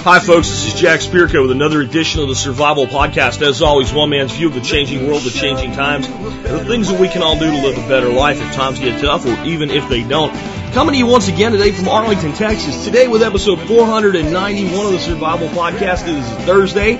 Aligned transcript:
Hi, 0.00 0.20
folks. 0.20 0.48
This 0.48 0.72
is 0.72 0.80
Jack 0.80 1.00
Spirko 1.00 1.42
with 1.42 1.50
another 1.50 1.80
edition 1.82 2.22
of 2.22 2.28
the 2.28 2.34
Survival 2.34 2.86
Podcast. 2.86 3.42
As 3.42 3.60
always, 3.60 3.92
one 3.92 4.10
man's 4.10 4.32
view 4.32 4.46
of 4.46 4.54
the 4.54 4.60
changing 4.60 5.06
world, 5.06 5.22
the 5.22 5.30
changing 5.30 5.72
times, 5.72 6.06
and 6.06 6.44
the 6.44 6.64
things 6.64 6.88
that 6.88 6.98
we 6.98 7.08
can 7.08 7.20
all 7.22 7.38
do 7.38 7.50
to 7.50 7.62
live 7.62 7.76
a 7.76 7.88
better 7.88 8.08
life 8.08 8.40
if 8.40 8.54
times 8.54 8.78
get 8.78 9.00
tough 9.02 9.26
or 9.26 9.44
even 9.44 9.70
if 9.70 9.88
they 9.88 10.04
don't. 10.04 10.32
Coming 10.72 10.92
to 10.92 10.98
you 10.98 11.06
once 11.06 11.28
again 11.28 11.52
today 11.52 11.72
from 11.72 11.88
Arlington, 11.88 12.32
Texas. 12.32 12.84
Today 12.84 13.08
with 13.08 13.22
episode 13.22 13.58
491 13.66 14.86
of 14.86 14.92
the 14.92 14.98
Survival 14.98 15.48
Podcast. 15.48 16.06
It 16.08 16.14
is 16.14 16.26
Thursday, 16.46 16.98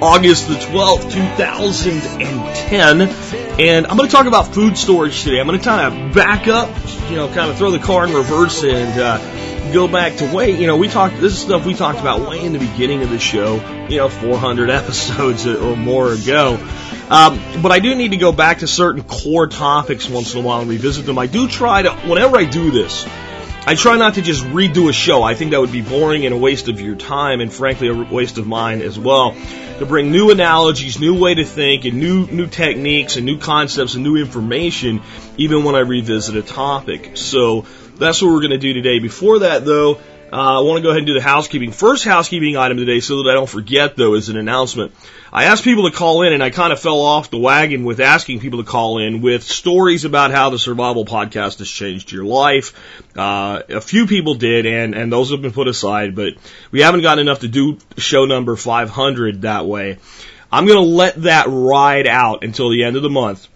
August 0.00 0.48
the 0.48 0.54
12th, 0.54 1.12
2010. 1.12 3.00
And 3.60 3.86
I'm 3.86 3.96
going 3.96 4.08
to 4.08 4.14
talk 4.14 4.26
about 4.26 4.54
food 4.54 4.78
storage 4.78 5.22
today. 5.24 5.40
I'm 5.40 5.46
going 5.48 5.58
to 5.58 5.64
kind 5.64 6.08
of 6.08 6.14
back 6.14 6.46
up, 6.46 6.70
you 7.10 7.16
know, 7.16 7.26
kind 7.28 7.50
of 7.50 7.58
throw 7.58 7.72
the 7.72 7.80
car 7.80 8.06
in 8.06 8.14
reverse 8.14 8.62
and, 8.62 8.98
uh, 9.00 9.18
go 9.72 9.88
back 9.88 10.16
to 10.16 10.34
way, 10.34 10.50
you 10.50 10.66
know, 10.66 10.76
we 10.76 10.88
talked, 10.88 11.20
this 11.20 11.32
is 11.32 11.38
stuff 11.38 11.64
we 11.64 11.74
talked 11.74 12.00
about 12.00 12.28
way 12.28 12.44
in 12.44 12.52
the 12.52 12.58
beginning 12.58 13.02
of 13.02 13.10
the 13.10 13.18
show, 13.18 13.56
you 13.88 13.98
know, 13.98 14.08
400 14.08 14.70
episodes 14.70 15.46
or 15.46 15.76
more 15.76 16.12
ago. 16.12 16.54
Um, 17.10 17.40
but 17.62 17.72
I 17.72 17.78
do 17.78 17.94
need 17.94 18.10
to 18.10 18.18
go 18.18 18.32
back 18.32 18.58
to 18.58 18.66
certain 18.66 19.02
core 19.02 19.46
topics 19.46 20.08
once 20.08 20.34
in 20.34 20.40
a 20.40 20.42
while 20.42 20.60
and 20.60 20.68
revisit 20.68 21.06
them. 21.06 21.18
I 21.18 21.26
do 21.26 21.48
try 21.48 21.82
to, 21.82 21.92
whenever 22.06 22.36
I 22.36 22.44
do 22.44 22.70
this, 22.70 23.06
I 23.66 23.74
try 23.74 23.96
not 23.96 24.14
to 24.14 24.22
just 24.22 24.44
redo 24.44 24.88
a 24.88 24.92
show. 24.92 25.22
I 25.22 25.34
think 25.34 25.50
that 25.50 25.60
would 25.60 25.72
be 25.72 25.82
boring 25.82 26.24
and 26.24 26.34
a 26.34 26.38
waste 26.38 26.68
of 26.68 26.80
your 26.80 26.96
time 26.96 27.40
and 27.40 27.52
frankly 27.52 27.88
a 27.88 27.94
waste 27.94 28.38
of 28.38 28.46
mine 28.46 28.80
as 28.80 28.98
well. 28.98 29.36
To 29.78 29.86
bring 29.86 30.10
new 30.10 30.30
analogies, 30.30 30.98
new 30.98 31.18
way 31.18 31.34
to 31.34 31.44
think 31.44 31.84
and 31.84 31.98
new, 31.98 32.26
new 32.26 32.46
techniques 32.46 33.16
and 33.16 33.26
new 33.26 33.38
concepts 33.38 33.94
and 33.94 34.02
new 34.02 34.16
information 34.16 35.02
even 35.36 35.64
when 35.64 35.74
I 35.74 35.80
revisit 35.80 36.36
a 36.36 36.42
topic. 36.42 37.16
So 37.16 37.66
that's 37.98 38.22
what 38.22 38.30
we're 38.30 38.40
going 38.40 38.50
to 38.50 38.58
do 38.58 38.74
today. 38.74 38.98
Before 38.98 39.40
that 39.40 39.64
though, 39.64 39.98
uh, 40.30 40.58
I 40.58 40.60
want 40.60 40.78
to 40.78 40.82
go 40.82 40.90
ahead 40.90 40.98
and 40.98 41.06
do 41.06 41.14
the 41.14 41.22
housekeeping. 41.22 41.72
First 41.72 42.04
housekeeping 42.04 42.56
item 42.56 42.76
today, 42.76 43.00
so 43.00 43.22
that 43.22 43.30
I 43.30 43.34
don't 43.34 43.48
forget 43.48 43.96
though, 43.96 44.14
is 44.14 44.28
an 44.28 44.36
announcement. 44.36 44.92
I 45.32 45.44
asked 45.44 45.64
people 45.64 45.90
to 45.90 45.96
call 45.96 46.22
in 46.22 46.34
and 46.34 46.42
I 46.42 46.50
kind 46.50 46.72
of 46.72 46.80
fell 46.80 47.00
off 47.00 47.30
the 47.30 47.38
wagon 47.38 47.84
with 47.84 48.00
asking 48.00 48.40
people 48.40 48.62
to 48.62 48.70
call 48.70 48.98
in 48.98 49.22
with 49.22 49.42
stories 49.42 50.04
about 50.04 50.30
how 50.30 50.50
the 50.50 50.58
survival 50.58 51.06
podcast 51.06 51.58
has 51.60 51.68
changed 51.68 52.12
your 52.12 52.24
life. 52.24 52.74
Uh, 53.16 53.62
a 53.68 53.80
few 53.80 54.06
people 54.06 54.34
did 54.34 54.66
and, 54.66 54.94
and 54.94 55.10
those 55.10 55.30
have 55.30 55.40
been 55.40 55.52
put 55.52 55.66
aside, 55.66 56.14
but 56.14 56.34
we 56.70 56.80
haven't 56.80 57.02
gotten 57.02 57.20
enough 57.20 57.40
to 57.40 57.48
do 57.48 57.78
show 57.96 58.26
number 58.26 58.54
500 58.54 59.42
that 59.42 59.66
way. 59.66 59.98
I'm 60.52 60.66
going 60.66 60.78
to 60.78 60.94
let 60.94 61.22
that 61.22 61.46
ride 61.48 62.06
out 62.06 62.44
until 62.44 62.70
the 62.70 62.84
end 62.84 62.96
of 62.96 63.02
the 63.02 63.10
month. 63.10 63.48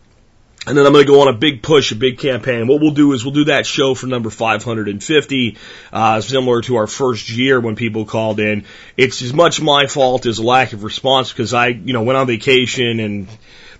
And 0.65 0.79
then 0.79 0.87
I'm 0.87 0.93
going 0.93 1.05
to 1.05 1.13
go 1.13 1.23
on 1.23 1.29
a 1.29 1.33
big 1.33 1.61
push, 1.61 1.91
a 1.91 1.97
big 1.97 2.19
campaign. 2.19 2.69
What 2.69 2.81
we'll 2.81 2.93
do 2.93 3.13
is 3.15 3.25
we'll 3.25 3.35
do 3.35 3.47
that 3.47 3.67
show 3.67 3.95
for 3.95 4.07
number 4.07 4.31
550, 4.31 5.59
uh, 5.93 6.21
similar 6.21 6.61
to 6.63 6.77
our 6.77 6.87
first 6.87 7.29
year 7.31 7.59
when 7.59 7.75
people 7.75 8.05
called 8.05 8.39
in. 8.39 8.65
It's 8.97 9.23
as 9.23 9.33
much 9.33 9.61
my 9.61 9.89
fault 9.89 10.25
as 10.25 10.39
a 10.39 10.45
lack 10.45 10.73
of 10.73 10.85
response 10.85 11.33
because 11.33 11.53
I, 11.53 11.69
you 11.69 11.93
know, 11.93 12.05
went 12.05 12.17
on 12.17 12.29
vacation 12.29 13.01
and 13.01 13.29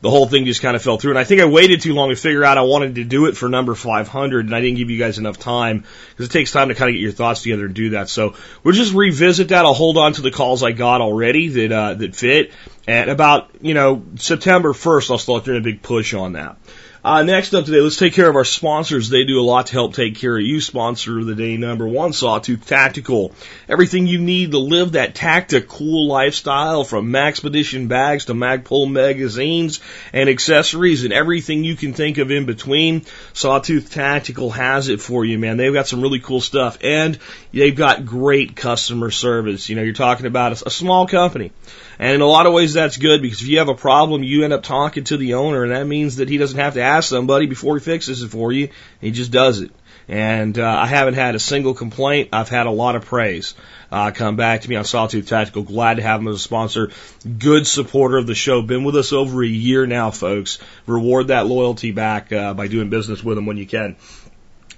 the 0.03 0.11
whole 0.11 0.27
thing 0.27 0.45
just 0.45 0.61
kind 0.61 0.75
of 0.75 0.83
fell 0.83 0.99
through. 0.99 1.13
And 1.13 1.19
I 1.19 1.25
think 1.25 1.41
I 1.41 1.45
waited 1.45 1.81
too 1.81 1.95
long 1.95 2.11
to 2.11 2.17
figure 2.17 2.45
out 2.45 2.59
I 2.59 2.63
wanted 2.63 2.97
to 2.97 3.05
do 3.05 3.27
it 3.27 3.37
for 3.37 3.49
number 3.49 3.75
500 3.75 4.47
and 4.47 4.55
I 4.55 4.61
didn't 4.61 4.77
give 4.77 4.91
you 4.91 4.99
guys 4.99 5.19
enough 5.19 5.39
time 5.39 5.85
because 6.11 6.27
it 6.27 6.33
takes 6.33 6.51
time 6.51 6.69
to 6.69 6.75
kind 6.75 6.91
of 6.91 6.95
get 6.95 7.01
your 7.01 7.13
thoughts 7.13 7.43
together 7.43 7.67
and 7.67 7.75
do 7.75 7.91
that. 7.91 8.09
So 8.09 8.35
we'll 8.65 8.75
just 8.75 8.93
revisit 8.95 9.49
that. 9.49 9.65
I'll 9.65 9.75
hold 9.75 9.97
on 9.97 10.13
to 10.15 10.23
the 10.23 10.33
calls 10.33 10.65
I 10.65 10.73
got 10.73 11.01
already 11.01 11.49
that, 11.49 11.73
uh, 11.73 11.95
that 11.95 12.17
fit. 12.17 12.51
And 12.87 13.11
about, 13.11 13.51
you 13.61 13.75
know, 13.75 14.03
September 14.17 14.73
1st, 14.73 15.13
I'll 15.13 15.19
start 15.19 15.45
doing 15.45 15.59
a 15.59 15.63
big 15.63 15.83
push 15.83 16.15
on 16.15 16.33
that. 16.33 16.57
Uh, 17.05 17.25
next 17.25 17.53
up 17.53 17.65
today, 17.65 17.81
let's 17.81 17.97
take 17.97 18.15
care 18.15 18.31
of 18.31 18.37
our 18.37 18.45
sponsors. 18.45 19.09
They 19.09 19.25
do 19.25 19.41
a 19.41 19.43
lot 19.43 19.67
to 19.67 19.73
help 19.73 19.93
take 19.93 20.15
care 20.15 20.37
of 20.37 20.45
you. 20.45 20.61
Sponsor 20.61 21.19
of 21.19 21.27
the 21.27 21.35
day 21.35 21.57
number 21.57 21.89
one, 21.89 22.13
Sawtooth 22.13 22.65
Tactical. 22.65 23.33
Everything 23.69 24.07
you 24.07 24.21
need 24.21 24.53
to 24.53 24.59
live 24.59 24.93
that 24.93 25.17
tactical 25.17 26.07
lifestyle 26.07 26.85
from 26.85 27.11
Maxpedition 27.11 27.89
bags 27.89 28.27
to 28.27 28.35
Magpul 28.35 28.89
magazines 28.89 29.81
and 30.13 30.29
accessories 30.29 31.03
and 31.03 31.13
everything 31.13 31.65
you 31.65 31.75
can 31.75 31.93
think 31.93 32.19
of 32.19 32.31
in 32.31 32.47
between. 32.47 33.05
Sawtooth 33.33 33.91
Tactical 33.91 34.53
has 34.53 34.89
it 34.89 35.01
for 35.01 35.25
you, 35.25 35.41
man. 35.41 35.57
They've 35.57 35.75
got 35.75 35.89
some 35.89 36.03
really 36.03 36.21
cool 36.21 36.41
stuff 36.41 36.79
and 36.85 37.19
they've 37.53 37.75
got 37.75 38.07
great 38.07 38.55
customer 38.55 39.11
service. 39.11 39.69
You 39.69 39.75
know, 39.75 39.83
you're 39.83 39.93
talking 39.93 40.27
about 40.27 40.63
a, 40.63 40.69
a 40.69 40.71
small 40.71 41.09
company. 41.09 41.51
And 41.99 42.15
in 42.15 42.21
a 42.21 42.27
lot 42.27 42.47
of 42.47 42.53
ways 42.53 42.73
that's 42.73 42.97
good 42.97 43.23
because 43.23 43.43
if 43.43 43.49
you 43.49 43.59
have 43.59 43.69
a 43.69 43.75
problem, 43.75 44.23
you 44.23 44.45
end 44.45 44.53
up 44.53 44.63
talking 44.63 45.05
to 45.05 45.17
the 45.17 45.35
owner 45.35 45.65
and 45.65 45.73
that 45.73 45.87
means 45.87 46.17
that 46.17 46.29
he 46.29 46.39
doesn't 46.39 46.59
have 46.59 46.75
to 46.75 46.83
ask 46.97 47.09
somebody 47.09 47.47
before 47.47 47.77
he 47.77 47.85
fixes 47.85 48.23
it 48.23 48.29
for 48.29 48.53
you. 48.53 48.69
He 49.01 49.11
just 49.11 49.31
does 49.31 49.61
it. 49.61 49.73
And 50.09 50.59
uh, 50.59 50.67
I 50.67 50.87
haven't 50.87 51.15
had 51.15 51.35
a 51.35 51.39
single 51.39 51.75
complaint. 51.75 52.31
I've 52.33 52.49
had 52.49 52.67
a 52.67 52.71
lot 52.71 52.97
of 52.97 53.05
praise 53.05 53.55
uh, 53.91 54.11
come 54.11 54.37
back 54.37 54.63
to 54.63 54.69
me 54.69 54.77
on 54.77 54.85
Sawtooth 54.85 55.29
Tactical. 55.29 55.63
Glad 55.63 55.99
to 55.99 56.03
have 56.03 56.21
him 56.21 56.29
as 56.29 56.37
a 56.37 56.41
sponsor. 56.41 56.91
Good 57.39 57.67
supporter 57.67 58.17
of 58.17 58.27
the 58.27 58.35
show. 58.35 58.63
Been 58.63 58.85
with 58.85 58.97
us 58.97 59.13
over 59.13 59.45
a 59.45 59.47
year 59.47 59.87
now, 59.87 60.11
folks. 60.11 60.59
Reward 60.87 61.29
that 61.29 61.47
loyalty 61.47 61.93
back 61.93 62.33
uh, 62.33 62.55
by 62.55 62.69
doing 62.69 62.91
business 62.91 63.23
with 63.23 63.37
them 63.37 63.47
when 63.47 63.59
you 63.59 63.67
can. 63.67 63.97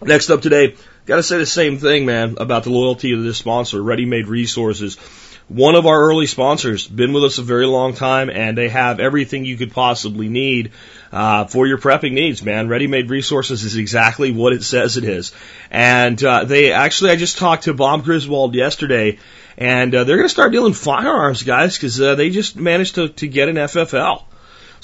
Next 0.02 0.28
up 0.31 0.42
today, 0.42 0.76
got 1.06 1.16
to 1.16 1.22
say 1.22 1.38
the 1.38 1.46
same 1.46 1.78
thing, 1.78 2.04
man, 2.04 2.36
about 2.38 2.64
the 2.64 2.70
loyalty 2.70 3.12
of 3.12 3.22
this 3.22 3.38
sponsor, 3.38 3.82
Ready 3.82 4.04
Made 4.04 4.26
Resources 4.26 4.96
one 5.49 5.75
of 5.75 5.87
our 5.87 6.00
early 6.00 6.27
sponsors, 6.27 6.87
been 6.87 7.12
with 7.12 7.25
us 7.25 7.38
a 7.38 7.43
very 7.43 7.66
long 7.66 7.94
time, 7.94 8.31
and 8.31 8.56
they 8.56 8.69
have 8.69 8.99
everything 8.99 9.44
you 9.44 9.56
could 9.56 9.72
possibly 9.72 10.28
need 10.28 10.72
uh, 11.12 11.44
for 11.44 11.66
your 11.66 11.78
prepping 11.78 12.12
needs. 12.12 12.43
Man, 12.43 12.69
Ready 12.69 12.87
Made 12.87 13.10
Resources 13.10 13.62
is 13.62 13.77
exactly 13.77 14.32
what 14.32 14.53
it 14.53 14.62
says 14.62 14.97
it 14.97 15.05
is, 15.05 15.32
and 15.71 16.22
uh, 16.25 16.44
they 16.44 16.72
actually 16.72 17.10
I 17.10 17.16
just 17.16 17.38
talked 17.38 17.65
to 17.65 17.75
Bob 17.75 18.05
Griswold 18.05 18.55
yesterday, 18.55 19.19
and 19.59 19.94
uh, 19.94 20.05
they're 20.05 20.16
going 20.16 20.28
to 20.28 20.32
start 20.32 20.53
dealing 20.53 20.72
firearms, 20.72 21.43
guys, 21.43 21.76
because 21.76 22.00
uh, 22.00 22.15
they 22.15 22.31
just 22.31 22.56
managed 22.56 22.94
to 22.97 23.09
to 23.11 23.28
get 23.28 23.49
an 23.49 23.56
FFL. 23.56 24.25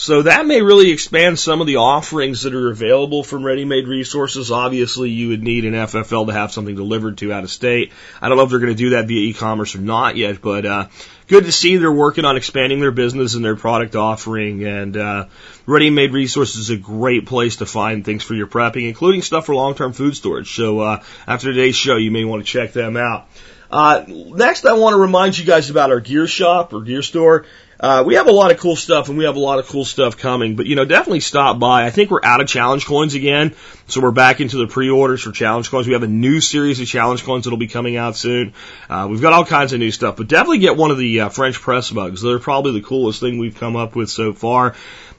So 0.00 0.22
that 0.22 0.46
may 0.46 0.62
really 0.62 0.92
expand 0.92 1.38
some 1.38 1.60
of 1.60 1.66
the 1.66 1.76
offerings 1.76 2.44
that 2.44 2.54
are 2.54 2.70
available 2.70 3.22
from 3.22 3.44
ready-made 3.44 3.86
resources. 3.86 4.50
Obviously, 4.50 5.10
you 5.10 5.28
would 5.28 5.42
need 5.42 5.66
an 5.66 5.74
FFL 5.74 6.28
to 6.28 6.32
have 6.32 6.52
something 6.52 6.74
delivered 6.74 7.18
to 7.18 7.34
out 7.34 7.44
of 7.44 7.50
state. 7.50 7.92
I 8.18 8.30
don't 8.30 8.38
know 8.38 8.44
if 8.44 8.48
they're 8.48 8.60
going 8.60 8.72
to 8.72 8.82
do 8.82 8.90
that 8.90 9.08
via 9.08 9.20
e-commerce 9.20 9.74
or 9.76 9.80
not 9.80 10.16
yet, 10.16 10.40
but 10.40 10.64
uh, 10.64 10.86
good 11.26 11.44
to 11.44 11.52
see 11.52 11.76
they're 11.76 11.92
working 11.92 12.24
on 12.24 12.38
expanding 12.38 12.80
their 12.80 12.92
business 12.92 13.34
and 13.34 13.44
their 13.44 13.56
product 13.56 13.94
offering. 13.94 14.64
And 14.64 14.96
uh, 14.96 15.26
ready-made 15.66 16.14
resources 16.14 16.56
is 16.56 16.70
a 16.70 16.78
great 16.78 17.26
place 17.26 17.56
to 17.56 17.66
find 17.66 18.02
things 18.02 18.24
for 18.24 18.32
your 18.32 18.46
prepping, 18.46 18.88
including 18.88 19.20
stuff 19.20 19.44
for 19.44 19.54
long-term 19.54 19.92
food 19.92 20.16
storage. 20.16 20.56
So 20.56 20.80
uh, 20.80 21.02
after 21.26 21.52
today's 21.52 21.76
show, 21.76 21.96
you 21.96 22.10
may 22.10 22.24
want 22.24 22.42
to 22.42 22.50
check 22.50 22.72
them 22.72 22.96
out. 22.96 23.28
Uh, 23.70 24.04
next, 24.08 24.64
I 24.64 24.72
want 24.72 24.94
to 24.94 24.98
remind 24.98 25.36
you 25.36 25.44
guys 25.44 25.68
about 25.68 25.90
our 25.90 26.00
gear 26.00 26.26
shop 26.26 26.72
or 26.72 26.80
gear 26.80 27.02
store. 27.02 27.44
Uh, 27.80 28.04
we 28.06 28.16
have 28.16 28.28
a 28.28 28.32
lot 28.32 28.50
of 28.50 28.58
cool 28.58 28.76
stuff 28.76 29.08
and 29.08 29.16
we 29.16 29.24
have 29.24 29.36
a 29.36 29.40
lot 29.40 29.58
of 29.58 29.66
cool 29.66 29.86
stuff 29.86 30.18
coming, 30.18 30.54
but 30.54 30.66
you 30.66 30.76
know, 30.76 30.84
definitely 30.84 31.20
stop 31.20 31.58
by. 31.58 31.86
I 31.86 31.90
think 31.90 32.10
we're 32.10 32.22
out 32.22 32.42
of 32.42 32.46
challenge 32.46 32.84
coins 32.84 33.14
again. 33.14 33.54
So 33.86 34.02
we're 34.02 34.10
back 34.10 34.42
into 34.42 34.58
the 34.58 34.66
pre-orders 34.66 35.22
for 35.22 35.32
challenge 35.32 35.70
coins. 35.70 35.86
We 35.86 35.94
have 35.94 36.02
a 36.02 36.08
new 36.08 36.42
series 36.42 36.78
of 36.78 36.86
challenge 36.86 37.24
coins 37.24 37.44
that'll 37.44 37.58
be 37.58 37.68
coming 37.68 37.96
out 37.96 38.16
soon. 38.16 38.52
Uh, 38.90 39.08
we've 39.10 39.22
got 39.22 39.32
all 39.32 39.46
kinds 39.46 39.72
of 39.72 39.78
new 39.78 39.90
stuff, 39.90 40.16
but 40.16 40.28
definitely 40.28 40.58
get 40.58 40.76
one 40.76 40.90
of 40.90 40.98
the 40.98 41.22
uh, 41.22 41.28
French 41.30 41.58
press 41.58 41.90
mugs. 41.90 42.20
They're 42.20 42.38
probably 42.38 42.72
the 42.72 42.86
coolest 42.86 43.20
thing 43.20 43.38
we've 43.38 43.58
come 43.58 43.76
up 43.76 43.96
with 43.96 44.10
so 44.10 44.34
far. 44.34 44.74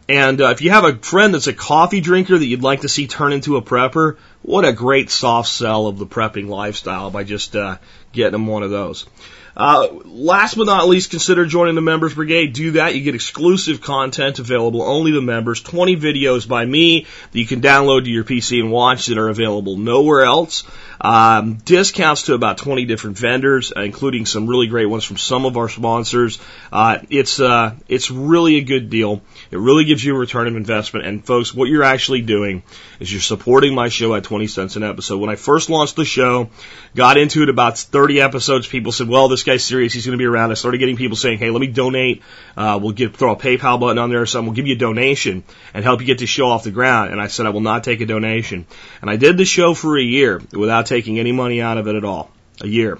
And 0.07 0.39
uh, 0.39 0.49
if 0.49 0.61
you 0.61 0.69
have 0.69 0.83
a 0.83 0.97
friend 0.97 1.33
that's 1.33 1.47
a 1.47 1.53
coffee 1.53 2.01
drinker 2.01 2.37
that 2.37 2.45
you'd 2.45 2.63
like 2.63 2.81
to 2.81 2.89
see 2.89 3.07
turn 3.07 3.33
into 3.33 3.57
a 3.57 3.61
prepper, 3.61 4.17
what 4.43 4.65
a 4.65 4.73
great 4.73 5.09
soft 5.09 5.49
sell 5.49 5.87
of 5.87 5.97
the 5.97 6.05
prepping 6.05 6.47
lifestyle 6.47 7.09
by 7.09 7.23
just 7.23 7.55
uh, 7.55 7.77
getting 8.11 8.33
them 8.33 8.45
one 8.45 8.61
of 8.61 8.69
those. 8.69 9.07
Uh, 9.55 9.87
last 10.05 10.55
but 10.55 10.65
not 10.65 10.87
least, 10.87 11.11
consider 11.11 11.45
joining 11.45 11.75
the 11.75 11.81
Members 11.81 12.13
Brigade. 12.13 12.53
Do 12.53 12.71
that. 12.71 12.95
You 12.95 13.01
get 13.01 13.15
exclusive 13.15 13.81
content 13.81 14.39
available 14.39 14.81
only 14.81 15.11
to 15.11 15.21
members. 15.21 15.61
20 15.61 15.97
videos 15.97 16.47
by 16.47 16.65
me 16.65 17.05
that 17.31 17.39
you 17.39 17.45
can 17.45 17.61
download 17.61 18.05
to 18.05 18.09
your 18.09 18.23
PC 18.23 18.59
and 18.59 18.71
watch 18.71 19.07
that 19.07 19.17
are 19.17 19.29
available 19.29 19.77
nowhere 19.77 20.23
else. 20.23 20.63
Um, 21.03 21.55
discounts 21.55 22.23
to 22.23 22.35
about 22.35 22.59
20 22.59 22.85
different 22.85 23.17
vendors, 23.17 23.73
uh, 23.75 23.81
including 23.81 24.27
some 24.27 24.45
really 24.45 24.67
great 24.67 24.85
ones 24.85 25.03
from 25.03 25.17
some 25.17 25.45
of 25.45 25.57
our 25.57 25.67
sponsors. 25.67 26.37
Uh, 26.71 26.99
it's 27.09 27.39
uh, 27.39 27.73
it's 27.87 28.11
really 28.11 28.57
a 28.57 28.61
good 28.61 28.91
deal. 28.91 29.23
It 29.49 29.57
really 29.57 29.85
gives 29.85 30.05
you 30.05 30.15
a 30.15 30.19
return 30.19 30.47
of 30.47 30.55
investment. 30.55 31.07
And 31.07 31.25
folks, 31.25 31.55
what 31.55 31.69
you're 31.69 31.83
actually 31.83 32.21
doing 32.21 32.61
is 32.99 33.11
you're 33.11 33.19
supporting 33.19 33.73
my 33.73 33.89
show 33.89 34.13
at 34.13 34.23
20 34.23 34.45
cents 34.45 34.75
an 34.75 34.83
episode. 34.83 35.17
When 35.17 35.31
I 35.31 35.37
first 35.37 35.71
launched 35.71 35.95
the 35.95 36.05
show, 36.05 36.51
got 36.95 37.17
into 37.17 37.41
it 37.41 37.49
about 37.49 37.79
30 37.79 38.21
episodes, 38.21 38.67
people 38.67 38.91
said, 38.91 39.07
"Well, 39.07 39.27
this 39.27 39.41
guy's 39.41 39.63
serious. 39.63 39.93
He's 39.93 40.05
going 40.05 40.17
to 40.17 40.21
be 40.21 40.27
around." 40.27 40.51
I 40.51 40.53
started 40.53 40.77
getting 40.77 40.97
people 40.97 41.17
saying, 41.17 41.39
"Hey, 41.39 41.49
let 41.49 41.61
me 41.61 41.67
donate. 41.67 42.21
Uh, 42.55 42.77
we'll 42.79 42.91
get 42.91 43.17
throw 43.17 43.31
a 43.31 43.35
PayPal 43.35 43.79
button 43.79 43.97
on 43.97 44.11
there 44.11 44.21
or 44.21 44.27
something. 44.27 44.49
We'll 44.49 44.55
give 44.55 44.67
you 44.67 44.75
a 44.75 44.77
donation 44.77 45.43
and 45.73 45.83
help 45.83 46.01
you 46.01 46.05
get 46.05 46.19
the 46.19 46.27
show 46.27 46.49
off 46.49 46.63
the 46.63 46.69
ground." 46.69 47.11
And 47.11 47.19
I 47.19 47.25
said, 47.25 47.47
"I 47.47 47.49
will 47.49 47.61
not 47.61 47.83
take 47.83 48.01
a 48.01 48.05
donation." 48.05 48.67
And 49.01 49.09
I 49.09 49.15
did 49.15 49.37
the 49.37 49.45
show 49.45 49.73
for 49.73 49.97
a 49.97 50.03
year 50.03 50.39
without 50.53 50.90
taking 50.91 51.19
any 51.19 51.31
money 51.31 51.61
out 51.61 51.77
of 51.77 51.87
it 51.87 51.95
at 51.95 52.03
all. 52.03 52.29
A 52.61 52.67
year. 52.67 52.99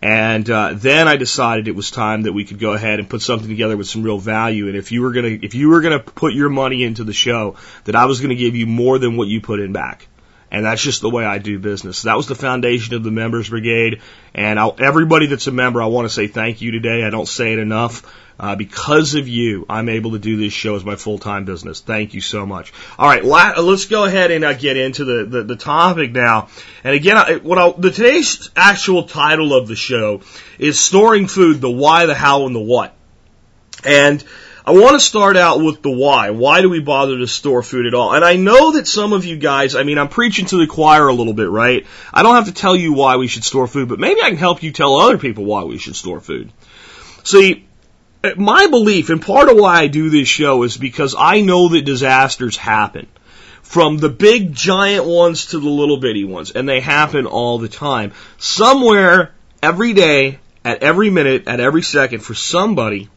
And 0.00 0.48
uh, 0.48 0.74
then 0.74 1.08
I 1.08 1.16
decided 1.16 1.66
it 1.66 1.74
was 1.74 1.90
time 1.90 2.22
that 2.22 2.32
we 2.32 2.44
could 2.44 2.60
go 2.60 2.72
ahead 2.72 3.00
and 3.00 3.10
put 3.10 3.20
something 3.20 3.48
together 3.48 3.76
with 3.76 3.88
some 3.88 4.04
real 4.04 4.18
value. 4.18 4.68
And 4.68 4.76
if 4.76 4.92
you 4.92 5.02
were 5.02 5.12
gonna 5.12 5.36
if 5.42 5.56
you 5.56 5.68
were 5.68 5.80
gonna 5.80 5.98
put 5.98 6.34
your 6.34 6.48
money 6.48 6.84
into 6.84 7.02
the 7.02 7.12
show, 7.12 7.56
that 7.84 7.96
I 7.96 8.06
was 8.06 8.20
gonna 8.20 8.36
give 8.36 8.54
you 8.54 8.66
more 8.66 9.00
than 9.00 9.16
what 9.16 9.26
you 9.26 9.40
put 9.40 9.58
in 9.58 9.72
back. 9.72 10.06
And 10.50 10.64
that's 10.64 10.80
just 10.80 11.00
the 11.00 11.10
way 11.10 11.24
I 11.24 11.38
do 11.38 11.58
business. 11.58 12.02
That 12.02 12.16
was 12.16 12.28
the 12.28 12.36
foundation 12.36 12.94
of 12.94 13.02
the 13.02 13.10
members 13.10 13.50
brigade. 13.50 14.00
And 14.32 14.58
I'll, 14.58 14.76
everybody 14.78 15.26
that's 15.26 15.46
a 15.48 15.52
member, 15.52 15.82
I 15.82 15.86
want 15.86 16.08
to 16.08 16.14
say 16.14 16.28
thank 16.28 16.62
you 16.62 16.70
today. 16.70 17.02
I 17.02 17.10
don't 17.10 17.28
say 17.28 17.52
it 17.52 17.58
enough. 17.58 18.02
Uh, 18.40 18.54
because 18.54 19.16
of 19.16 19.26
you, 19.26 19.66
I'm 19.68 19.88
able 19.88 20.12
to 20.12 20.18
do 20.18 20.36
this 20.36 20.52
show 20.52 20.76
as 20.76 20.84
my 20.84 20.94
full-time 20.94 21.44
business. 21.44 21.80
Thank 21.80 22.14
you 22.14 22.20
so 22.20 22.46
much. 22.46 22.72
All 22.96 23.08
right, 23.08 23.24
la- 23.24 23.60
let's 23.60 23.86
go 23.86 24.04
ahead 24.04 24.30
and 24.30 24.44
uh, 24.44 24.52
get 24.52 24.76
into 24.76 25.04
the, 25.04 25.24
the, 25.24 25.42
the 25.42 25.56
topic 25.56 26.12
now. 26.12 26.48
And 26.84 26.94
again, 26.94 27.16
I, 27.16 27.36
what 27.36 27.58
I, 27.58 27.72
the 27.72 27.90
today's 27.90 28.50
actual 28.54 29.04
title 29.04 29.52
of 29.52 29.66
the 29.66 29.74
show 29.74 30.20
is 30.58 30.78
storing 30.78 31.26
food: 31.26 31.60
the 31.60 31.70
why, 31.70 32.06
the 32.06 32.14
how, 32.14 32.46
and 32.46 32.54
the 32.54 32.60
what. 32.60 32.94
And 33.84 34.22
I 34.64 34.72
want 34.72 34.92
to 34.92 35.00
start 35.00 35.36
out 35.36 35.60
with 35.60 35.82
the 35.82 35.90
why. 35.90 36.30
Why 36.30 36.60
do 36.60 36.68
we 36.68 36.80
bother 36.80 37.16
to 37.16 37.26
store 37.26 37.62
food 37.62 37.86
at 37.86 37.94
all? 37.94 38.14
And 38.14 38.24
I 38.24 38.36
know 38.36 38.72
that 38.72 38.86
some 38.86 39.14
of 39.14 39.24
you 39.24 39.38
guys, 39.38 39.74
I 39.74 39.82
mean, 39.82 39.98
I'm 39.98 40.08
preaching 40.08 40.44
to 40.46 40.58
the 40.58 40.66
choir 40.66 41.08
a 41.08 41.14
little 41.14 41.32
bit, 41.32 41.48
right? 41.48 41.86
I 42.12 42.22
don't 42.22 42.34
have 42.34 42.46
to 42.46 42.52
tell 42.52 42.76
you 42.76 42.92
why 42.92 43.16
we 43.16 43.28
should 43.28 43.44
store 43.44 43.66
food, 43.66 43.88
but 43.88 43.98
maybe 43.98 44.20
I 44.20 44.28
can 44.28 44.36
help 44.36 44.62
you 44.62 44.70
tell 44.70 44.96
other 44.96 45.16
people 45.16 45.44
why 45.44 45.64
we 45.64 45.78
should 45.78 45.96
store 45.96 46.20
food. 46.20 46.52
See, 47.24 47.67
my 48.36 48.66
belief 48.66 49.10
and 49.10 49.22
part 49.22 49.48
of 49.48 49.56
why 49.56 49.80
I 49.80 49.86
do 49.86 50.10
this 50.10 50.28
show 50.28 50.62
is 50.64 50.76
because 50.76 51.14
I 51.16 51.40
know 51.40 51.68
that 51.68 51.84
disasters 51.84 52.56
happen. 52.56 53.06
From 53.62 53.98
the 53.98 54.08
big 54.08 54.54
giant 54.54 55.04
ones 55.04 55.46
to 55.46 55.60
the 55.60 55.68
little 55.68 55.98
bitty 55.98 56.24
ones, 56.24 56.50
and 56.50 56.68
they 56.68 56.80
happen 56.80 57.26
all 57.26 57.58
the 57.58 57.68
time. 57.68 58.12
Somewhere, 58.38 59.32
every 59.62 59.92
day, 59.92 60.38
at 60.64 60.82
every 60.82 61.10
minute, 61.10 61.46
at 61.46 61.60
every 61.60 61.82
second, 61.82 62.20
for 62.20 62.34
somebody, 62.34 63.08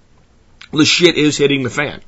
the 0.72 0.86
shit 0.86 1.18
is 1.18 1.38
hitting 1.38 1.64
the 1.64 1.70
fan. 1.70 2.02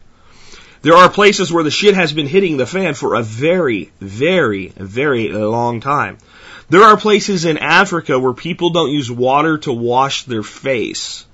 There 0.81 0.95
are 0.95 1.09
places 1.09 1.51
where 1.51 1.63
the 1.63 1.71
shit 1.71 1.95
has 1.95 2.11
been 2.11 2.27
hitting 2.27 2.57
the 2.57 2.65
fan 2.65 2.93
for 2.93 3.15
a 3.15 3.23
very, 3.23 3.91
very, 4.01 4.67
very 4.67 5.29
long 5.29 5.79
time. 5.79 6.17
There 6.69 6.83
are 6.83 6.97
places 6.97 7.45
in 7.45 7.57
Africa 7.57 8.19
where 8.19 8.33
people 8.33 8.71
don't 8.71 8.91
use 8.91 9.09
water 9.09 9.57
to 9.59 9.71
wash 9.71 10.23
their 10.23 10.43
face 10.43 11.25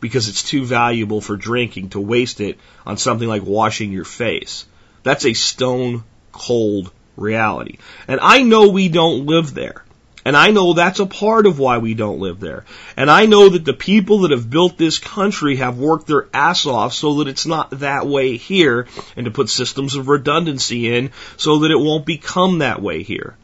because 0.00 0.28
it's 0.28 0.42
too 0.42 0.64
valuable 0.64 1.20
for 1.20 1.36
drinking 1.36 1.90
to 1.90 2.00
waste 2.00 2.40
it 2.40 2.58
on 2.86 2.96
something 2.96 3.28
like 3.28 3.42
washing 3.42 3.92
your 3.92 4.04
face. 4.04 4.66
That's 5.02 5.24
a 5.24 5.34
stone 5.34 6.04
cold 6.32 6.90
reality. 7.16 7.78
And 8.06 8.20
I 8.22 8.42
know 8.42 8.68
we 8.68 8.88
don't 8.88 9.26
live 9.26 9.54
there. 9.54 9.84
And 10.24 10.36
I 10.36 10.50
know 10.50 10.74
that's 10.74 11.00
a 11.00 11.06
part 11.06 11.46
of 11.46 11.58
why 11.58 11.78
we 11.78 11.94
don't 11.94 12.20
live 12.20 12.38
there. 12.38 12.66
And 12.98 13.10
I 13.10 13.24
know 13.24 13.48
that 13.48 13.64
the 13.64 13.72
people 13.72 14.20
that 14.20 14.30
have 14.30 14.50
built 14.50 14.76
this 14.76 14.98
country 14.98 15.56
have 15.56 15.78
worked 15.78 16.06
their 16.06 16.28
ass 16.34 16.66
off 16.66 16.92
so 16.92 17.14
that 17.14 17.28
it's 17.28 17.46
not 17.46 17.70
that 17.80 18.06
way 18.06 18.36
here 18.36 18.86
and 19.16 19.24
to 19.24 19.30
put 19.30 19.48
systems 19.48 19.94
of 19.94 20.08
redundancy 20.08 20.94
in 20.94 21.12
so 21.38 21.60
that 21.60 21.70
it 21.70 21.78
won't 21.78 22.04
become 22.04 22.58
that 22.58 22.82
way 22.82 23.02
here. 23.02 23.36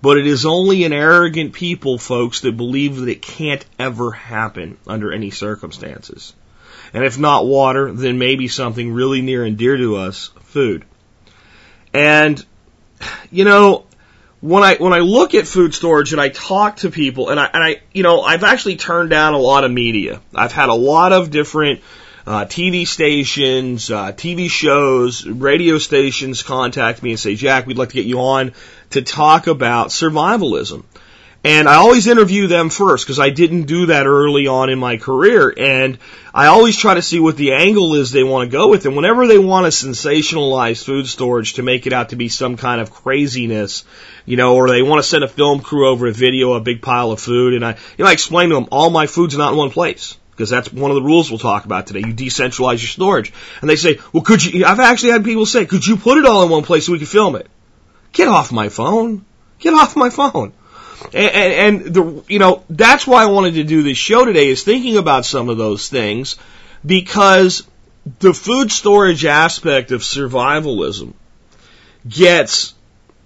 But 0.00 0.18
it 0.18 0.26
is 0.26 0.46
only 0.46 0.84
an 0.84 0.92
arrogant 0.92 1.52
people, 1.52 1.98
folks, 1.98 2.40
that 2.40 2.56
believe 2.56 2.96
that 2.96 3.08
it 3.08 3.20
can't 3.22 3.64
ever 3.78 4.12
happen 4.12 4.78
under 4.86 5.12
any 5.12 5.30
circumstances. 5.30 6.34
And 6.94 7.04
if 7.04 7.18
not 7.18 7.46
water, 7.46 7.92
then 7.92 8.18
maybe 8.18 8.48
something 8.48 8.92
really 8.92 9.22
near 9.22 9.44
and 9.44 9.56
dear 9.56 9.76
to 9.76 9.96
us, 9.96 10.30
food. 10.42 10.84
And, 11.92 12.44
you 13.30 13.44
know, 13.44 13.86
when 14.40 14.62
I, 14.62 14.76
when 14.76 14.92
I 14.92 15.00
look 15.00 15.34
at 15.34 15.46
food 15.46 15.74
storage 15.74 16.12
and 16.12 16.20
I 16.20 16.28
talk 16.28 16.76
to 16.76 16.90
people 16.90 17.30
and 17.30 17.40
I, 17.40 17.46
and 17.46 17.62
I, 17.62 17.82
you 17.92 18.04
know, 18.04 18.20
I've 18.20 18.44
actually 18.44 18.76
turned 18.76 19.10
down 19.10 19.34
a 19.34 19.38
lot 19.38 19.64
of 19.64 19.72
media. 19.72 20.20
I've 20.34 20.52
had 20.52 20.68
a 20.68 20.74
lot 20.74 21.12
of 21.12 21.30
different 21.30 21.80
uh, 22.28 22.44
TV 22.44 22.86
stations, 22.86 23.90
uh, 23.90 24.12
TV 24.12 24.50
shows, 24.50 25.26
radio 25.26 25.78
stations 25.78 26.42
contact 26.42 27.02
me 27.02 27.12
and 27.12 27.18
say, 27.18 27.34
Jack, 27.34 27.66
we'd 27.66 27.78
like 27.78 27.88
to 27.88 27.94
get 27.94 28.04
you 28.04 28.20
on 28.20 28.52
to 28.90 29.00
talk 29.00 29.46
about 29.46 29.88
survivalism. 29.88 30.84
And 31.42 31.66
I 31.66 31.76
always 31.76 32.06
interview 32.06 32.46
them 32.46 32.68
first 32.68 33.06
because 33.06 33.18
I 33.18 33.30
didn't 33.30 33.62
do 33.62 33.86
that 33.86 34.04
early 34.04 34.46
on 34.46 34.68
in 34.68 34.78
my 34.78 34.98
career. 34.98 35.54
And 35.56 35.96
I 36.34 36.48
always 36.48 36.76
try 36.76 36.92
to 36.92 37.00
see 37.00 37.18
what 37.18 37.38
the 37.38 37.54
angle 37.54 37.94
is 37.94 38.10
they 38.10 38.24
want 38.24 38.50
to 38.50 38.54
go 38.54 38.68
with. 38.68 38.84
And 38.84 38.94
whenever 38.94 39.26
they 39.26 39.38
want 39.38 39.64
to 39.64 39.70
sensationalize 39.70 40.84
food 40.84 41.06
storage 41.06 41.54
to 41.54 41.62
make 41.62 41.86
it 41.86 41.94
out 41.94 42.10
to 42.10 42.16
be 42.16 42.28
some 42.28 42.58
kind 42.58 42.82
of 42.82 42.90
craziness, 42.90 43.86
you 44.26 44.36
know, 44.36 44.56
or 44.56 44.68
they 44.68 44.82
want 44.82 45.02
to 45.02 45.08
send 45.08 45.24
a 45.24 45.28
film 45.28 45.60
crew 45.60 45.88
over 45.88 46.08
a 46.08 46.12
video, 46.12 46.52
a 46.52 46.60
big 46.60 46.82
pile 46.82 47.10
of 47.10 47.22
food. 47.22 47.54
And 47.54 47.64
I, 47.64 47.70
you 47.96 48.04
know, 48.04 48.10
I 48.10 48.12
explain 48.12 48.50
to 48.50 48.56
them, 48.56 48.68
all 48.70 48.90
my 48.90 49.06
food's 49.06 49.38
not 49.38 49.52
in 49.52 49.58
one 49.58 49.70
place 49.70 50.17
because 50.38 50.50
that's 50.50 50.72
one 50.72 50.92
of 50.92 50.94
the 50.94 51.02
rules 51.02 51.32
we'll 51.32 51.40
talk 51.40 51.64
about 51.64 51.88
today. 51.88 51.98
You 51.98 52.14
decentralize 52.14 52.78
your 52.78 52.86
storage. 52.86 53.32
And 53.60 53.68
they 53.68 53.74
say, 53.74 53.98
well, 54.12 54.22
could 54.22 54.44
you, 54.44 54.64
I've 54.64 54.78
actually 54.78 55.10
had 55.10 55.24
people 55.24 55.46
say, 55.46 55.66
could 55.66 55.84
you 55.84 55.96
put 55.96 56.16
it 56.16 56.26
all 56.26 56.44
in 56.44 56.48
one 56.48 56.62
place 56.62 56.86
so 56.86 56.92
we 56.92 57.00
could 57.00 57.08
film 57.08 57.34
it? 57.34 57.48
Get 58.12 58.28
off 58.28 58.52
my 58.52 58.68
phone. 58.68 59.24
Get 59.58 59.74
off 59.74 59.96
my 59.96 60.10
phone. 60.10 60.52
And, 61.12 61.34
and, 61.34 61.52
and 61.86 61.92
the, 61.92 62.24
you 62.28 62.38
know, 62.38 62.62
that's 62.70 63.04
why 63.04 63.24
I 63.24 63.26
wanted 63.26 63.54
to 63.54 63.64
do 63.64 63.82
this 63.82 63.98
show 63.98 64.24
today 64.24 64.46
is 64.46 64.62
thinking 64.62 64.96
about 64.96 65.24
some 65.24 65.48
of 65.48 65.58
those 65.58 65.88
things 65.88 66.36
because 66.86 67.66
the 68.20 68.32
food 68.32 68.70
storage 68.70 69.24
aspect 69.24 69.90
of 69.90 70.02
survivalism 70.02 71.14
gets 72.08 72.74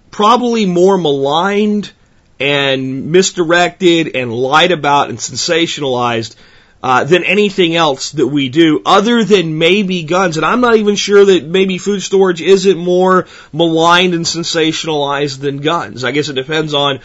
probably 0.09 0.65
more 0.65 0.97
maligned 0.97 1.91
and 2.39 3.11
misdirected 3.11 4.15
and 4.15 4.33
lied 4.33 4.71
about 4.71 5.09
and 5.09 5.19
sensationalized 5.19 6.35
uh, 6.83 7.05
than 7.05 7.23
anything 7.23 7.75
else 7.77 8.11
that 8.11 8.27
we 8.27 8.49
do, 8.49 8.81
other 8.85 9.23
than 9.23 9.57
maybe 9.57 10.03
guns. 10.03 10.35
And 10.35 10.45
I'm 10.45 10.59
not 10.59 10.75
even 10.75 10.95
sure 10.95 11.23
that 11.23 11.45
maybe 11.45 11.77
food 11.77 12.01
storage 12.01 12.41
isn't 12.41 12.77
more 12.77 13.25
maligned 13.53 14.13
and 14.13 14.25
sensationalized 14.25 15.39
than 15.39 15.59
guns. 15.59 16.03
I 16.03 16.11
guess 16.11 16.27
it 16.27 16.33
depends 16.33 16.73
on 16.73 16.99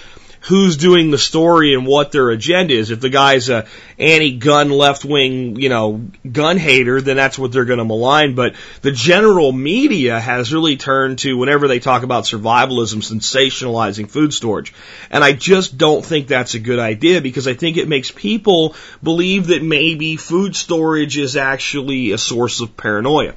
who's 0.49 0.79
doing 0.79 1.11
the 1.11 1.19
story 1.19 1.75
and 1.75 1.87
what 1.87 2.11
their 2.11 2.31
agenda 2.31 2.73
is. 2.73 2.91
If 2.91 3.01
the 3.01 3.11
guy's 3.11 3.51
a 3.51 3.67
anti-gun 3.99 4.71
left-wing, 4.71 5.61
you 5.61 5.69
know, 5.69 6.09
gun 6.31 6.57
hater, 6.57 7.03
then 7.03 7.17
that's 7.17 7.39
what 7.39 7.53
they're 7.53 7.67
going 7.67 7.81
to 7.81 7.85
malign. 7.85 8.35
But 8.35 8.55
the 8.81 8.91
general 8.91 9.53
media 9.53 10.19
has 10.19 10.51
really 10.51 10.79
turned 10.79 11.19
to 11.19 11.37
whenever 11.37 11.69
they 11.69 11.81
talk 11.81 12.03
about 12.03 12.25
survivalism, 12.25 13.03
sensationalizing 13.03 14.11
food 14.11 14.33
storage. 14.33 14.73
And 15.11 15.23
I 15.23 15.35
just 15.35 15.77
don't 15.77 16.03
think 16.03 16.29
that's 16.29 16.55
a 16.55 16.59
good 16.59 16.79
idea 16.79 17.21
because 17.21 17.47
I 17.47 17.53
think 17.53 17.77
it 17.77 17.87
makes 17.87 18.11
people 18.11 18.75
believe 19.03 19.49
that 19.49 19.63
maybe 19.63 20.17
food 20.17 20.57
storage 20.57 21.19
is 21.19 21.37
actually 21.37 22.13
a 22.13 22.19
source 22.19 22.63
of 22.63 22.75
paranoia. 22.75 23.35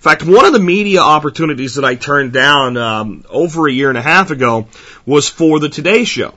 In 0.00 0.02
fact, 0.02 0.24
one 0.24 0.46
of 0.46 0.52
the 0.52 0.58
media 0.58 1.00
opportunities 1.00 1.76
that 1.76 1.84
I 1.84 1.94
turned 1.94 2.32
down 2.32 2.76
um, 2.76 3.24
over 3.28 3.68
a 3.68 3.72
year 3.72 3.90
and 3.90 3.98
a 3.98 4.02
half 4.02 4.32
ago 4.32 4.66
was 5.06 5.28
for 5.28 5.60
the 5.60 5.68
Today 5.68 6.04
Show. 6.04 6.34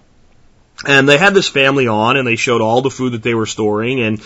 And 0.86 1.08
they 1.08 1.18
had 1.18 1.34
this 1.34 1.48
family 1.48 1.88
on, 1.88 2.18
and 2.18 2.28
they 2.28 2.36
showed 2.36 2.62
all 2.62 2.82
the 2.82 2.90
food 2.90 3.14
that 3.14 3.24
they 3.24 3.34
were 3.34 3.46
storing, 3.46 4.02
and 4.02 4.22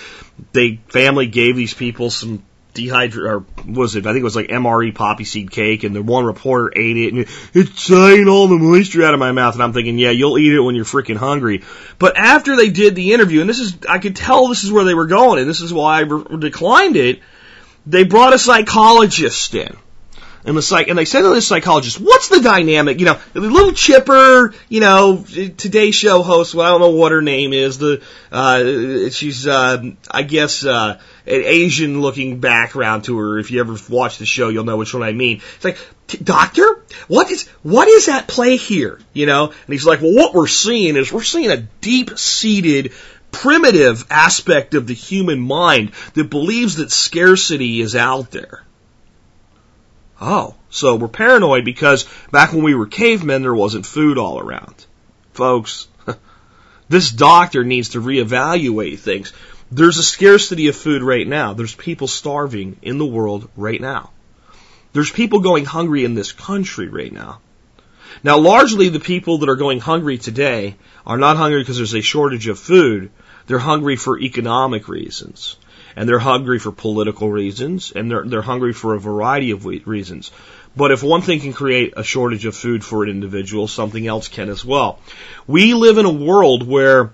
they 0.54 0.80
family 0.88 1.28
gave 1.28 1.56
these 1.56 1.74
people 1.74 2.10
some 2.10 2.44
dehydrated, 2.74 3.32
or 3.32 3.46
was 3.68 3.96
it? 3.96 4.06
I 4.06 4.12
think 4.12 4.22
it 4.22 4.24
was 4.24 4.36
like 4.36 4.48
MRE 4.48 4.94
poppy 4.94 5.24
seed 5.24 5.52
cake, 5.52 5.84
and 5.84 5.96
the 5.96 6.02
one 6.02 6.26
reporter 6.26 6.72
ate 6.76 6.98
it, 6.98 7.14
and 7.14 7.26
it's 7.54 7.82
sucking 7.82 8.28
all 8.28 8.48
the 8.48 8.58
moisture 8.58 9.04
out 9.04 9.14
of 9.14 9.20
my 9.20 9.32
mouth. 9.32 9.54
And 9.54 9.64
I'm 9.64 9.74
thinking, 9.74 9.98
yeah, 9.98 10.12
you'll 10.12 10.38
eat 10.38 10.54
it 10.54 10.62
when 10.62 10.76
you're 10.76 10.86
freaking 10.86 11.18
hungry. 11.18 11.64
But 12.00 12.18
after 12.18 12.56
they 12.56 12.70
did 12.70 12.96
the 12.96 13.14
interview, 13.14 13.42
and 13.42 13.50
this 13.50 13.60
is, 13.60 13.78
I 13.88 14.00
could 14.00 14.16
tell 14.16 14.48
this 14.48 14.64
is 14.64 14.72
where 14.72 14.84
they 14.84 14.96
were 14.96 15.08
going, 15.08 15.40
and 15.40 15.50
this 15.50 15.62
is 15.62 15.74
why 15.74 15.98
I 15.98 16.02
re- 16.02 16.38
declined 16.40 16.96
it 16.96 17.22
they 17.88 18.04
brought 18.04 18.34
a 18.34 18.40
psychologist 18.40 19.56
in. 19.56 19.76
And 20.48 20.56
the 20.56 20.62
psych, 20.62 20.88
and 20.88 20.98
they 20.98 21.04
said 21.04 21.24
to 21.24 21.34
this 21.34 21.46
psychologist, 21.46 22.00
what's 22.00 22.30
the 22.30 22.40
dynamic? 22.40 23.02
You 23.02 23.08
know, 23.08 23.20
the 23.34 23.42
little 23.42 23.74
chipper, 23.74 24.54
you 24.70 24.80
know, 24.80 25.26
Today 25.28 25.92
Show 25.92 26.22
host, 26.22 26.56
well, 26.56 26.66
I 26.66 26.70
don't 26.70 26.80
know 26.80 26.98
what 26.98 27.12
her 27.12 27.22
name 27.22 27.52
is. 27.52 27.80
The, 27.80 28.02
uh, 28.32 29.10
she's, 29.10 29.46
uh, 29.46 29.84
I 30.10 30.24
guess, 30.24 30.64
uh, 30.64 31.02
an 31.26 31.42
Asian 31.44 32.00
looking 32.00 32.40
background 32.40 33.04
to 33.04 33.18
her. 33.18 33.40
If 33.40 33.52
you 33.52 33.60
ever 33.60 33.76
watch 33.90 34.20
the 34.20 34.26
show, 34.26 34.48
you'll 34.48 34.64
know 34.64 34.78
which 34.78 34.94
one 34.94 35.04
I 35.04 35.12
mean. 35.12 35.42
It's 35.58 35.66
like, 35.66 35.80
doctor, 36.24 36.82
what 37.10 37.30
is, 37.30 37.50
what 37.62 37.90
is 37.90 38.08
at 38.08 38.30
play 38.30 38.56
here? 38.56 39.02
You 39.12 39.26
know? 39.26 39.48
And 39.48 39.68
he's 39.68 39.86
like, 39.86 40.00
well, 40.00 40.16
what 40.16 40.34
we're 40.34 40.48
seeing 40.48 40.96
is 40.96 41.12
we're 41.12 41.24
seeing 41.24 41.52
a 41.52 41.58
deep 41.58 42.18
seated 42.18 42.94
primitive 43.34 44.06
aspect 44.10 44.76
of 44.76 44.88
the 44.88 44.94
human 44.94 45.42
mind 45.42 45.92
that 46.14 46.30
believes 46.30 46.78
that 46.78 46.90
scarcity 46.90 47.82
is 47.82 47.98
out 47.98 48.32
there. 48.32 48.64
Oh, 50.20 50.56
so 50.70 50.96
we're 50.96 51.08
paranoid 51.08 51.64
because 51.64 52.08
back 52.32 52.52
when 52.52 52.64
we 52.64 52.76
were 52.76 52.88
cavemen, 52.88 53.44
there 53.44 53.54
wasn't 53.54 53.86
food 53.86 54.18
all 54.18 54.40
around. 54.40 54.86
Folks, 55.34 55.88
this 56.90 57.12
doctor 57.12 57.64
needs 57.64 57.90
to 57.90 58.02
reevaluate 58.02 59.00
things. 59.00 59.32
There's 59.72 59.98
a 59.98 60.04
scarcity 60.04 60.70
of 60.70 60.76
food 60.76 61.04
right 61.04 61.28
now. 61.28 61.54
There's 61.54 61.76
people 61.76 62.08
starving 62.08 62.78
in 62.82 62.98
the 62.98 63.06
world 63.06 63.50
right 63.56 63.80
now. 63.80 64.12
There's 64.94 65.12
people 65.12 65.42
going 65.42 65.66
hungry 65.66 66.06
in 66.06 66.16
this 66.16 66.32
country 66.32 66.88
right 66.88 67.12
now. 67.12 67.40
Now, 68.24 68.40
largely 68.40 68.90
the 68.90 69.00
people 69.00 69.40
that 69.40 69.50
are 69.50 69.56
going 69.56 69.80
hungry 69.80 70.18
today 70.18 70.76
are 71.06 71.18
not 71.18 71.38
hungry 71.38 71.62
because 71.62 71.78
there's 71.78 71.94
a 71.94 72.02
shortage 72.02 72.48
of 72.48 72.58
food. 72.58 73.12
They're 73.46 73.60
hungry 73.60 73.96
for 73.96 74.18
economic 74.18 74.88
reasons. 74.88 75.58
And 75.98 76.08
they're 76.08 76.20
hungry 76.20 76.60
for 76.60 76.72
political 76.72 77.30
reasons. 77.30 77.92
And 77.92 78.10
they're, 78.10 78.24
they're 78.24 78.42
hungry 78.44 78.72
for 78.72 78.94
a 78.94 79.00
variety 79.00 79.50
of 79.52 79.66
reasons. 79.66 80.32
But 80.76 80.92
if 80.92 81.02
one 81.02 81.24
thing 81.24 81.40
can 81.40 81.54
create 81.54 81.96
a 81.98 82.04
shortage 82.04 82.46
of 82.46 82.56
food 82.56 82.86
for 82.86 83.04
an 83.04 83.10
individual, 83.10 83.68
something 83.68 84.06
else 84.06 84.28
can 84.28 84.48
as 84.50 84.64
well. 84.64 85.00
We 85.48 85.74
live 85.74 85.98
in 85.98 86.06
a 86.06 86.12
world 86.12 86.62
where 86.62 87.12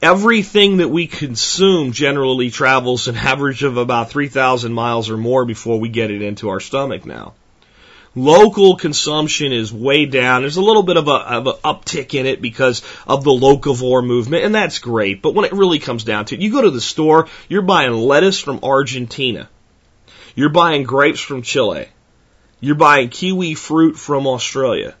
everything 0.00 0.76
that 0.76 0.88
we 0.88 1.08
consume 1.08 1.90
generally 1.90 2.50
travels 2.50 3.08
an 3.08 3.16
average 3.16 3.64
of 3.64 3.76
about 3.76 4.10
3,000 4.10 4.72
miles 4.72 5.10
or 5.10 5.16
more 5.16 5.44
before 5.44 5.80
we 5.80 5.88
get 5.88 6.12
it 6.12 6.22
into 6.22 6.48
our 6.50 6.60
stomach 6.60 7.04
now. 7.04 7.34
Local 8.18 8.76
consumption 8.76 9.52
is 9.52 9.70
way 9.70 10.06
down. 10.06 10.40
There's 10.40 10.56
a 10.56 10.62
little 10.62 10.82
bit 10.82 10.96
of 10.96 11.06
a, 11.06 11.12
of 11.12 11.46
an 11.46 11.52
uptick 11.62 12.14
in 12.14 12.24
it 12.24 12.40
because 12.40 12.80
of 13.06 13.24
the 13.24 13.30
locavore 13.30 14.04
movement, 14.04 14.42
and 14.44 14.54
that's 14.54 14.78
great. 14.78 15.20
But 15.20 15.34
when 15.34 15.44
it 15.44 15.52
really 15.52 15.78
comes 15.78 16.02
down 16.02 16.24
to 16.24 16.34
it, 16.34 16.40
you 16.40 16.50
go 16.50 16.62
to 16.62 16.70
the 16.70 16.80
store, 16.80 17.28
you're 17.46 17.60
buying 17.60 17.92
lettuce 17.92 18.40
from 18.40 18.60
Argentina. 18.62 19.50
You're 20.34 20.48
buying 20.48 20.84
grapes 20.84 21.20
from 21.20 21.42
Chile. 21.42 21.88
You're 22.58 22.74
buying 22.74 23.10
kiwi 23.10 23.54
fruit 23.54 23.98
from 23.98 24.26
Australia. 24.26 24.94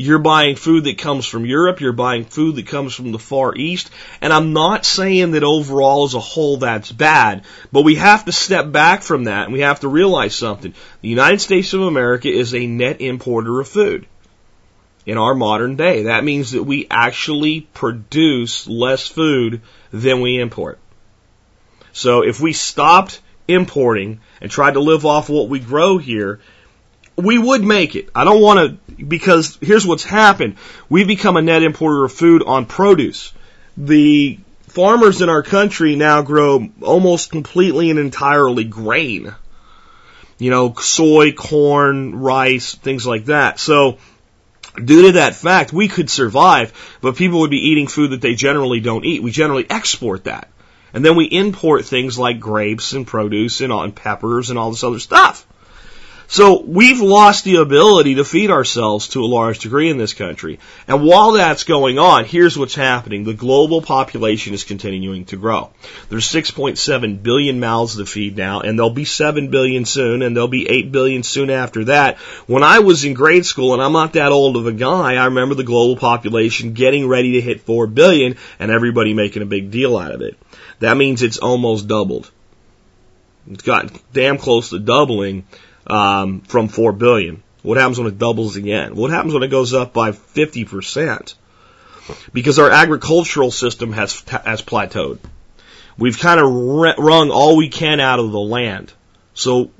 You're 0.00 0.18
buying 0.18 0.56
food 0.56 0.84
that 0.84 0.96
comes 0.96 1.26
from 1.26 1.44
Europe. 1.44 1.82
You're 1.82 1.92
buying 1.92 2.24
food 2.24 2.56
that 2.56 2.66
comes 2.66 2.94
from 2.94 3.12
the 3.12 3.18
Far 3.18 3.54
East. 3.54 3.90
And 4.22 4.32
I'm 4.32 4.54
not 4.54 4.86
saying 4.86 5.32
that 5.32 5.44
overall 5.44 6.04
as 6.04 6.14
a 6.14 6.20
whole 6.20 6.56
that's 6.56 6.90
bad, 6.90 7.44
but 7.70 7.82
we 7.82 7.96
have 7.96 8.24
to 8.24 8.32
step 8.32 8.72
back 8.72 9.02
from 9.02 9.24
that 9.24 9.44
and 9.44 9.52
we 9.52 9.60
have 9.60 9.80
to 9.80 9.88
realize 9.88 10.34
something. 10.34 10.72
The 11.02 11.08
United 11.10 11.42
States 11.42 11.74
of 11.74 11.82
America 11.82 12.30
is 12.30 12.54
a 12.54 12.66
net 12.66 13.02
importer 13.02 13.60
of 13.60 13.68
food 13.68 14.06
in 15.04 15.18
our 15.18 15.34
modern 15.34 15.76
day. 15.76 16.04
That 16.04 16.24
means 16.24 16.52
that 16.52 16.64
we 16.64 16.86
actually 16.90 17.60
produce 17.60 18.66
less 18.66 19.06
food 19.06 19.60
than 19.92 20.22
we 20.22 20.40
import. 20.40 20.78
So 21.92 22.22
if 22.22 22.40
we 22.40 22.54
stopped 22.54 23.20
importing 23.46 24.20
and 24.40 24.50
tried 24.50 24.74
to 24.74 24.80
live 24.80 25.04
off 25.04 25.28
what 25.28 25.50
we 25.50 25.58
grow 25.58 25.98
here, 25.98 26.40
we 27.22 27.38
would 27.38 27.62
make 27.62 27.96
it. 27.96 28.08
I 28.14 28.24
don't 28.24 28.42
want 28.42 28.80
to, 28.88 29.04
because 29.04 29.58
here's 29.60 29.86
what's 29.86 30.04
happened. 30.04 30.56
We've 30.88 31.06
become 31.06 31.36
a 31.36 31.42
net 31.42 31.62
importer 31.62 32.04
of 32.04 32.12
food 32.12 32.42
on 32.42 32.66
produce. 32.66 33.32
The 33.76 34.38
farmers 34.68 35.20
in 35.20 35.28
our 35.28 35.42
country 35.42 35.96
now 35.96 36.22
grow 36.22 36.68
almost 36.82 37.30
completely 37.30 37.90
and 37.90 37.98
entirely 37.98 38.64
grain. 38.64 39.34
You 40.38 40.50
know, 40.50 40.74
soy, 40.74 41.32
corn, 41.32 42.20
rice, 42.20 42.74
things 42.74 43.06
like 43.06 43.26
that. 43.26 43.58
So, 43.58 43.98
due 44.82 45.02
to 45.02 45.12
that 45.12 45.34
fact, 45.34 45.72
we 45.72 45.88
could 45.88 46.08
survive, 46.08 46.72
but 47.00 47.16
people 47.16 47.40
would 47.40 47.50
be 47.50 47.68
eating 47.68 47.88
food 47.88 48.12
that 48.12 48.22
they 48.22 48.34
generally 48.34 48.80
don't 48.80 49.04
eat. 49.04 49.22
We 49.22 49.32
generally 49.32 49.66
export 49.68 50.24
that. 50.24 50.48
And 50.92 51.04
then 51.04 51.16
we 51.16 51.26
import 51.26 51.84
things 51.84 52.18
like 52.18 52.40
grapes 52.40 52.94
and 52.94 53.06
produce 53.06 53.60
and, 53.60 53.72
and 53.72 53.94
peppers 53.94 54.50
and 54.50 54.58
all 54.58 54.70
this 54.70 54.82
other 54.82 54.98
stuff. 54.98 55.46
So 56.32 56.62
we've 56.62 57.00
lost 57.00 57.42
the 57.42 57.56
ability 57.56 58.14
to 58.14 58.24
feed 58.24 58.52
ourselves 58.52 59.08
to 59.08 59.24
a 59.24 59.26
large 59.26 59.58
degree 59.58 59.90
in 59.90 59.98
this 59.98 60.14
country. 60.14 60.60
And 60.86 61.02
while 61.02 61.32
that's 61.32 61.64
going 61.64 61.98
on, 61.98 62.24
here's 62.24 62.56
what's 62.56 62.76
happening. 62.76 63.24
The 63.24 63.34
global 63.34 63.82
population 63.82 64.54
is 64.54 64.62
continuing 64.62 65.24
to 65.24 65.36
grow. 65.36 65.70
There's 66.08 66.30
6.7 66.30 67.20
billion 67.24 67.58
mouths 67.58 67.96
to 67.96 68.06
feed 68.06 68.36
now, 68.36 68.60
and 68.60 68.78
there'll 68.78 68.90
be 68.90 69.04
7 69.04 69.48
billion 69.48 69.84
soon, 69.84 70.22
and 70.22 70.36
there'll 70.36 70.46
be 70.46 70.68
8 70.68 70.92
billion 70.92 71.24
soon 71.24 71.50
after 71.50 71.86
that. 71.86 72.18
When 72.46 72.62
I 72.62 72.78
was 72.78 73.04
in 73.04 73.14
grade 73.14 73.44
school, 73.44 73.74
and 73.74 73.82
I'm 73.82 73.92
not 73.92 74.12
that 74.12 74.30
old 74.30 74.56
of 74.56 74.68
a 74.68 74.72
guy, 74.72 75.16
I 75.16 75.24
remember 75.24 75.56
the 75.56 75.64
global 75.64 75.96
population 75.96 76.74
getting 76.74 77.08
ready 77.08 77.32
to 77.32 77.40
hit 77.40 77.62
4 77.62 77.88
billion, 77.88 78.36
and 78.60 78.70
everybody 78.70 79.14
making 79.14 79.42
a 79.42 79.46
big 79.46 79.72
deal 79.72 79.98
out 79.98 80.12
of 80.12 80.22
it. 80.22 80.36
That 80.78 80.96
means 80.96 81.22
it's 81.22 81.38
almost 81.38 81.88
doubled. 81.88 82.30
It's 83.50 83.64
got 83.64 83.90
damn 84.12 84.38
close 84.38 84.70
to 84.70 84.78
doubling 84.78 85.44
um, 85.90 86.40
from 86.42 86.68
four 86.68 86.92
billion. 86.92 87.42
What 87.62 87.76
happens 87.76 87.98
when 87.98 88.08
it 88.08 88.18
doubles 88.18 88.56
again? 88.56 88.94
What 88.94 89.10
happens 89.10 89.34
when 89.34 89.42
it 89.42 89.48
goes 89.48 89.74
up 89.74 89.92
by 89.92 90.12
50%? 90.12 91.34
Because 92.32 92.58
our 92.58 92.70
agricultural 92.70 93.50
system 93.50 93.92
has, 93.92 94.20
has 94.28 94.62
plateaued. 94.62 95.18
We've 95.98 96.18
kind 96.18 96.40
of 96.40 96.50
wrung 96.98 97.30
all 97.30 97.56
we 97.56 97.68
can 97.68 98.00
out 98.00 98.20
of 98.20 98.32
the 98.32 98.40
land. 98.40 98.92
So 99.34 99.70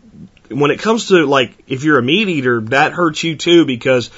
when 0.50 0.70
it 0.70 0.80
comes 0.80 1.08
to 1.08 1.24
like, 1.24 1.54
if 1.66 1.84
you're 1.84 1.98
a 1.98 2.02
meat 2.02 2.28
eater, 2.28 2.60
that 2.60 2.92
hurts 2.92 3.22
you 3.22 3.36
too 3.36 3.64
because 3.64 4.10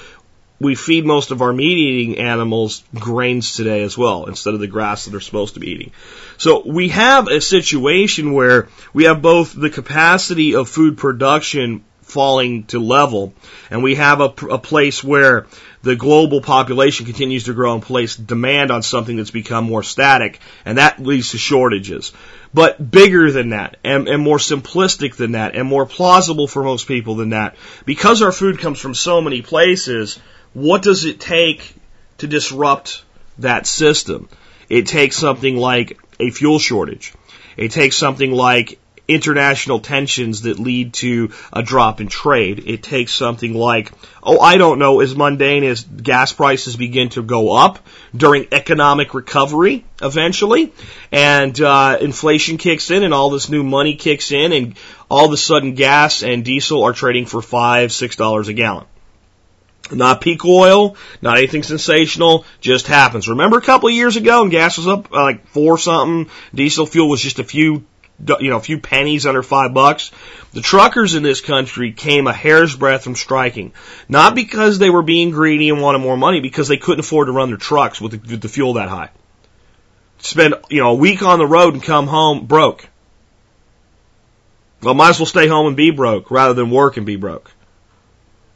we 0.62 0.74
feed 0.76 1.04
most 1.04 1.30
of 1.32 1.42
our 1.42 1.52
meat 1.52 1.76
eating 1.76 2.18
animals 2.18 2.84
grains 2.94 3.56
today 3.56 3.82
as 3.82 3.98
well 3.98 4.26
instead 4.26 4.54
of 4.54 4.60
the 4.60 4.66
grass 4.66 5.04
that 5.04 5.10
they're 5.10 5.20
supposed 5.20 5.54
to 5.54 5.60
be 5.60 5.70
eating. 5.70 5.92
So 6.38 6.62
we 6.64 6.88
have 6.90 7.28
a 7.28 7.40
situation 7.40 8.32
where 8.32 8.68
we 8.94 9.04
have 9.04 9.20
both 9.22 9.52
the 9.52 9.70
capacity 9.70 10.54
of 10.54 10.68
food 10.68 10.98
production 10.98 11.84
falling 12.02 12.64
to 12.64 12.78
level 12.78 13.32
and 13.70 13.82
we 13.82 13.94
have 13.94 14.20
a, 14.20 14.34
a 14.50 14.58
place 14.58 15.02
where 15.02 15.46
the 15.82 15.96
global 15.96 16.40
population 16.40 17.06
continues 17.06 17.44
to 17.44 17.54
grow 17.54 17.74
and 17.74 17.82
place 17.82 18.14
demand 18.14 18.70
on 18.70 18.82
something 18.82 19.16
that's 19.16 19.30
become 19.30 19.64
more 19.64 19.82
static 19.82 20.38
and 20.64 20.78
that 20.78 21.00
leads 21.00 21.30
to 21.30 21.38
shortages. 21.38 22.12
But 22.54 22.90
bigger 22.90 23.32
than 23.32 23.50
that 23.50 23.78
and, 23.82 24.08
and 24.08 24.22
more 24.22 24.38
simplistic 24.38 25.16
than 25.16 25.32
that 25.32 25.54
and 25.56 25.66
more 25.66 25.86
plausible 25.86 26.46
for 26.46 26.62
most 26.62 26.86
people 26.86 27.16
than 27.16 27.30
that 27.30 27.56
because 27.86 28.22
our 28.22 28.32
food 28.32 28.58
comes 28.58 28.78
from 28.78 28.94
so 28.94 29.20
many 29.20 29.42
places 29.42 30.20
what 30.54 30.82
does 30.82 31.04
it 31.04 31.20
take 31.20 31.74
to 32.18 32.26
disrupt 32.26 33.04
that 33.38 33.66
system? 33.66 34.28
It 34.68 34.86
takes 34.86 35.16
something 35.16 35.56
like 35.56 35.98
a 36.20 36.30
fuel 36.30 36.58
shortage. 36.58 37.12
It 37.56 37.72
takes 37.72 37.96
something 37.96 38.32
like 38.32 38.78
international 39.08 39.80
tensions 39.80 40.42
that 40.42 40.58
lead 40.58 40.94
to 40.94 41.30
a 41.52 41.62
drop 41.62 42.00
in 42.00 42.08
trade. 42.08 42.62
It 42.66 42.82
takes 42.82 43.12
something 43.12 43.52
like, 43.52 43.90
oh, 44.22 44.38
I 44.38 44.56
don't 44.56 44.78
know, 44.78 45.00
as 45.00 45.14
mundane 45.14 45.64
as 45.64 45.82
gas 45.82 46.32
prices 46.32 46.76
begin 46.76 47.08
to 47.10 47.22
go 47.22 47.52
up 47.52 47.80
during 48.16 48.46
economic 48.52 49.12
recovery 49.12 49.84
eventually, 50.00 50.72
and 51.10 51.60
uh, 51.60 51.98
inflation 52.00 52.58
kicks 52.58 52.90
in, 52.90 53.02
and 53.02 53.12
all 53.12 53.30
this 53.30 53.48
new 53.48 53.62
money 53.62 53.96
kicks 53.96 54.32
in, 54.32 54.52
and 54.52 54.78
all 55.10 55.26
of 55.26 55.32
a 55.32 55.36
sudden 55.36 55.74
gas 55.74 56.22
and 56.22 56.44
diesel 56.44 56.84
are 56.84 56.92
trading 56.92 57.26
for 57.26 57.42
five, 57.42 57.92
six 57.92 58.16
dollars 58.16 58.48
a 58.48 58.52
gallon. 58.52 58.86
Not 59.90 60.20
peak 60.20 60.44
oil, 60.44 60.96
not 61.20 61.38
anything 61.38 61.62
sensational, 61.62 62.44
just 62.60 62.86
happens. 62.86 63.28
Remember 63.28 63.58
a 63.58 63.62
couple 63.62 63.88
of 63.88 63.94
years 63.94 64.16
ago 64.16 64.42
when 64.42 64.50
gas 64.50 64.78
was 64.78 64.86
up 64.86 65.12
uh, 65.12 65.22
like 65.22 65.46
four 65.48 65.76
something, 65.76 66.32
diesel 66.54 66.86
fuel 66.86 67.08
was 67.08 67.20
just 67.20 67.40
a 67.40 67.44
few, 67.44 67.84
you 68.40 68.50
know, 68.50 68.56
a 68.56 68.60
few 68.60 68.78
pennies 68.78 69.26
under 69.26 69.42
five 69.42 69.74
bucks. 69.74 70.12
The 70.52 70.60
truckers 70.60 71.14
in 71.14 71.22
this 71.22 71.40
country 71.40 71.92
came 71.92 72.26
a 72.26 72.32
hair's 72.32 72.76
breadth 72.76 73.04
from 73.04 73.16
striking. 73.16 73.72
Not 74.08 74.34
because 74.34 74.78
they 74.78 74.90
were 74.90 75.02
being 75.02 75.30
greedy 75.30 75.68
and 75.68 75.82
wanted 75.82 75.98
more 75.98 76.16
money, 76.16 76.40
because 76.40 76.68
they 76.68 76.76
couldn't 76.76 77.00
afford 77.00 77.26
to 77.26 77.32
run 77.32 77.48
their 77.48 77.58
trucks 77.58 78.00
with 78.00 78.12
the, 78.12 78.18
with 78.18 78.40
the 78.40 78.48
fuel 78.48 78.74
that 78.74 78.88
high. 78.88 79.10
Spend, 80.18 80.54
you 80.70 80.80
know, 80.80 80.90
a 80.90 80.94
week 80.94 81.22
on 81.22 81.38
the 81.38 81.46
road 81.46 81.74
and 81.74 81.82
come 81.82 82.06
home 82.06 82.46
broke. 82.46 82.88
Well, 84.82 84.94
might 84.94 85.10
as 85.10 85.18
well 85.18 85.26
stay 85.26 85.48
home 85.48 85.66
and 85.66 85.76
be 85.76 85.90
broke 85.90 86.30
rather 86.30 86.54
than 86.54 86.70
work 86.70 86.96
and 86.96 87.04
be 87.04 87.16
broke. 87.16 87.50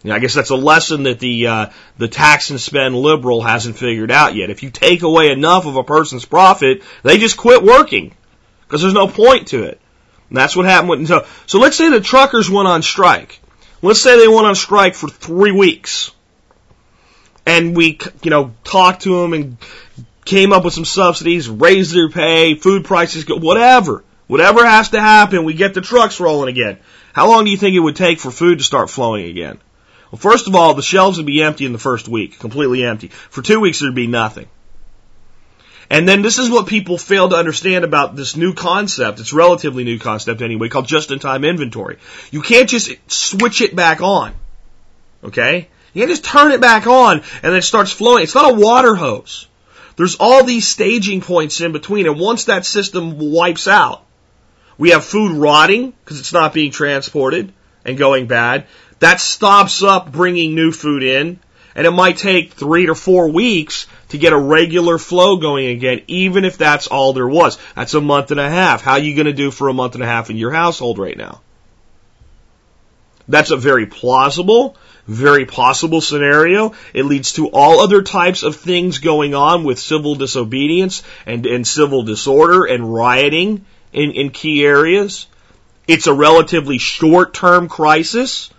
I 0.05 0.19
guess 0.19 0.35
that's 0.35 0.51
a 0.51 0.57
lesson 0.57 1.05
that 1.05 1.19
the 1.19 1.47
uh, 1.47 1.67
the 1.99 2.09
tax 2.09 2.51
and 2.51 2.61
spend 2.61 2.95
liberal 2.95 3.43
hasn't 3.43 3.79
figured 3.79 4.11
out 4.11 4.35
yet. 4.35 4.51
If 4.51 4.63
you 4.63 4.71
take 4.71 5.03
away 5.03 5.31
enough 5.31 5.67
of 5.67 5.77
a 5.77 5.85
person's 5.85 6.25
profit, 6.25 6.83
they 7.03 7.19
just 7.19 7.37
quit 7.37 7.63
working 7.63 8.15
because 8.63 8.83
there's 8.83 8.95
no 8.95 9.09
point 9.09 9.49
to 9.49 9.65
it. 9.65 9.81
And 10.29 10.37
that's 10.37 10.55
what 10.57 10.67
happened 10.67 10.91
with 10.91 11.09
so. 11.09 11.27
So 11.47 11.59
let's 11.59 11.77
say 11.77 11.91
the 11.91 12.01
truckers 12.01 12.51
went 12.51 12.69
on 12.69 12.83
strike. 12.83 13.41
Let's 13.83 14.01
say 14.01 14.19
they 14.19 14.29
went 14.29 14.47
on 14.47 14.55
strike 14.55 14.95
for 14.95 15.09
three 15.09 15.53
weeks, 15.53 16.11
and 17.45 17.77
we 17.77 17.99
you 18.23 18.31
know 18.31 18.53
talked 18.65 19.03
to 19.03 19.21
them 19.21 19.33
and 19.33 19.57
came 20.25 20.53
up 20.53 20.65
with 20.65 20.75
some 20.75 20.85
subsidies, 20.85 21.49
raised 21.49 21.95
their 21.95 22.11
pay, 22.11 22.55
food 22.55 22.85
prices, 22.85 23.25
whatever. 23.29 24.05
Whatever 24.27 24.67
has 24.67 24.91
to 24.91 25.01
happen, 25.01 25.45
we 25.45 25.55
get 25.55 25.73
the 25.73 25.81
trucks 25.81 26.19
rolling 26.19 26.49
again. 26.49 26.79
How 27.13 27.29
long 27.29 27.45
do 27.45 27.51
you 27.51 27.57
think 27.57 27.77
it 27.77 27.81
would 27.81 27.95
take 27.95 28.19
for 28.19 28.33
food 28.33 28.59
to 28.59 28.65
start 28.65 28.91
flowing 28.91 29.27
again? 29.27 29.59
Well, 30.17 30.33
first 30.33 30.47
of 30.47 30.55
all, 30.55 30.73
the 30.73 30.81
shelves 30.81 31.19
would 31.19 31.27
be 31.27 31.43
empty 31.43 31.67
in 31.67 31.75
the 31.75 31.79
first 31.79 32.09
week, 32.09 32.39
completely 32.39 32.83
empty. 32.87 33.09
For 33.09 33.43
two 33.43 33.61
weeks, 33.61 33.81
there'd 33.81 33.95
be 33.95 34.07
nothing. 34.07 34.49
And 35.91 36.09
then 36.09 36.23
this 36.23 36.39
is 36.39 36.49
what 36.49 36.67
people 36.67 36.97
fail 36.97 37.29
to 37.29 37.37
understand 37.37 37.85
about 37.85 38.17
this 38.17 38.35
new 38.35 38.55
concept. 38.55 39.21
It's 39.21 39.35
relatively 39.35 39.85
new 39.85 39.99
concept 39.99 40.41
anyway, 40.41 40.71
called 40.71 40.87
just-in-time 40.87 41.45
inventory. 41.45 41.99
You 42.31 42.41
can't 42.41 42.67
just 42.67 42.91
switch 43.09 43.61
it 43.61 43.77
back 43.77 44.01
on. 44.01 44.33
Okay? 45.23 45.69
You 45.93 46.01
can't 46.01 46.11
just 46.11 46.25
turn 46.25 46.53
it 46.53 46.63
back 46.63 46.87
on 46.87 47.19
and 47.19 47.43
then 47.43 47.57
it 47.57 47.63
starts 47.63 47.93
flowing. 47.93 48.23
It's 48.23 48.35
not 48.35 48.53
a 48.53 48.55
water 48.55 48.95
hose. 48.95 49.49
There's 49.97 50.17
all 50.17 50.45
these 50.45 50.67
staging 50.67 51.21
points 51.21 51.61
in 51.61 51.73
between, 51.73 52.07
and 52.07 52.19
once 52.19 52.47
that 52.47 52.65
system 52.65 53.19
wipes 53.19 53.69
out, 53.69 54.03
we 54.79 54.91
have 54.91 55.05
food 55.05 55.33
rotting 55.33 55.91
because 55.91 56.21
it's 56.21 56.33
not 56.33 56.55
being 56.55 56.71
transported 56.71 57.53
and 57.85 57.97
going 57.97 58.27
bad. 58.27 58.67
That 58.99 59.21
stops 59.21 59.83
up 59.83 60.11
bringing 60.11 60.55
new 60.55 60.73
food 60.73 61.03
in, 61.03 61.39
and 61.75 61.87
it 61.87 61.91
might 61.91 62.17
take 62.17 62.55
three 62.55 62.87
to 62.87 62.95
four 62.95 63.29
weeks 63.31 63.87
to 64.09 64.19
get 64.19 64.33
a 64.33 64.39
regular 64.39 64.99
flow 64.99 65.37
going 65.37 65.67
again, 65.67 66.03
even 66.07 66.45
if 66.45 66.57
that's 66.57 66.87
all 66.87 67.13
there 67.13 67.29
was. 67.29 67.59
That's 67.75 67.95
a 67.95 68.01
month 68.01 68.31
and 68.31 68.41
a 68.41 68.49
half. 68.49 68.83
How 68.83 68.93
are 68.93 68.99
you 68.99 69.15
going 69.15 69.27
to 69.27 69.33
do 69.33 69.51
for 69.51 69.69
a 69.69 69.75
month 69.75 69.95
and 69.95 70.03
a 70.03 70.07
half 70.07 70.31
in 70.31 70.37
your 70.37 70.53
household 70.53 70.99
right 70.99 71.17
now? 71.17 71.43
That's 73.29 73.51
a 73.51 73.57
very 73.57 73.87
plausible, 73.87 74.77
very 75.07 75.47
possible 75.47 76.01
scenario. 76.01 76.75
It 76.95 77.05
leads 77.05 77.33
to 77.33 77.49
all 77.49 77.81
other 77.81 78.03
types 78.03 78.43
of 78.43 78.57
things 78.57 78.99
going 78.99 79.35
on 79.35 79.65
with 79.65 79.79
civil 79.79 80.15
disobedience 80.15 81.03
and, 81.27 81.45
and 81.45 81.67
civil 81.67 82.05
disorder 82.05 82.65
and 82.65 82.95
rioting 82.95 83.67
in, 83.93 84.13
in 84.13 84.31
key 84.31 84.65
areas. 84.65 85.27
It's 85.89 86.07
a 86.07 86.15
relatively 86.15 86.79
short 86.79 87.35
term 87.35 87.69
crisis, 87.69 88.51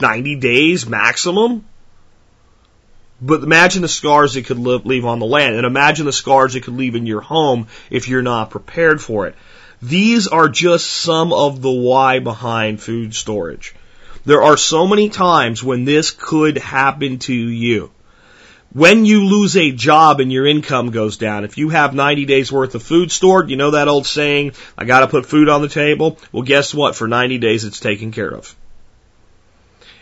90 0.00 0.36
days 0.36 0.86
maximum. 0.86 1.64
But 3.20 3.42
imagine 3.42 3.82
the 3.82 3.88
scars 3.88 4.36
it 4.36 4.46
could 4.46 4.58
leave 4.58 5.04
on 5.04 5.18
the 5.18 5.26
land, 5.26 5.54
and 5.54 5.64
imagine 5.64 6.04
the 6.04 6.12
scars 6.12 6.54
it 6.54 6.64
could 6.64 6.76
leave 6.76 6.94
in 6.94 7.06
your 7.06 7.20
home 7.20 7.68
if 7.90 8.08
you're 8.08 8.22
not 8.22 8.50
prepared 8.50 9.00
for 9.00 9.26
it. 9.26 9.34
These 9.80 10.26
are 10.26 10.48
just 10.48 10.86
some 10.90 11.32
of 11.32 11.62
the 11.62 11.70
why 11.70 12.18
behind 12.18 12.80
food 12.80 13.14
storage. 13.14 13.74
There 14.24 14.42
are 14.42 14.56
so 14.56 14.86
many 14.86 15.10
times 15.10 15.62
when 15.62 15.84
this 15.84 16.10
could 16.10 16.58
happen 16.58 17.18
to 17.20 17.34
you. 17.34 17.90
When 18.72 19.04
you 19.04 19.24
lose 19.24 19.56
a 19.56 19.70
job 19.70 20.20
and 20.20 20.32
your 20.32 20.46
income 20.46 20.90
goes 20.90 21.16
down, 21.16 21.44
if 21.44 21.58
you 21.58 21.68
have 21.68 21.94
90 21.94 22.24
days 22.24 22.50
worth 22.50 22.74
of 22.74 22.82
food 22.82 23.12
stored, 23.12 23.48
you 23.48 23.56
know 23.56 23.70
that 23.70 23.88
old 23.88 24.06
saying, 24.06 24.52
I 24.76 24.84
gotta 24.84 25.06
put 25.06 25.26
food 25.26 25.48
on 25.48 25.62
the 25.62 25.68
table? 25.68 26.18
Well, 26.32 26.42
guess 26.42 26.74
what? 26.74 26.96
For 26.96 27.06
90 27.06 27.38
days 27.38 27.64
it's 27.64 27.78
taken 27.78 28.10
care 28.10 28.34
of. 28.34 28.56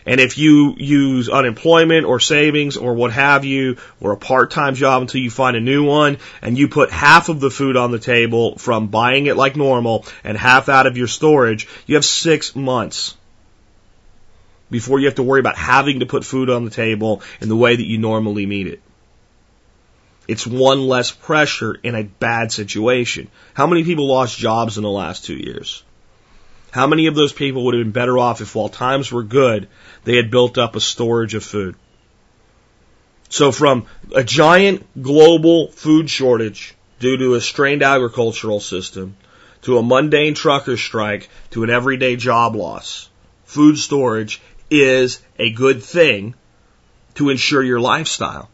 And 0.05 0.19
if 0.19 0.37
you 0.37 0.75
use 0.77 1.29
unemployment 1.29 2.05
or 2.05 2.19
savings 2.19 2.77
or 2.77 2.93
what 2.93 3.13
have 3.13 3.45
you, 3.45 3.77
or 4.01 4.11
a 4.11 4.17
part-time 4.17 4.75
job 4.75 5.01
until 5.01 5.21
you 5.21 5.29
find 5.29 5.55
a 5.55 5.61
new 5.61 5.85
one, 5.85 6.17
and 6.41 6.57
you 6.57 6.67
put 6.67 6.91
half 6.91 7.29
of 7.29 7.39
the 7.39 7.51
food 7.51 7.77
on 7.77 7.91
the 7.91 7.99
table 7.99 8.57
from 8.57 8.87
buying 8.87 9.27
it 9.27 9.37
like 9.37 9.55
normal 9.55 10.05
and 10.23 10.37
half 10.37 10.69
out 10.69 10.87
of 10.87 10.97
your 10.97 11.07
storage, 11.07 11.67
you 11.85 11.95
have 11.95 12.05
six 12.05 12.55
months 12.55 13.15
before 14.69 14.99
you 14.99 15.05
have 15.05 15.15
to 15.15 15.23
worry 15.23 15.39
about 15.39 15.55
having 15.55 15.99
to 15.99 16.05
put 16.05 16.25
food 16.25 16.49
on 16.49 16.65
the 16.65 16.71
table 16.71 17.21
in 17.39 17.47
the 17.47 17.55
way 17.55 17.75
that 17.75 17.85
you 17.85 17.97
normally 17.97 18.45
meet 18.45 18.67
it. 18.67 18.81
It's 20.27 20.47
one 20.47 20.87
less 20.87 21.11
pressure 21.11 21.75
in 21.83 21.95
a 21.95 22.03
bad 22.03 22.51
situation. 22.51 23.29
How 23.53 23.67
many 23.67 23.83
people 23.83 24.07
lost 24.07 24.37
jobs 24.37 24.77
in 24.77 24.83
the 24.83 24.89
last 24.89 25.25
two 25.25 25.35
years? 25.35 25.83
How 26.73 26.87
many 26.87 27.05
of 27.05 27.13
those 27.13 27.31
people 27.31 27.65
would 27.65 27.75
have 27.75 27.83
been 27.83 27.91
better 27.91 28.17
off 28.17 28.41
if 28.41 28.55
while 28.55 28.67
times 28.67 29.11
were 29.11 29.21
good, 29.21 29.67
they 30.05 30.15
had 30.15 30.31
built 30.31 30.57
up 30.57 30.75
a 30.75 30.79
storage 30.79 31.35
of 31.35 31.43
food? 31.43 31.75
So 33.29 33.51
from 33.51 33.85
a 34.15 34.23
giant 34.23 34.83
global 34.99 35.67
food 35.67 36.09
shortage 36.09 36.73
due 36.99 37.15
to 37.17 37.35
a 37.35 37.41
strained 37.41 37.83
agricultural 37.83 38.59
system 38.59 39.15
to 39.61 39.77
a 39.77 39.83
mundane 39.83 40.33
trucker 40.33 40.75
strike 40.75 41.29
to 41.51 41.63
an 41.63 41.69
everyday 41.69 42.15
job 42.15 42.55
loss, 42.55 43.07
food 43.45 43.77
storage 43.77 44.41
is 44.71 45.21
a 45.37 45.51
good 45.51 45.83
thing 45.83 46.33
to 47.13 47.29
ensure 47.29 47.61
your 47.61 47.81
lifestyle. 47.81 48.49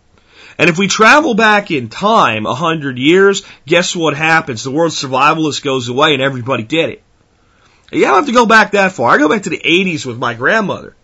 And 0.58 0.70
if 0.70 0.78
we 0.78 0.90
travel 0.90 1.36
back 1.36 1.72
in 1.72 1.88
time 1.88 2.46
a 2.46 2.53
hundred 2.53 2.98
years, 2.98 3.44
guess 3.66 3.96
what 3.96 4.14
happens? 4.14 4.66
The 4.66 4.72
word 4.72 4.92
survivalist 4.92 5.64
goes 5.64 5.88
away 5.88 6.12
and 6.14 6.22
everybody 6.22 6.64
did 6.64 6.90
it. 6.90 7.03
You 7.92 8.02
don't 8.02 8.16
have 8.16 8.25
to 8.28 8.32
go 8.32 8.46
back 8.46 8.72
that 8.72 8.92
far. 8.92 9.12
I 9.12 9.18
go 9.18 9.30
back 9.30 9.44
to 9.44 9.50
the 9.50 9.62
80s 9.64 10.06
with 10.06 10.18
my 10.18 10.34
grandmother. 10.34 10.96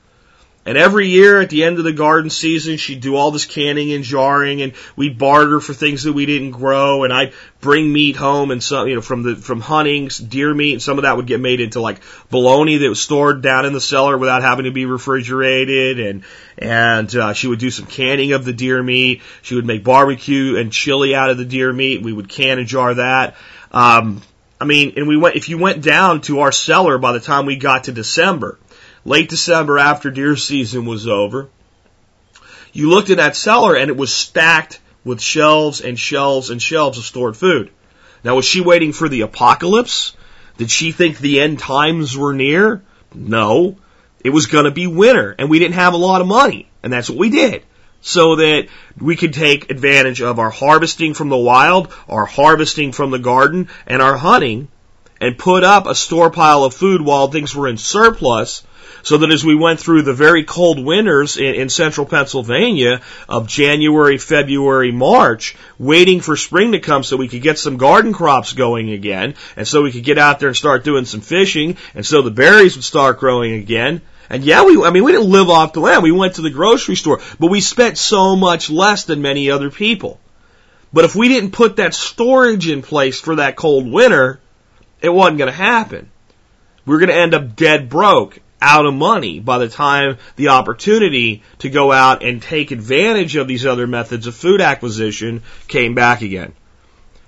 And 0.67 0.80
every 0.80 1.10
year 1.10 1.41
at 1.41 1.52
the 1.52 1.63
end 1.63 1.78
of 1.78 1.84
the 1.84 1.93
garden 1.93 2.32
season, 2.32 2.78
she'd 2.78 3.00
do 3.00 3.15
all 3.15 3.30
this 3.30 3.45
canning 3.45 3.93
and 3.93 4.04
jarring, 4.04 4.63
and 4.63 4.74
we'd 4.95 5.19
barter 5.19 5.60
for 5.60 5.76
things 5.76 6.04
that 6.04 6.13
we 6.13 6.26
didn't 6.26 6.52
grow. 6.52 7.04
And 7.04 7.13
I'd 7.13 7.34
bring 7.62 7.93
meat 7.93 8.15
home, 8.15 8.50
and 8.50 8.63
some, 8.63 8.88
you 8.88 8.95
know, 8.95 9.02
from 9.02 9.21
the 9.21 9.36
from 9.36 9.62
hunting, 9.62 10.10
deer 10.28 10.52
meat, 10.52 10.74
and 10.74 10.82
some 10.82 10.98
of 10.98 11.04
that 11.04 11.17
would 11.17 11.28
get 11.28 11.39
made 11.39 11.62
into 11.62 11.82
like 11.82 12.02
bologna 12.32 12.78
that 12.78 12.89
was 12.89 13.00
stored 13.00 13.43
down 13.43 13.67
in 13.67 13.74
the 13.74 13.82
cellar 13.82 14.17
without 14.17 14.41
having 14.41 14.65
to 14.65 14.71
be 14.71 14.88
refrigerated. 14.88 16.00
And 16.00 16.24
and 16.58 17.15
uh, 17.15 17.34
she 17.34 17.48
would 17.48 17.60
do 17.60 17.69
some 17.69 17.86
canning 17.86 18.34
of 18.34 18.43
the 18.43 18.54
deer 18.54 18.82
meat. 18.82 19.21
She 19.43 19.54
would 19.54 19.67
make 19.67 19.84
barbecue 19.84 20.58
and 20.58 20.71
chili 20.71 21.13
out 21.13 21.30
of 21.30 21.38
the 21.38 21.45
deer 21.45 21.71
meat. 21.71 22.02
We 22.02 22.12
would 22.12 22.28
can 22.28 22.58
and 22.58 22.67
jar 22.67 22.95
that. 22.95 23.36
Um, 23.71 24.24
I 24.59 24.65
mean, 24.65 24.93
and 24.95 25.07
we 25.07 25.17
went, 25.17 25.35
if 25.35 25.49
you 25.49 25.57
went 25.57 25.83
down 25.83 26.21
to 26.21 26.39
our 26.39 26.51
cellar 26.51 26.97
by 26.97 27.11
the 27.11 27.19
time 27.19 27.45
we 27.45 27.57
got 27.57 27.85
to 27.85 27.91
December, 27.91 28.57
late 29.03 29.29
December 29.29 29.77
after 29.77 30.09
deer 30.09 30.35
season 30.35 30.85
was 30.85 31.07
over, 31.07 31.49
you 32.71 32.89
looked 32.89 33.09
in 33.09 33.17
that 33.17 33.35
cellar 33.35 33.75
and 33.75 33.89
it 33.89 33.97
was 33.97 34.13
stacked 34.13 34.79
with 35.03 35.21
shelves 35.21 35.81
and 35.81 35.99
shelves 35.99 36.49
and 36.49 36.61
shelves 36.61 36.97
of 36.97 37.05
stored 37.05 37.37
food. 37.37 37.71
Now, 38.23 38.35
was 38.35 38.45
she 38.45 38.61
waiting 38.61 38.91
for 38.91 39.07
the 39.07 39.21
apocalypse? 39.21 40.15
Did 40.57 40.71
she 40.71 40.91
think 40.91 41.17
the 41.17 41.41
end 41.41 41.59
times 41.59 42.17
were 42.17 42.33
near? 42.33 42.81
No. 43.13 43.77
It 44.23 44.31
was 44.31 44.47
gonna 44.47 44.71
be 44.71 44.87
winter 44.87 45.35
and 45.37 45.49
we 45.49 45.59
didn't 45.59 45.75
have 45.75 45.93
a 45.93 45.97
lot 45.97 46.21
of 46.21 46.27
money. 46.27 46.69
And 46.81 46.91
that's 46.91 47.09
what 47.09 47.19
we 47.19 47.29
did 47.29 47.63
so 48.05 48.35
that 48.35 48.67
we 49.01 49.15
could 49.15 49.33
take 49.33 49.71
advantage 49.71 50.21
of 50.21 50.37
our 50.37 50.51
harvesting 50.51 51.15
from 51.15 51.29
the 51.29 51.37
wild, 51.37 51.91
our 52.07 52.25
harvesting 52.25 52.91
from 52.91 53.09
the 53.09 53.17
garden, 53.17 53.67
and 53.87 53.99
our 53.99 54.15
hunting, 54.15 54.67
and 55.19 55.39
put 55.39 55.63
up 55.63 55.87
a 55.87 55.95
store 55.95 56.29
pile 56.29 56.63
of 56.63 56.73
food 56.73 57.01
while 57.01 57.27
things 57.27 57.55
were 57.55 57.67
in 57.67 57.77
surplus, 57.77 58.61
so 59.01 59.17
that 59.17 59.31
as 59.31 59.43
we 59.43 59.55
went 59.55 59.79
through 59.79 60.03
the 60.03 60.13
very 60.13 60.43
cold 60.43 60.77
winters 60.77 61.37
in, 61.37 61.55
in, 61.55 61.69
central 61.69 62.05
Pennsylvania 62.05 63.01
of 63.27 63.47
January, 63.47 64.19
February, 64.19 64.91
March, 64.91 65.55
waiting 65.79 66.21
for 66.21 66.35
spring 66.35 66.73
to 66.73 66.79
come 66.79 67.01
so 67.01 67.17
we 67.17 67.27
could 67.27 67.41
get 67.41 67.57
some 67.57 67.77
garden 67.77 68.13
crops 68.13 68.53
going 68.53 68.91
again, 68.91 69.33
and 69.57 69.67
so 69.67 69.81
we 69.81 69.91
could 69.91 70.03
get 70.03 70.19
out 70.19 70.39
there 70.39 70.49
and 70.49 70.57
start 70.57 70.83
doing 70.83 71.05
some 71.05 71.21
fishing, 71.21 71.77
and 71.95 72.05
so 72.05 72.21
the 72.21 72.29
berries 72.29 72.75
would 72.75 72.85
start 72.85 73.19
growing 73.19 73.53
again, 73.53 74.01
and 74.29 74.43
yeah, 74.43 74.63
we, 74.63 74.81
I 74.83 74.89
mean, 74.89 75.03
we 75.03 75.11
didn't 75.11 75.29
live 75.29 75.49
off 75.49 75.73
the 75.73 75.79
land. 75.79 76.03
We 76.03 76.11
went 76.11 76.35
to 76.35 76.41
the 76.41 76.49
grocery 76.49 76.95
store, 76.95 77.21
but 77.39 77.51
we 77.51 77.61
spent 77.61 77.97
so 77.97 78.35
much 78.35 78.69
less 78.69 79.05
than 79.05 79.21
many 79.21 79.49
other 79.49 79.69
people. 79.69 80.19
But 80.93 81.05
if 81.05 81.15
we 81.15 81.27
didn't 81.27 81.51
put 81.51 81.77
that 81.77 81.93
storage 81.93 82.69
in 82.69 82.81
place 82.81 83.19
for 83.19 83.35
that 83.35 83.55
cold 83.55 83.91
winter, 83.91 84.39
it 85.01 85.09
wasn't 85.09 85.38
going 85.38 85.51
to 85.51 85.57
happen. 85.57 86.09
We 86.85 86.93
were 86.93 86.99
going 86.99 87.09
to 87.09 87.15
end 87.15 87.33
up 87.33 87.55
dead 87.55 87.89
broke, 87.89 88.39
out 88.65 88.88
of 88.88 88.93
money 88.95 89.39
by 89.39 89.59
the 89.59 89.69
time 89.69 90.17
the 90.38 90.49
opportunity 90.49 91.43
to 91.59 91.69
go 91.69 91.91
out 91.91 92.23
and 92.23 92.41
take 92.41 92.71
advantage 92.71 93.35
of 93.35 93.47
these 93.47 93.65
other 93.65 93.85
methods 93.85 94.25
of 94.25 94.35
food 94.35 94.59
acquisition 94.59 95.43
came 95.67 95.93
back 95.93 96.21
again. 96.21 96.53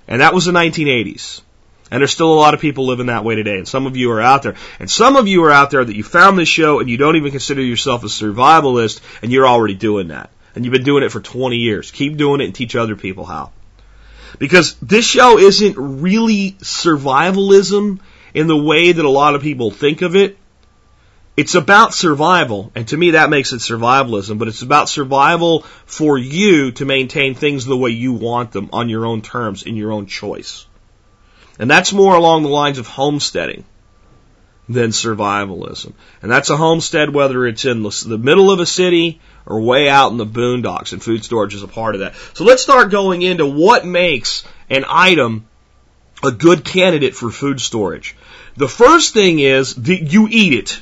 And 0.08 0.20
that 0.20 0.34
was 0.34 0.46
the 0.46 0.52
1980s. 0.52 1.42
And 1.90 2.00
there's 2.00 2.10
still 2.10 2.32
a 2.32 2.34
lot 2.34 2.54
of 2.54 2.60
people 2.60 2.86
living 2.86 3.06
that 3.06 3.24
way 3.24 3.34
today. 3.34 3.56
And 3.56 3.66
some 3.66 3.86
of 3.86 3.96
you 3.96 4.10
are 4.12 4.20
out 4.20 4.42
there. 4.42 4.56
And 4.78 4.90
some 4.90 5.16
of 5.16 5.26
you 5.26 5.44
are 5.44 5.50
out 5.50 5.70
there 5.70 5.84
that 5.84 5.96
you 5.96 6.04
found 6.04 6.38
this 6.38 6.48
show 6.48 6.80
and 6.80 6.88
you 6.88 6.96
don't 6.96 7.16
even 7.16 7.30
consider 7.30 7.62
yourself 7.62 8.04
a 8.04 8.06
survivalist 8.06 9.00
and 9.22 9.32
you're 9.32 9.48
already 9.48 9.74
doing 9.74 10.08
that. 10.08 10.30
And 10.54 10.64
you've 10.64 10.72
been 10.72 10.84
doing 10.84 11.02
it 11.02 11.12
for 11.12 11.20
20 11.20 11.56
years. 11.56 11.90
Keep 11.90 12.16
doing 12.16 12.40
it 12.40 12.44
and 12.44 12.54
teach 12.54 12.76
other 12.76 12.96
people 12.96 13.24
how. 13.24 13.52
Because 14.38 14.74
this 14.82 15.06
show 15.06 15.38
isn't 15.38 15.76
really 15.78 16.52
survivalism 16.60 18.00
in 18.34 18.46
the 18.46 18.56
way 18.56 18.92
that 18.92 19.04
a 19.04 19.10
lot 19.10 19.34
of 19.34 19.42
people 19.42 19.70
think 19.70 20.02
of 20.02 20.14
it. 20.16 20.36
It's 21.36 21.54
about 21.54 21.94
survival, 21.94 22.72
and 22.74 22.88
to 22.88 22.96
me 22.96 23.12
that 23.12 23.30
makes 23.30 23.52
it 23.52 23.60
survivalism, 23.60 24.38
but 24.38 24.48
it's 24.48 24.62
about 24.62 24.88
survival 24.88 25.62
for 25.86 26.18
you 26.18 26.72
to 26.72 26.84
maintain 26.84 27.36
things 27.36 27.64
the 27.64 27.76
way 27.76 27.90
you 27.90 28.12
want 28.12 28.50
them 28.50 28.70
on 28.72 28.88
your 28.88 29.06
own 29.06 29.22
terms, 29.22 29.62
in 29.62 29.76
your 29.76 29.92
own 29.92 30.06
choice. 30.06 30.66
And 31.58 31.70
that's 31.70 31.92
more 31.92 32.14
along 32.14 32.42
the 32.42 32.48
lines 32.48 32.78
of 32.78 32.86
homesteading 32.86 33.64
than 34.68 34.90
survivalism. 34.90 35.92
And 36.22 36.30
that's 36.30 36.50
a 36.50 36.56
homestead 36.56 37.12
whether 37.12 37.46
it's 37.46 37.64
in 37.64 37.82
the 37.82 38.18
middle 38.18 38.50
of 38.50 38.60
a 38.60 38.66
city 38.66 39.20
or 39.46 39.60
way 39.60 39.88
out 39.88 40.10
in 40.12 40.18
the 40.18 40.26
boondocks, 40.26 40.92
and 40.92 41.02
food 41.02 41.24
storage 41.24 41.54
is 41.54 41.62
a 41.62 41.68
part 41.68 41.94
of 41.94 42.00
that. 42.02 42.14
So 42.34 42.44
let's 42.44 42.62
start 42.62 42.90
going 42.90 43.22
into 43.22 43.46
what 43.46 43.86
makes 43.86 44.44
an 44.68 44.84
item 44.86 45.48
a 46.22 46.30
good 46.30 46.64
candidate 46.64 47.14
for 47.14 47.30
food 47.30 47.60
storage. 47.60 48.14
The 48.56 48.68
first 48.68 49.14
thing 49.14 49.38
is 49.38 49.74
that 49.76 50.12
you 50.12 50.28
eat 50.30 50.52
it. 50.52 50.80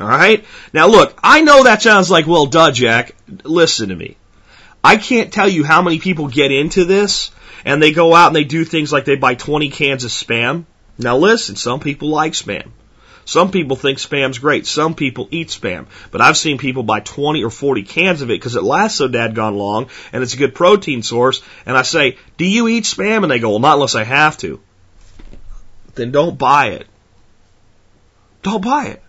Alright? 0.00 0.44
Now 0.72 0.88
look, 0.88 1.18
I 1.22 1.42
know 1.42 1.64
that 1.64 1.82
sounds 1.82 2.10
like, 2.10 2.26
well, 2.26 2.46
duh, 2.46 2.70
Jack. 2.70 3.14
Listen 3.44 3.90
to 3.90 3.96
me. 3.96 4.16
I 4.82 4.96
can't 4.96 5.32
tell 5.32 5.48
you 5.48 5.64
how 5.64 5.82
many 5.82 5.98
people 5.98 6.28
get 6.28 6.52
into 6.52 6.84
this 6.84 7.30
and 7.64 7.82
they 7.82 7.92
go 7.92 8.14
out 8.14 8.28
and 8.28 8.36
they 8.36 8.44
do 8.44 8.64
things 8.64 8.92
like 8.92 9.04
they 9.04 9.16
buy 9.16 9.34
20 9.34 9.70
cans 9.70 10.04
of 10.04 10.10
spam. 10.10 10.64
Now 10.98 11.16
listen, 11.16 11.56
some 11.56 11.80
people 11.80 12.08
like 12.08 12.32
spam. 12.32 12.70
Some 13.26 13.50
people 13.50 13.76
think 13.76 13.98
spam's 13.98 14.38
great. 14.38 14.66
Some 14.66 14.94
people 14.94 15.28
eat 15.30 15.48
spam. 15.48 15.86
But 16.10 16.20
I've 16.20 16.36
seen 16.36 16.58
people 16.58 16.82
buy 16.82 17.00
20 17.00 17.42
or 17.42 17.50
40 17.50 17.82
cans 17.82 18.20
of 18.20 18.30
it 18.30 18.34
because 18.34 18.54
it 18.54 18.62
lasts 18.62 18.98
so 18.98 19.08
dadgone 19.08 19.56
long 19.56 19.88
and 20.12 20.22
it's 20.22 20.34
a 20.34 20.38
good 20.38 20.54
protein 20.54 21.02
source. 21.02 21.42
And 21.64 21.76
I 21.76 21.82
say, 21.82 22.18
do 22.36 22.44
you 22.44 22.68
eat 22.68 22.84
spam? 22.84 23.22
And 23.22 23.30
they 23.30 23.38
go, 23.38 23.50
well, 23.50 23.60
not 23.60 23.74
unless 23.74 23.94
I 23.94 24.04
have 24.04 24.36
to. 24.38 24.60
Then 25.94 26.10
don't 26.10 26.36
buy 26.36 26.70
it. 26.70 26.86
Don't 28.42 28.62
buy 28.62 28.86
it. 28.88 29.02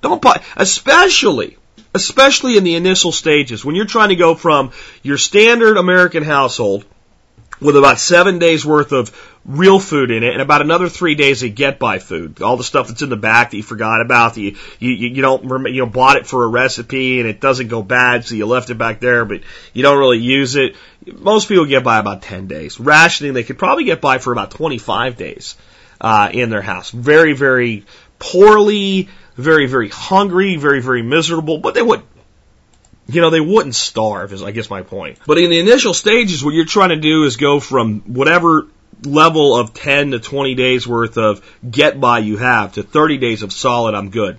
Don't 0.00 0.20
buy, 0.20 0.42
especially, 0.56 1.56
especially 1.94 2.58
in 2.58 2.64
the 2.64 2.74
initial 2.74 3.12
stages 3.12 3.64
when 3.64 3.74
you're 3.74 3.86
trying 3.86 4.08
to 4.10 4.16
go 4.16 4.34
from 4.34 4.72
your 5.02 5.16
standard 5.16 5.76
American 5.76 6.22
household 6.22 6.84
with 7.60 7.76
about 7.76 7.98
seven 7.98 8.38
days 8.38 8.64
worth 8.64 8.92
of 8.92 9.12
real 9.44 9.78
food 9.78 10.10
in 10.10 10.22
it 10.22 10.32
and 10.32 10.42
about 10.42 10.62
another 10.62 10.88
three 10.88 11.14
days 11.14 11.42
of 11.42 11.54
get 11.54 11.78
by 11.78 11.98
food. 11.98 12.40
All 12.42 12.56
the 12.56 12.64
stuff 12.64 12.88
that's 12.88 13.02
in 13.02 13.10
the 13.10 13.16
back 13.16 13.50
that 13.50 13.56
you 13.56 13.62
forgot 13.62 14.00
about, 14.00 14.34
that 14.34 14.40
you, 14.40 14.56
you, 14.78 14.90
you 14.90 15.22
don't, 15.22 15.66
you 15.66 15.80
know, 15.80 15.86
bought 15.86 16.16
it 16.16 16.26
for 16.26 16.44
a 16.44 16.48
recipe 16.48 17.20
and 17.20 17.28
it 17.28 17.40
doesn't 17.40 17.68
go 17.68 17.82
bad, 17.82 18.24
so 18.24 18.34
you 18.34 18.46
left 18.46 18.70
it 18.70 18.78
back 18.78 19.00
there, 19.00 19.24
but 19.24 19.42
you 19.72 19.82
don't 19.82 19.98
really 19.98 20.18
use 20.18 20.56
it. 20.56 20.76
Most 21.06 21.48
people 21.48 21.66
get 21.66 21.84
by 21.84 21.98
about 21.98 22.22
10 22.22 22.46
days. 22.46 22.80
Rationing, 22.80 23.34
they 23.34 23.44
could 23.44 23.58
probably 23.58 23.84
get 23.84 24.00
by 24.00 24.18
for 24.18 24.32
about 24.32 24.50
25 24.50 25.16
days, 25.16 25.56
uh, 26.00 26.30
in 26.32 26.50
their 26.50 26.62
house. 26.62 26.90
Very, 26.90 27.34
very 27.34 27.84
poorly, 28.18 29.08
very, 29.36 29.66
very 29.66 29.88
hungry, 29.88 30.56
very, 30.56 30.80
very 30.80 31.02
miserable, 31.02 31.58
but 31.58 31.74
they 31.74 31.82
would 31.82 32.02
you 33.06 33.20
know, 33.20 33.30
they 33.30 33.40
wouldn't 33.40 33.74
starve, 33.74 34.32
is 34.32 34.42
I 34.42 34.50
guess 34.50 34.70
my 34.70 34.82
point. 34.82 35.18
But 35.26 35.38
in 35.38 35.50
the 35.50 35.60
initial 35.60 35.94
stages, 35.94 36.44
what 36.44 36.54
you're 36.54 36.64
trying 36.64 36.88
to 36.90 36.96
do 36.96 37.24
is 37.24 37.36
go 37.36 37.60
from 37.60 38.00
whatever 38.00 38.66
level 39.02 39.56
of 39.56 39.74
10 39.74 40.12
to 40.12 40.20
20 40.20 40.54
days 40.54 40.86
worth 40.86 41.18
of 41.18 41.44
get 41.68 42.00
by 42.00 42.20
you 42.20 42.38
have 42.38 42.72
to 42.74 42.82
30 42.82 43.18
days 43.18 43.42
of 43.42 43.52
solid, 43.52 43.94
I'm 43.94 44.10
good. 44.10 44.38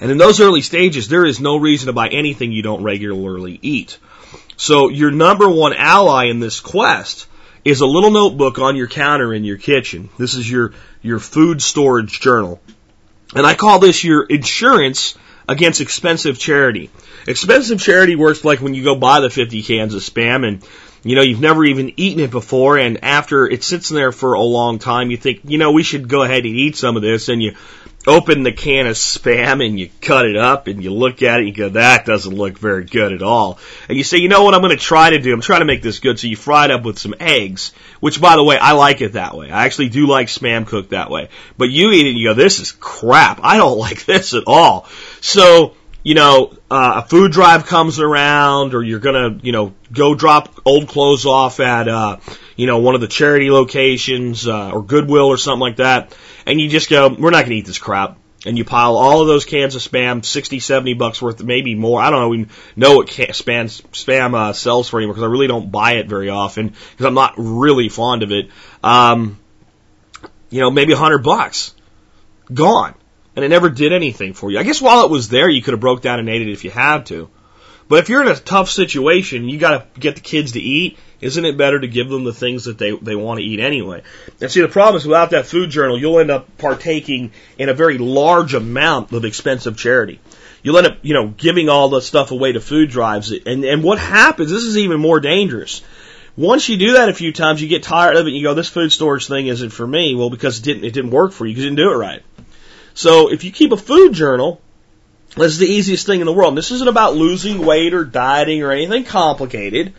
And 0.00 0.10
in 0.10 0.18
those 0.18 0.40
early 0.40 0.60
stages, 0.60 1.08
there 1.08 1.24
is 1.24 1.40
no 1.40 1.56
reason 1.56 1.86
to 1.86 1.92
buy 1.92 2.08
anything 2.08 2.52
you 2.52 2.62
don't 2.62 2.82
regularly 2.82 3.58
eat. 3.62 3.98
So 4.56 4.88
your 4.88 5.10
number 5.10 5.48
one 5.48 5.72
ally 5.72 6.26
in 6.26 6.40
this 6.40 6.60
quest 6.60 7.26
is 7.64 7.80
a 7.80 7.86
little 7.86 8.10
notebook 8.10 8.58
on 8.58 8.76
your 8.76 8.86
counter 8.86 9.32
in 9.32 9.44
your 9.44 9.56
kitchen. 9.56 10.10
This 10.18 10.34
is 10.34 10.48
your, 10.48 10.74
your 11.02 11.18
food 11.18 11.62
storage 11.62 12.20
journal. 12.20 12.60
And 13.34 13.46
I 13.46 13.54
call 13.54 13.78
this 13.78 14.04
your 14.04 14.24
insurance 14.24 15.16
against 15.48 15.80
expensive 15.80 16.38
charity. 16.38 16.90
Expensive 17.26 17.80
charity 17.80 18.16
works 18.16 18.44
like 18.44 18.60
when 18.60 18.74
you 18.74 18.84
go 18.84 18.94
buy 18.94 19.20
the 19.20 19.30
50 19.30 19.62
cans 19.62 19.94
of 19.94 20.02
spam 20.02 20.46
and 20.46 20.64
you 21.04 21.16
know, 21.16 21.22
you've 21.22 21.40
never 21.40 21.62
even 21.64 21.92
eaten 21.98 22.20
it 22.20 22.30
before, 22.30 22.78
and 22.78 23.04
after 23.04 23.46
it 23.46 23.62
sits 23.62 23.90
in 23.90 23.96
there 23.96 24.10
for 24.10 24.32
a 24.32 24.40
long 24.40 24.78
time, 24.78 25.10
you 25.10 25.18
think, 25.18 25.40
you 25.44 25.58
know, 25.58 25.70
we 25.70 25.82
should 25.82 26.08
go 26.08 26.22
ahead 26.22 26.46
and 26.46 26.56
eat 26.56 26.76
some 26.76 26.96
of 26.96 27.02
this, 27.02 27.28
and 27.28 27.42
you 27.42 27.54
open 28.06 28.42
the 28.42 28.52
can 28.52 28.86
of 28.86 28.94
spam 28.94 29.64
and 29.64 29.80
you 29.80 29.88
cut 30.00 30.26
it 30.26 30.36
up 30.36 30.66
and 30.66 30.82
you 30.82 30.92
look 30.92 31.22
at 31.22 31.36
it, 31.36 31.46
and 31.46 31.48
you 31.48 31.54
go, 31.54 31.68
that 31.70 32.04
doesn't 32.04 32.34
look 32.34 32.58
very 32.58 32.84
good 32.84 33.12
at 33.12 33.22
all. 33.22 33.58
And 33.88 33.96
you 33.96 34.04
say, 34.04 34.18
you 34.18 34.28
know 34.28 34.44
what 34.44 34.54
I'm 34.54 34.60
going 34.60 34.76
to 34.76 34.82
try 34.82 35.10
to 35.10 35.18
do? 35.18 35.32
I'm 35.32 35.40
trying 35.40 35.60
to 35.60 35.66
make 35.66 35.82
this 35.82 36.00
good. 36.00 36.18
So 36.18 36.26
you 36.26 36.36
fry 36.36 36.66
it 36.66 36.70
up 36.70 36.84
with 36.84 36.98
some 36.98 37.14
eggs, 37.18 37.72
which 38.00 38.20
by 38.20 38.36
the 38.36 38.44
way, 38.44 38.58
I 38.58 38.72
like 38.72 39.00
it 39.00 39.14
that 39.14 39.36
way. 39.36 39.50
I 39.50 39.64
actually 39.64 39.88
do 39.88 40.06
like 40.06 40.28
spam 40.28 40.66
cooked 40.66 40.90
that 40.90 41.10
way. 41.10 41.28
But 41.56 41.70
you 41.70 41.90
eat 41.92 42.06
it 42.06 42.10
and 42.10 42.18
you 42.18 42.28
go, 42.28 42.34
this 42.34 42.60
is 42.60 42.72
crap. 42.72 43.40
I 43.42 43.56
don't 43.56 43.78
like 43.84 44.04
this 44.04 44.34
at 44.34 44.44
all. 44.46 44.86
So, 45.24 45.74
you 46.02 46.12
know, 46.12 46.52
uh, 46.70 47.00
a 47.02 47.08
food 47.08 47.32
drive 47.32 47.64
comes 47.64 47.98
around 47.98 48.74
or 48.74 48.82
you're 48.82 49.00
gonna, 49.00 49.38
you 49.42 49.52
know, 49.52 49.72
go 49.90 50.14
drop 50.14 50.60
old 50.66 50.86
clothes 50.86 51.24
off 51.24 51.60
at, 51.60 51.88
uh, 51.88 52.18
you 52.56 52.66
know, 52.66 52.80
one 52.80 52.94
of 52.94 53.00
the 53.00 53.08
charity 53.08 53.50
locations, 53.50 54.46
uh, 54.46 54.70
or 54.70 54.82
Goodwill 54.82 55.24
or 55.24 55.38
something 55.38 55.60
like 55.60 55.76
that. 55.76 56.14
And 56.44 56.60
you 56.60 56.68
just 56.68 56.90
go, 56.90 57.08
we're 57.08 57.30
not 57.30 57.44
gonna 57.44 57.54
eat 57.54 57.64
this 57.64 57.78
crap. 57.78 58.18
And 58.44 58.58
you 58.58 58.66
pile 58.66 58.96
all 58.96 59.22
of 59.22 59.26
those 59.26 59.46
cans 59.46 59.74
of 59.74 59.80
spam, 59.80 60.22
60, 60.22 60.60
70 60.60 60.92
bucks 60.92 61.22
worth, 61.22 61.42
maybe 61.42 61.74
more. 61.74 62.02
I 62.02 62.10
don't 62.10 62.34
even 62.34 62.50
know 62.76 62.96
what 62.96 63.08
can, 63.08 63.28
spam, 63.28 63.64
spam, 63.92 64.34
uh, 64.34 64.52
sells 64.52 64.90
for 64.90 64.98
anymore 64.98 65.14
because 65.14 65.26
I 65.26 65.32
really 65.32 65.46
don't 65.46 65.72
buy 65.72 65.92
it 65.92 66.06
very 66.06 66.28
often 66.28 66.68
because 66.68 67.06
I'm 67.06 67.14
not 67.14 67.32
really 67.38 67.88
fond 67.88 68.24
of 68.24 68.30
it. 68.30 68.50
Um, 68.82 69.38
you 70.50 70.60
know, 70.60 70.70
maybe 70.70 70.92
a 70.92 70.98
hundred 70.98 71.22
bucks. 71.22 71.74
Gone 72.52 72.94
and 73.36 73.44
it 73.44 73.48
never 73.48 73.70
did 73.70 73.92
anything 73.92 74.34
for 74.34 74.50
you. 74.50 74.58
I 74.58 74.62
guess 74.62 74.80
while 74.80 75.04
it 75.04 75.10
was 75.10 75.28
there, 75.28 75.48
you 75.48 75.62
could 75.62 75.72
have 75.72 75.80
broke 75.80 76.02
down 76.02 76.18
and 76.18 76.28
ate 76.28 76.42
it 76.42 76.52
if 76.52 76.64
you 76.64 76.70
had 76.70 77.06
to. 77.06 77.28
But 77.86 77.98
if 77.98 78.08
you're 78.08 78.22
in 78.22 78.28
a 78.28 78.36
tough 78.36 78.70
situation, 78.70 79.48
you 79.48 79.58
got 79.58 79.94
to 79.94 80.00
get 80.00 80.14
the 80.14 80.22
kids 80.22 80.52
to 80.52 80.60
eat. 80.60 80.98
Isn't 81.20 81.44
it 81.44 81.58
better 81.58 81.78
to 81.78 81.88
give 81.88 82.08
them 82.08 82.24
the 82.24 82.32
things 82.32 82.64
that 82.64 82.78
they 82.78 82.92
they 82.96 83.14
want 83.14 83.40
to 83.40 83.44
eat 83.44 83.60
anyway? 83.60 84.02
And 84.40 84.50
see, 84.50 84.62
the 84.62 84.68
problem 84.68 84.96
is 84.96 85.06
without 85.06 85.30
that 85.30 85.46
food 85.46 85.70
journal, 85.70 85.98
you'll 85.98 86.18
end 86.18 86.30
up 86.30 86.56
partaking 86.58 87.32
in 87.58 87.68
a 87.68 87.74
very 87.74 87.98
large 87.98 88.54
amount 88.54 89.12
of 89.12 89.24
expensive 89.24 89.76
charity. 89.76 90.20
You'll 90.62 90.78
end 90.78 90.86
up, 90.86 90.98
you 91.02 91.12
know, 91.12 91.28
giving 91.28 91.68
all 91.68 91.90
the 91.90 92.00
stuff 92.00 92.30
away 92.30 92.52
to 92.52 92.60
food 92.60 92.88
drives. 92.90 93.30
And 93.30 93.64
and 93.64 93.82
what 93.82 93.98
happens? 93.98 94.50
This 94.50 94.64
is 94.64 94.78
even 94.78 95.00
more 95.00 95.20
dangerous. 95.20 95.82
Once 96.36 96.68
you 96.68 96.76
do 96.76 96.94
that 96.94 97.08
a 97.08 97.14
few 97.14 97.32
times, 97.32 97.62
you 97.62 97.68
get 97.68 97.82
tired 97.82 98.16
of 98.16 98.26
it. 98.26 98.30
and 98.30 98.36
You 98.36 98.42
go, 98.42 98.54
this 98.54 98.68
food 98.68 98.90
storage 98.90 99.28
thing 99.28 99.46
isn't 99.46 99.70
for 99.70 99.86
me. 99.86 100.14
Well, 100.14 100.30
because 100.30 100.58
it 100.58 100.62
didn't 100.64 100.84
it 100.84 100.94
didn't 100.94 101.10
work 101.10 101.32
for 101.32 101.44
you 101.46 101.54
you 101.54 101.62
didn't 101.62 101.76
do 101.76 101.92
it 101.92 101.96
right. 101.96 102.22
So 102.94 103.30
if 103.30 103.44
you 103.44 103.50
keep 103.50 103.72
a 103.72 103.76
food 103.76 104.12
journal, 104.12 104.60
this 105.36 105.52
is 105.52 105.58
the 105.58 105.66
easiest 105.66 106.06
thing 106.06 106.20
in 106.20 106.26
the 106.26 106.32
world. 106.32 106.56
This 106.56 106.70
isn't 106.70 106.88
about 106.88 107.16
losing 107.16 107.66
weight 107.66 107.92
or 107.92 108.04
dieting 108.04 108.62
or 108.62 108.70
anything 108.70 109.04
complicated. 109.04 109.92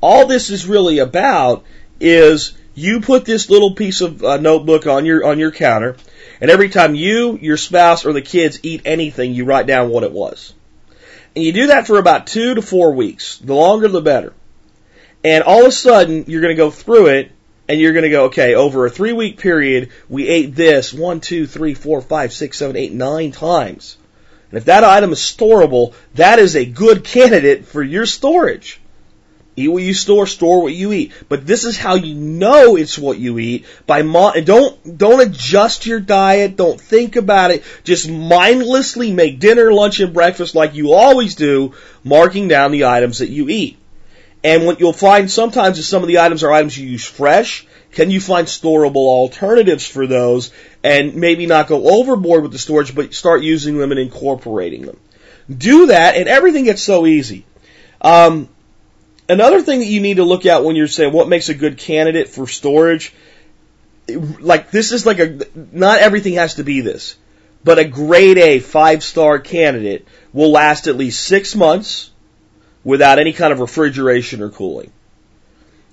All 0.00 0.26
this 0.26 0.50
is 0.50 0.66
really 0.66 0.98
about 0.98 1.64
is 1.98 2.52
you 2.74 3.00
put 3.00 3.24
this 3.24 3.48
little 3.48 3.74
piece 3.74 4.00
of 4.00 4.22
uh, 4.22 4.36
notebook 4.36 4.86
on 4.86 5.06
your 5.06 5.24
on 5.24 5.38
your 5.38 5.50
counter, 5.50 5.96
and 6.40 6.50
every 6.50 6.68
time 6.68 6.94
you, 6.94 7.38
your 7.40 7.56
spouse, 7.56 8.04
or 8.04 8.12
the 8.12 8.22
kids 8.22 8.60
eat 8.62 8.82
anything, 8.84 9.32
you 9.32 9.44
write 9.44 9.66
down 9.66 9.90
what 9.90 10.02
it 10.02 10.12
was. 10.12 10.52
And 11.34 11.44
you 11.44 11.52
do 11.52 11.68
that 11.68 11.86
for 11.86 11.98
about 11.98 12.26
two 12.26 12.54
to 12.54 12.62
four 12.62 12.92
weeks. 12.92 13.38
The 13.38 13.54
longer, 13.54 13.88
the 13.88 14.02
better. 14.02 14.34
And 15.24 15.44
all 15.44 15.62
of 15.62 15.68
a 15.68 15.72
sudden, 15.72 16.24
you're 16.26 16.42
going 16.42 16.54
to 16.54 16.62
go 16.62 16.70
through 16.70 17.06
it 17.06 17.30
and 17.72 17.80
you're 17.80 17.94
going 17.94 18.02
to 18.02 18.10
go, 18.10 18.24
okay, 18.26 18.54
over 18.54 18.84
a 18.84 18.90
three 18.90 19.14
week 19.14 19.38
period, 19.38 19.88
we 20.06 20.28
ate 20.28 20.54
this 20.54 20.92
one, 20.92 21.20
two, 21.20 21.46
three, 21.46 21.72
four, 21.72 22.02
five, 22.02 22.30
six, 22.30 22.58
seven, 22.58 22.76
eight, 22.76 22.92
nine 22.92 23.32
times. 23.32 23.96
And 24.50 24.58
if 24.58 24.66
that 24.66 24.84
item 24.84 25.10
is 25.10 25.20
storable, 25.20 25.94
that 26.16 26.38
is 26.38 26.54
a 26.54 26.66
good 26.66 27.02
candidate 27.02 27.64
for 27.64 27.82
your 27.82 28.04
storage. 28.04 28.78
Eat 29.56 29.68
what 29.68 29.82
you 29.82 29.94
store, 29.94 30.26
store 30.26 30.62
what 30.62 30.74
you 30.74 30.92
eat. 30.92 31.12
But 31.30 31.46
this 31.46 31.64
is 31.64 31.78
how 31.78 31.94
you 31.94 32.14
know 32.14 32.76
it's 32.76 32.98
what 32.98 33.18
you 33.18 33.38
eat 33.38 33.64
by 33.86 34.02
mo- 34.02 34.38
don't 34.44 34.98
don't 34.98 35.26
adjust 35.26 35.86
your 35.86 36.00
diet, 36.00 36.56
don't 36.56 36.78
think 36.78 37.16
about 37.16 37.52
it. 37.52 37.64
Just 37.84 38.06
mindlessly 38.06 39.14
make 39.14 39.40
dinner, 39.40 39.72
lunch 39.72 39.98
and 40.00 40.12
breakfast 40.12 40.54
like 40.54 40.74
you 40.74 40.92
always 40.92 41.36
do, 41.36 41.72
marking 42.04 42.48
down 42.48 42.70
the 42.70 42.84
items 42.84 43.20
that 43.20 43.30
you 43.30 43.48
eat. 43.48 43.78
And 44.44 44.66
what 44.66 44.80
you'll 44.80 44.92
find 44.92 45.30
sometimes 45.30 45.78
is 45.78 45.86
some 45.86 46.02
of 46.02 46.08
the 46.08 46.18
items 46.18 46.42
are 46.42 46.52
items 46.52 46.76
you 46.76 46.88
use 46.88 47.04
fresh. 47.04 47.66
Can 47.92 48.10
you 48.10 48.20
find 48.20 48.46
storable 48.46 49.06
alternatives 49.06 49.86
for 49.86 50.06
those 50.06 50.50
and 50.82 51.14
maybe 51.14 51.46
not 51.46 51.68
go 51.68 52.00
overboard 52.00 52.42
with 52.42 52.52
the 52.52 52.58
storage, 52.58 52.94
but 52.94 53.14
start 53.14 53.42
using 53.42 53.78
them 53.78 53.92
and 53.92 54.00
incorporating 54.00 54.82
them? 54.82 54.98
Do 55.48 55.86
that 55.86 56.16
and 56.16 56.28
everything 56.28 56.64
gets 56.64 56.82
so 56.82 57.06
easy. 57.06 57.44
Um, 58.00 58.48
another 59.28 59.62
thing 59.62 59.80
that 59.80 59.86
you 59.86 60.00
need 60.00 60.16
to 60.16 60.24
look 60.24 60.46
at 60.46 60.64
when 60.64 60.74
you're 60.74 60.88
saying 60.88 61.12
what 61.12 61.28
makes 61.28 61.48
a 61.48 61.54
good 61.54 61.78
candidate 61.78 62.28
for 62.28 62.48
storage, 62.48 63.12
like 64.08 64.70
this 64.70 64.90
is 64.90 65.06
like 65.06 65.18
a, 65.20 65.46
not 65.54 66.00
everything 66.00 66.34
has 66.34 66.54
to 66.54 66.64
be 66.64 66.80
this, 66.80 67.16
but 67.62 67.78
a 67.78 67.84
grade 67.84 68.38
A 68.38 68.58
five 68.58 69.04
star 69.04 69.38
candidate 69.38 70.08
will 70.32 70.50
last 70.50 70.88
at 70.88 70.96
least 70.96 71.22
six 71.22 71.54
months 71.54 72.10
without 72.84 73.18
any 73.18 73.32
kind 73.32 73.52
of 73.52 73.60
refrigeration 73.60 74.42
or 74.42 74.50
cooling. 74.50 74.92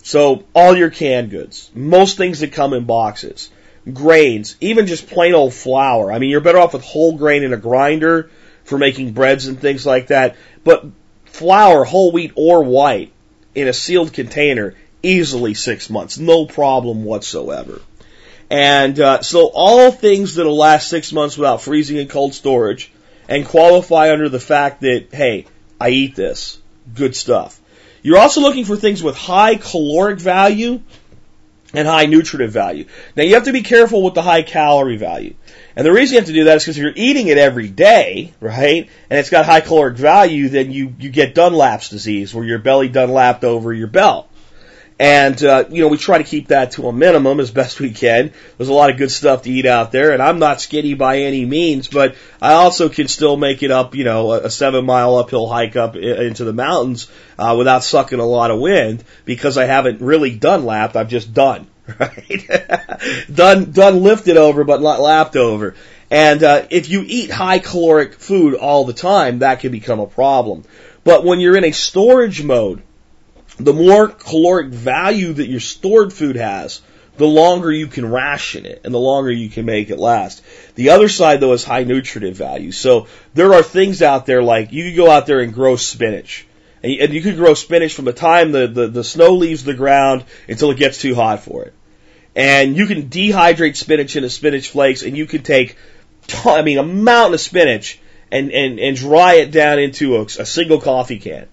So 0.03 0.43
all 0.55 0.75
your 0.75 0.89
canned 0.89 1.29
goods, 1.29 1.69
most 1.75 2.17
things 2.17 2.39
that 2.39 2.53
come 2.53 2.73
in 2.73 2.85
boxes, 2.85 3.49
grains, 3.93 4.55
even 4.61 4.87
just 4.87 5.07
plain 5.07 5.33
old 5.33 5.53
flour. 5.53 6.11
I 6.11 6.19
mean, 6.19 6.29
you're 6.29 6.41
better 6.41 6.59
off 6.59 6.73
with 6.73 6.83
whole 6.83 7.17
grain 7.17 7.43
in 7.43 7.53
a 7.53 7.57
grinder 7.57 8.29
for 8.63 8.77
making 8.77 9.11
breads 9.11 9.47
and 9.47 9.59
things 9.59 9.85
like 9.85 10.07
that. 10.07 10.35
But 10.63 10.85
flour, 11.25 11.83
whole 11.83 12.11
wheat 12.11 12.31
or 12.35 12.63
white, 12.63 13.11
in 13.55 13.67
a 13.67 13.73
sealed 13.73 14.13
container, 14.13 14.75
easily 15.03 15.53
six 15.53 15.89
months, 15.89 16.17
no 16.17 16.45
problem 16.45 17.03
whatsoever. 17.03 17.81
And 18.49 18.99
uh, 18.99 19.21
so 19.21 19.51
all 19.53 19.91
things 19.91 20.35
that'll 20.35 20.55
last 20.55 20.87
six 20.87 21.11
months 21.11 21.37
without 21.37 21.61
freezing 21.61 21.97
in 21.97 22.07
cold 22.07 22.33
storage 22.33 22.91
and 23.27 23.45
qualify 23.45 24.11
under 24.11 24.27
the 24.27 24.39
fact 24.39 24.81
that 24.81 25.07
hey, 25.11 25.45
I 25.79 25.89
eat 25.89 26.15
this 26.15 26.59
good 26.93 27.15
stuff. 27.15 27.59
You're 28.01 28.17
also 28.17 28.41
looking 28.41 28.65
for 28.65 28.75
things 28.75 29.03
with 29.03 29.17
high 29.17 29.55
caloric 29.55 30.19
value 30.19 30.81
and 31.73 31.87
high 31.87 32.05
nutritive 32.05 32.51
value. 32.51 32.85
Now 33.15 33.23
you 33.23 33.35
have 33.35 33.43
to 33.45 33.51
be 33.51 33.61
careful 33.61 34.03
with 34.03 34.13
the 34.13 34.21
high 34.21 34.41
calorie 34.41 34.97
value. 34.97 35.35
And 35.75 35.85
the 35.85 35.91
reason 35.91 36.15
you 36.15 36.19
have 36.19 36.27
to 36.27 36.33
do 36.33 36.45
that 36.45 36.57
is 36.57 36.63
because 36.63 36.77
if 36.77 36.83
you're 36.83 36.93
eating 36.95 37.27
it 37.27 37.37
every 37.37 37.67
day, 37.67 38.33
right, 38.39 38.89
and 39.09 39.19
it's 39.19 39.29
got 39.29 39.45
high 39.45 39.61
caloric 39.61 39.97
value, 39.97 40.49
then 40.49 40.71
you, 40.71 40.95
you 40.99 41.09
get 41.09 41.35
Dunlap's 41.35 41.89
disease 41.89 42.33
where 42.33 42.45
your 42.45 42.59
belly 42.59 42.89
Dunlapped 42.89 43.43
over 43.43 43.73
your 43.73 43.87
belt. 43.87 44.28
And, 44.99 45.41
uh, 45.41 45.63
you 45.69 45.81
know, 45.81 45.87
we 45.87 45.97
try 45.97 46.17
to 46.17 46.25
keep 46.25 46.49
that 46.49 46.71
to 46.71 46.89
a 46.89 46.93
minimum 46.93 47.39
as 47.39 47.51
best 47.51 47.79
we 47.79 47.91
can. 47.91 48.33
There's 48.57 48.67
a 48.67 48.73
lot 48.73 48.89
of 48.89 48.97
good 48.97 49.11
stuff 49.11 49.43
to 49.43 49.49
eat 49.49 49.65
out 49.65 49.93
there, 49.93 50.11
and 50.11 50.21
I'm 50.21 50.39
not 50.39 50.59
skinny 50.59 50.93
by 50.93 51.19
any 51.19 51.45
means, 51.45 51.87
but 51.87 52.15
I 52.41 52.53
also 52.53 52.89
can 52.89 53.07
still 53.07 53.37
make 53.37 53.63
it 53.63 53.71
up, 53.71 53.95
you 53.95 54.03
know, 54.03 54.33
a, 54.33 54.49
seven 54.49 54.85
mile 54.85 55.15
uphill 55.15 55.47
hike 55.47 55.77
up 55.77 55.95
into 55.95 56.43
the 56.43 56.51
mountains, 56.51 57.09
uh, 57.37 57.55
without 57.57 57.85
sucking 57.85 58.19
a 58.19 58.25
lot 58.25 58.51
of 58.51 58.59
wind 58.59 59.05
because 59.23 59.57
I 59.57 59.65
haven't 59.65 60.01
really 60.01 60.35
done 60.35 60.65
lapped, 60.65 60.97
I've 60.97 61.07
just 61.07 61.33
done, 61.33 61.67
right? 61.97 62.49
done, 63.33 63.71
done 63.71 64.03
lifted 64.03 64.35
over, 64.35 64.65
but 64.65 64.81
not 64.81 64.99
lapped 64.99 65.37
over. 65.37 65.75
And, 66.11 66.43
uh, 66.43 66.65
if 66.71 66.89
you 66.89 67.05
eat 67.07 67.31
high 67.31 67.59
caloric 67.59 68.15
food 68.15 68.53
all 68.53 68.83
the 68.83 68.91
time, 68.91 69.39
that 69.39 69.61
can 69.61 69.71
become 69.71 70.01
a 70.01 70.07
problem. 70.07 70.65
But 71.05 71.23
when 71.23 71.39
you're 71.39 71.55
in 71.55 71.63
a 71.63 71.71
storage 71.71 72.43
mode, 72.43 72.81
the 73.59 73.73
more 73.73 74.07
caloric 74.07 74.67
value 74.67 75.33
that 75.33 75.47
your 75.47 75.59
stored 75.59 76.13
food 76.13 76.37
has, 76.37 76.81
the 77.17 77.27
longer 77.27 77.71
you 77.71 77.87
can 77.87 78.09
ration 78.09 78.65
it 78.65 78.81
and 78.85 78.93
the 78.93 78.99
longer 78.99 79.29
you 79.29 79.49
can 79.49 79.65
make 79.65 79.89
it 79.89 79.99
last. 79.99 80.41
The 80.75 80.91
other 80.91 81.09
side 81.09 81.41
though 81.41 81.51
is 81.51 81.65
high 81.65 81.83
nutritive 81.83 82.35
value. 82.35 82.71
So 82.71 83.07
there 83.33 83.53
are 83.53 83.61
things 83.61 84.01
out 84.01 84.25
there 84.25 84.41
like 84.41 84.71
you 84.71 84.85
could 84.85 84.95
go 84.95 85.11
out 85.11 85.27
there 85.27 85.41
and 85.41 85.53
grow 85.53 85.75
spinach. 85.75 86.47
And 86.81 87.13
you 87.13 87.21
could 87.21 87.35
grow 87.35 87.55
spinach 87.55 87.93
from 87.93 88.05
the 88.05 88.13
time 88.13 88.53
the, 88.53 88.67
the, 88.67 88.87
the 88.87 89.03
snow 89.03 89.33
leaves 89.33 89.65
the 89.65 89.73
ground 89.73 90.23
until 90.47 90.71
it 90.71 90.77
gets 90.77 91.01
too 91.01 91.13
hot 91.13 91.43
for 91.43 91.65
it. 91.65 91.73
And 92.37 92.77
you 92.77 92.87
can 92.87 93.09
dehydrate 93.09 93.75
spinach 93.75 94.15
into 94.15 94.29
spinach 94.29 94.69
flakes 94.69 95.03
and 95.03 95.17
you 95.17 95.25
can 95.25 95.43
take, 95.43 95.75
I 96.45 96.61
mean, 96.61 96.77
a 96.77 96.83
mountain 96.83 97.33
of 97.33 97.41
spinach 97.41 97.99
and, 98.31 98.49
and, 98.53 98.79
and 98.79 98.95
dry 98.95 99.35
it 99.35 99.51
down 99.51 99.79
into 99.79 100.15
a, 100.15 100.21
a 100.21 100.45
single 100.45 100.79
coffee 100.79 101.19
can. 101.19 101.49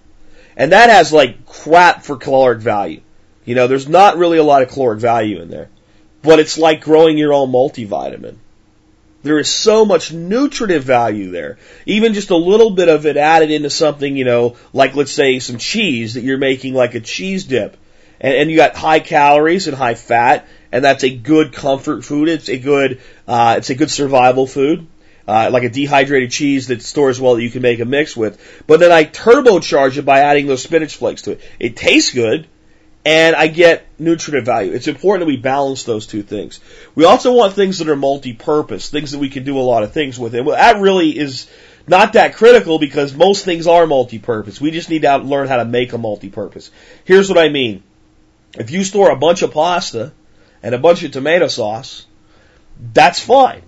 And 0.57 0.71
that 0.71 0.89
has 0.89 1.13
like 1.13 1.45
crap 1.45 2.03
for 2.03 2.17
caloric 2.17 2.59
value. 2.59 3.01
You 3.45 3.55
know, 3.55 3.67
there's 3.67 3.87
not 3.87 4.17
really 4.17 4.39
a 4.39 4.43
lot 4.43 4.63
of 4.63 4.69
caloric 4.69 4.99
value 4.99 5.39
in 5.39 5.49
there. 5.49 5.69
But 6.23 6.39
it's 6.39 6.57
like 6.57 6.81
growing 6.81 7.17
your 7.17 7.31
own 7.31 7.51
multivitamin. 7.51 8.35
There 9.21 9.37
is 9.39 9.49
so 9.49 9.85
much 9.85 10.11
nutritive 10.11 10.83
value 10.83 11.31
there. 11.31 11.57
Even 11.85 12.13
just 12.13 12.31
a 12.31 12.35
little 12.35 12.71
bit 12.71 12.89
of 12.89 13.05
it 13.05 13.17
added 13.17 13.51
into 13.51 13.69
something, 13.69 14.17
you 14.17 14.25
know, 14.25 14.57
like 14.73 14.95
let's 14.95 15.11
say 15.11 15.39
some 15.39 15.59
cheese 15.59 16.15
that 16.15 16.23
you're 16.23 16.37
making 16.37 16.73
like 16.73 16.95
a 16.95 17.01
cheese 17.01 17.45
dip. 17.45 17.77
And, 18.19 18.33
and 18.35 18.51
you 18.51 18.57
got 18.57 18.75
high 18.75 18.99
calories 18.99 19.67
and 19.67 19.77
high 19.77 19.93
fat, 19.93 20.47
and 20.71 20.83
that's 20.83 21.03
a 21.03 21.15
good 21.15 21.53
comfort 21.53 22.03
food. 22.03 22.29
It's 22.29 22.49
a 22.49 22.57
good, 22.57 22.99
uh, 23.27 23.55
it's 23.59 23.69
a 23.69 23.75
good 23.75 23.91
survival 23.91 24.47
food 24.47 24.87
uh, 25.27 25.49
like 25.51 25.63
a 25.63 25.69
dehydrated 25.69 26.31
cheese 26.31 26.67
that 26.67 26.81
stores 26.81 27.19
well 27.19 27.35
that 27.35 27.43
you 27.43 27.51
can 27.51 27.61
make 27.61 27.79
a 27.79 27.85
mix 27.85 28.15
with. 28.15 28.63
But 28.65 28.79
then 28.79 28.91
I 28.91 29.03
turbocharge 29.03 29.97
it 29.97 30.05
by 30.05 30.19
adding 30.19 30.47
those 30.47 30.63
spinach 30.63 30.95
flakes 30.95 31.23
to 31.23 31.31
it. 31.31 31.41
It 31.59 31.75
tastes 31.75 32.13
good, 32.13 32.47
and 33.03 33.35
I 33.35 33.47
get 33.47 33.85
nutritive 33.99 34.45
value. 34.45 34.73
It's 34.73 34.87
important 34.87 35.21
that 35.21 35.33
we 35.33 35.37
balance 35.37 35.83
those 35.83 36.07
two 36.07 36.23
things. 36.23 36.59
We 36.95 37.05
also 37.05 37.33
want 37.33 37.53
things 37.53 37.79
that 37.79 37.89
are 37.89 37.95
multi-purpose, 37.95 38.89
things 38.89 39.11
that 39.11 39.19
we 39.19 39.29
can 39.29 39.43
do 39.43 39.57
a 39.57 39.61
lot 39.61 39.83
of 39.83 39.93
things 39.93 40.17
with. 40.17 40.33
And 40.33 40.45
well, 40.45 40.57
that 40.57 40.81
really 40.81 41.17
is 41.17 41.47
not 41.87 42.13
that 42.13 42.35
critical 42.35 42.79
because 42.79 43.13
most 43.13 43.45
things 43.45 43.67
are 43.67 43.87
multi-purpose. 43.87 44.59
We 44.59 44.71
just 44.71 44.89
need 44.89 45.03
to 45.03 45.17
learn 45.17 45.47
how 45.47 45.57
to 45.57 45.65
make 45.65 45.93
a 45.93 45.97
multi-purpose. 45.97 46.69
Here's 47.05 47.29
what 47.29 47.37
I 47.37 47.49
mean. 47.49 47.83
If 48.57 48.71
you 48.71 48.83
store 48.83 49.09
a 49.09 49.15
bunch 49.15 49.41
of 49.41 49.51
pasta 49.51 50.11
and 50.61 50.75
a 50.75 50.79
bunch 50.79 51.03
of 51.03 51.11
tomato 51.11 51.47
sauce, 51.47 52.05
that's 52.93 53.19
fine. 53.19 53.61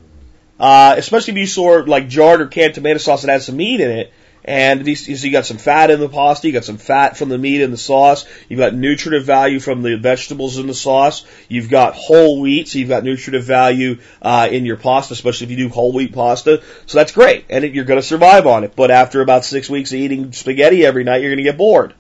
Uh, 0.59 0.95
especially 0.97 1.31
if 1.33 1.37
you 1.37 1.47
store 1.47 1.85
like 1.85 2.09
jarred 2.09 2.41
or 2.41 2.47
canned 2.47 2.73
tomato 2.73 2.99
sauce 2.99 3.21
that 3.21 3.31
has 3.31 3.45
some 3.45 3.57
meat 3.57 3.79
in 3.79 3.91
it. 3.91 4.13
And 4.43 4.83
these, 4.83 5.23
you 5.23 5.31
got 5.31 5.45
some 5.45 5.57
fat 5.57 5.91
in 5.91 5.99
the 5.99 6.09
pasta, 6.09 6.47
you 6.47 6.53
got 6.53 6.63
some 6.63 6.77
fat 6.77 7.17
from 7.17 7.29
the 7.29 7.37
meat 7.37 7.61
in 7.61 7.71
the 7.71 7.77
sauce, 7.77 8.25
you've 8.47 8.57
got 8.57 8.73
nutritive 8.73 9.25
value 9.25 9.59
from 9.59 9.81
the 9.81 9.97
vegetables 9.97 10.57
in 10.57 10.65
the 10.65 10.73
sauce, 10.73 11.25
you've 11.49 11.69
got 11.69 11.93
whole 11.93 12.39
wheat, 12.39 12.69
so 12.69 12.79
you've 12.79 12.89
got 12.89 13.03
nutritive 13.03 13.43
value 13.43 13.99
uh, 14.21 14.47
in 14.49 14.65
your 14.65 14.77
pasta, 14.77 15.13
especially 15.13 15.45
if 15.45 15.51
you 15.51 15.57
do 15.57 15.69
whole 15.69 15.91
wheat 15.91 16.13
pasta. 16.13 16.63
So 16.85 16.97
that's 16.97 17.11
great, 17.11 17.45
and 17.49 17.65
it, 17.65 17.73
you're 17.73 17.85
going 17.85 17.99
to 17.99 18.07
survive 18.07 18.47
on 18.47 18.63
it. 18.63 18.75
But 18.75 18.91
after 18.91 19.21
about 19.21 19.45
six 19.45 19.69
weeks 19.69 19.91
of 19.91 19.99
eating 19.99 20.31
spaghetti 20.31 20.85
every 20.85 21.03
night, 21.03 21.21
you're 21.21 21.31
going 21.31 21.43
to 21.45 21.51
get 21.51 21.57
bored. 21.57 21.93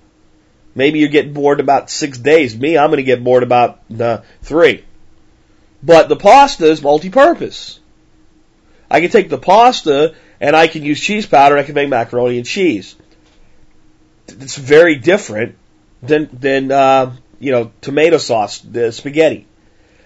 Maybe 0.73 0.99
you're 0.99 1.09
getting 1.09 1.33
bored 1.33 1.59
about 1.59 1.89
six 1.89 2.17
days. 2.17 2.57
Me, 2.57 2.77
I'm 2.77 2.89
going 2.89 2.97
to 2.97 3.03
get 3.03 3.23
bored 3.23 3.43
about 3.43 3.81
uh, 3.99 4.19
three. 4.41 4.85
But 5.83 6.09
the 6.09 6.15
pasta 6.15 6.65
is 6.65 6.81
multi-purpose. 6.81 7.79
I 8.89 9.01
can 9.01 9.09
take 9.09 9.29
the 9.29 9.37
pasta 9.37 10.15
and 10.41 10.55
I 10.55 10.67
can 10.67 10.83
use 10.83 10.99
cheese 10.99 11.25
powder. 11.25 11.55
And 11.55 11.63
I 11.63 11.65
can 11.65 11.75
make 11.75 11.89
macaroni 11.89 12.37
and 12.37 12.45
cheese. 12.45 12.95
It's 14.27 14.57
very 14.57 14.95
different 14.95 15.55
than 16.01 16.29
than 16.31 16.71
uh, 16.71 17.15
you 17.39 17.51
know 17.51 17.71
tomato 17.81 18.17
sauce, 18.17 18.59
the 18.59 18.91
spaghetti. 18.91 19.47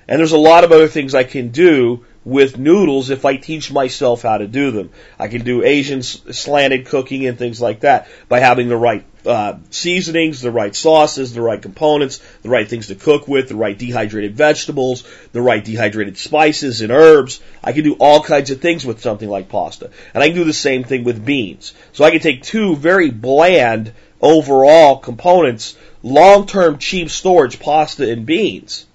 And 0.07 0.19
there's 0.19 0.33
a 0.33 0.37
lot 0.37 0.63
of 0.63 0.71
other 0.71 0.87
things 0.87 1.15
I 1.15 1.23
can 1.23 1.49
do 1.49 2.05
with 2.25 2.57
noodles 2.57 3.09
if 3.09 3.25
I 3.25 3.35
teach 3.35 3.71
myself 3.71 4.21
how 4.21 4.37
to 4.37 4.47
do 4.47 4.71
them. 4.71 4.89
I 5.19 5.27
can 5.27 5.43
do 5.43 5.63
Asian 5.63 6.03
slanted 6.03 6.85
cooking 6.85 7.25
and 7.25 7.37
things 7.37 7.61
like 7.61 7.81
that 7.81 8.07
by 8.29 8.39
having 8.39 8.69
the 8.69 8.77
right 8.77 9.05
uh, 9.25 9.57
seasonings, 9.69 10.41
the 10.41 10.51
right 10.51 10.75
sauces, 10.75 11.33
the 11.33 11.41
right 11.41 11.61
components, 11.61 12.21
the 12.41 12.49
right 12.49 12.67
things 12.67 12.87
to 12.87 12.95
cook 12.95 13.27
with, 13.27 13.49
the 13.49 13.55
right 13.55 13.77
dehydrated 13.77 14.35
vegetables, 14.35 15.07
the 15.31 15.41
right 15.41 15.63
dehydrated 15.63 16.17
spices 16.17 16.81
and 16.81 16.91
herbs. 16.91 17.41
I 17.63 17.73
can 17.73 17.83
do 17.83 17.95
all 17.95 18.21
kinds 18.21 18.51
of 18.51 18.61
things 18.61 18.85
with 18.85 19.01
something 19.01 19.29
like 19.29 19.49
pasta. 19.49 19.91
And 20.13 20.23
I 20.23 20.27
can 20.27 20.35
do 20.35 20.43
the 20.43 20.53
same 20.53 20.83
thing 20.83 21.03
with 21.03 21.25
beans. 21.25 21.73
So 21.93 22.03
I 22.03 22.11
can 22.11 22.19
take 22.19 22.43
two 22.43 22.75
very 22.75 23.09
bland 23.11 23.93
overall 24.21 24.97
components, 24.97 25.75
long-term 26.01 26.77
cheap 26.77 27.09
storage 27.09 27.59
pasta 27.59 28.09
and 28.09 28.25
beans, 28.25 28.85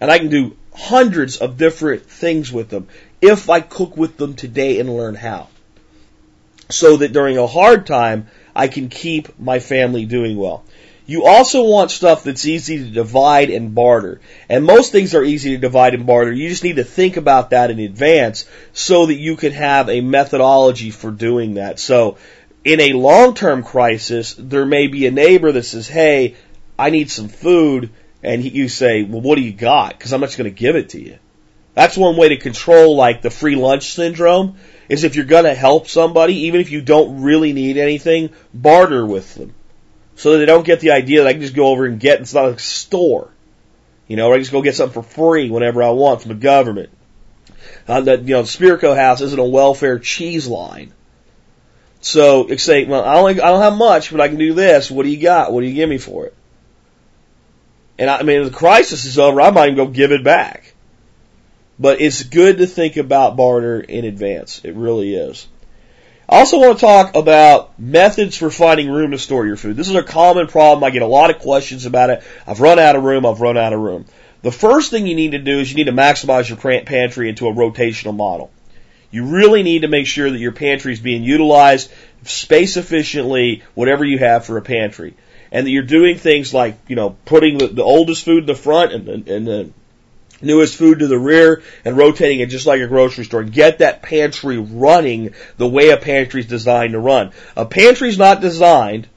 and 0.00 0.10
I 0.10 0.18
can 0.18 0.28
do 0.28 0.56
hundreds 0.74 1.36
of 1.38 1.56
different 1.56 2.06
things 2.06 2.52
with 2.52 2.68
them 2.68 2.88
if 3.20 3.50
I 3.50 3.60
cook 3.60 3.96
with 3.96 4.16
them 4.16 4.34
today 4.34 4.80
and 4.80 4.96
learn 4.96 5.14
how. 5.14 5.48
So 6.70 6.98
that 6.98 7.12
during 7.12 7.36
a 7.36 7.46
hard 7.46 7.86
time, 7.86 8.28
I 8.54 8.68
can 8.68 8.88
keep 8.88 9.38
my 9.38 9.58
family 9.58 10.04
doing 10.04 10.36
well. 10.36 10.64
You 11.06 11.24
also 11.24 11.64
want 11.64 11.90
stuff 11.90 12.22
that's 12.22 12.46
easy 12.46 12.78
to 12.78 12.88
divide 12.88 13.50
and 13.50 13.74
barter. 13.74 14.20
And 14.48 14.64
most 14.64 14.92
things 14.92 15.12
are 15.14 15.24
easy 15.24 15.50
to 15.50 15.58
divide 15.58 15.94
and 15.94 16.06
barter. 16.06 16.30
You 16.30 16.48
just 16.48 16.62
need 16.62 16.76
to 16.76 16.84
think 16.84 17.16
about 17.16 17.50
that 17.50 17.72
in 17.72 17.80
advance 17.80 18.48
so 18.72 19.06
that 19.06 19.16
you 19.16 19.34
can 19.34 19.50
have 19.52 19.88
a 19.88 20.02
methodology 20.02 20.90
for 20.90 21.10
doing 21.10 21.54
that. 21.54 21.80
So 21.80 22.16
in 22.64 22.80
a 22.80 22.92
long-term 22.92 23.64
crisis, 23.64 24.34
there 24.38 24.66
may 24.66 24.86
be 24.86 25.06
a 25.06 25.10
neighbor 25.10 25.50
that 25.50 25.64
says, 25.64 25.88
hey, 25.88 26.36
I 26.78 26.90
need 26.90 27.10
some 27.10 27.28
food 27.28 27.90
and 28.22 28.44
you 28.44 28.68
say, 28.68 29.02
well, 29.02 29.20
what 29.20 29.36
do 29.36 29.42
you 29.42 29.52
got? 29.52 29.96
Because 29.96 30.12
I'm 30.12 30.20
not 30.20 30.36
going 30.36 30.44
to 30.44 30.50
give 30.50 30.76
it 30.76 30.90
to 30.90 31.00
you. 31.00 31.18
That's 31.74 31.96
one 31.96 32.16
way 32.16 32.30
to 32.30 32.36
control 32.36 32.96
like 32.96 33.22
the 33.22 33.30
free 33.30 33.56
lunch 33.56 33.92
syndrome 33.94 34.56
is 34.88 35.04
if 35.04 35.14
you're 35.14 35.24
going 35.24 35.44
to 35.44 35.54
help 35.54 35.88
somebody, 35.88 36.46
even 36.46 36.60
if 36.60 36.70
you 36.70 36.82
don't 36.82 37.22
really 37.22 37.52
need 37.52 37.76
anything, 37.76 38.30
barter 38.52 39.06
with 39.06 39.34
them. 39.34 39.54
So 40.16 40.32
that 40.32 40.38
they 40.38 40.46
don't 40.46 40.66
get 40.66 40.80
the 40.80 40.90
idea 40.90 41.22
that 41.22 41.28
I 41.28 41.32
can 41.32 41.42
just 41.42 41.54
go 41.54 41.68
over 41.68 41.86
and 41.86 42.00
get, 42.00 42.20
it's 42.20 42.34
not 42.34 42.48
a 42.48 42.58
store. 42.58 43.30
You 44.08 44.16
know, 44.16 44.28
or 44.28 44.34
I 44.34 44.38
just 44.38 44.52
go 44.52 44.60
get 44.60 44.74
something 44.74 45.02
for 45.02 45.08
free 45.08 45.48
whenever 45.48 45.82
I 45.82 45.90
want 45.90 46.22
from 46.22 46.30
the 46.30 46.34
government. 46.34 46.90
Uh, 47.86 48.00
that, 48.02 48.22
you 48.22 48.34
know, 48.34 48.42
the 48.42 48.48
Spirko 48.48 48.96
House 48.96 49.20
isn't 49.20 49.38
a 49.38 49.44
welfare 49.44 49.98
cheese 49.98 50.48
line. 50.48 50.92
So, 52.00 52.48
say, 52.56 52.84
well, 52.84 53.04
I 53.04 53.14
don't, 53.14 53.40
I 53.40 53.50
don't 53.50 53.62
have 53.62 53.76
much, 53.76 54.10
but 54.10 54.20
I 54.20 54.28
can 54.28 54.38
do 54.38 54.54
this. 54.54 54.90
What 54.90 55.04
do 55.04 55.10
you 55.10 55.22
got? 55.22 55.52
What 55.52 55.60
do 55.60 55.66
you 55.68 55.74
give 55.74 55.88
me 55.88 55.98
for 55.98 56.26
it? 56.26 56.34
And 58.00 58.08
I, 58.08 58.22
mean, 58.22 58.44
the 58.44 58.50
crisis 58.50 59.04
is 59.04 59.18
over, 59.18 59.42
I 59.42 59.50
might 59.50 59.66
even 59.66 59.76
go 59.76 59.86
give 59.86 60.10
it 60.10 60.24
back. 60.24 60.72
But 61.78 62.00
it's 62.00 62.22
good 62.22 62.56
to 62.58 62.66
think 62.66 62.96
about 62.96 63.36
barter 63.36 63.78
in 63.78 64.06
advance. 64.06 64.62
It 64.64 64.74
really 64.74 65.14
is. 65.14 65.46
I 66.26 66.38
also 66.38 66.58
want 66.60 66.78
to 66.78 66.80
talk 66.80 67.14
about 67.14 67.78
methods 67.78 68.38
for 68.38 68.48
finding 68.50 68.88
room 68.88 69.10
to 69.10 69.18
store 69.18 69.46
your 69.46 69.56
food. 69.56 69.76
This 69.76 69.90
is 69.90 69.96
a 69.96 70.02
common 70.02 70.46
problem. 70.46 70.82
I 70.82 70.88
get 70.88 71.02
a 71.02 71.06
lot 71.06 71.28
of 71.28 71.40
questions 71.40 71.84
about 71.84 72.08
it. 72.08 72.22
I've 72.46 72.60
run 72.60 72.78
out 72.78 72.96
of 72.96 73.02
room. 73.02 73.26
I've 73.26 73.42
run 73.42 73.58
out 73.58 73.74
of 73.74 73.80
room. 73.80 74.06
The 74.40 74.52
first 74.52 74.90
thing 74.90 75.06
you 75.06 75.14
need 75.14 75.32
to 75.32 75.38
do 75.38 75.58
is 75.58 75.70
you 75.70 75.76
need 75.76 75.84
to 75.84 75.92
maximize 75.92 76.48
your 76.48 76.56
pantry 76.56 77.28
into 77.28 77.48
a 77.48 77.52
rotational 77.52 78.16
model. 78.16 78.50
You 79.10 79.26
really 79.26 79.62
need 79.62 79.82
to 79.82 79.88
make 79.88 80.06
sure 80.06 80.30
that 80.30 80.38
your 80.38 80.52
pantry 80.52 80.94
is 80.94 81.00
being 81.00 81.22
utilized 81.22 81.90
space 82.24 82.78
efficiently, 82.78 83.62
whatever 83.74 84.06
you 84.06 84.18
have 84.18 84.46
for 84.46 84.56
a 84.56 84.62
pantry 84.62 85.14
and 85.52 85.66
that 85.66 85.70
you're 85.70 85.82
doing 85.82 86.18
things 86.18 86.54
like, 86.54 86.78
you 86.88 86.96
know, 86.96 87.16
putting 87.24 87.58
the, 87.58 87.68
the 87.68 87.82
oldest 87.82 88.24
food 88.24 88.40
in 88.40 88.46
the 88.46 88.54
front 88.54 88.92
and, 88.92 89.08
and, 89.08 89.28
and 89.28 89.46
the 89.46 89.70
newest 90.42 90.76
food 90.76 91.00
to 91.00 91.06
the 91.06 91.18
rear 91.18 91.62
and 91.84 91.96
rotating 91.96 92.40
it 92.40 92.46
just 92.46 92.66
like 92.66 92.80
a 92.80 92.86
grocery 92.86 93.24
store. 93.24 93.44
Get 93.44 93.78
that 93.78 94.02
pantry 94.02 94.58
running 94.58 95.34
the 95.56 95.68
way 95.68 95.90
a 95.90 95.96
pantry 95.96 96.40
is 96.40 96.46
designed 96.46 96.92
to 96.92 96.98
run. 96.98 97.32
A 97.56 97.66
pantry 97.66 98.08
is 98.08 98.18
not 98.18 98.40
designed 98.40 99.08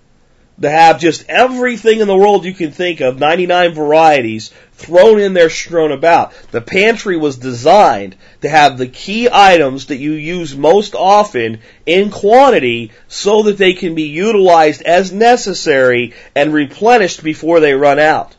to 0.62 0.70
have 0.70 1.00
just 1.00 1.26
everything 1.28 2.00
in 2.00 2.08
the 2.08 2.16
world 2.16 2.46
you 2.46 2.54
can 2.54 2.72
think 2.72 3.02
of, 3.02 3.20
99 3.20 3.74
varieties, 3.74 4.52
thrown 4.74 5.20
in 5.20 5.34
there, 5.34 5.50
strewn 5.50 5.92
about. 5.92 6.34
The 6.52 6.62
pantry 6.62 7.18
was 7.18 7.38
designed 7.38 8.16
to 8.42 8.50
have 8.50 8.78
the 8.78 8.88
key 8.88 9.30
items 9.32 9.88
that 9.88 9.98
you 9.98 10.12
use 10.12 10.56
most 10.56 10.96
often 10.96 11.60
in 11.86 12.12
quantity 12.12 12.92
so 13.08 13.44
that 13.44 13.58
they 13.58 13.74
can 13.74 13.96
be 13.96 14.04
utilized 14.04 14.84
as 14.84 15.12
necessary 15.12 16.14
and 16.36 16.54
replenished 16.54 17.24
before 17.24 17.60
they 17.60 17.74
run 17.74 18.00
out. 18.00 18.36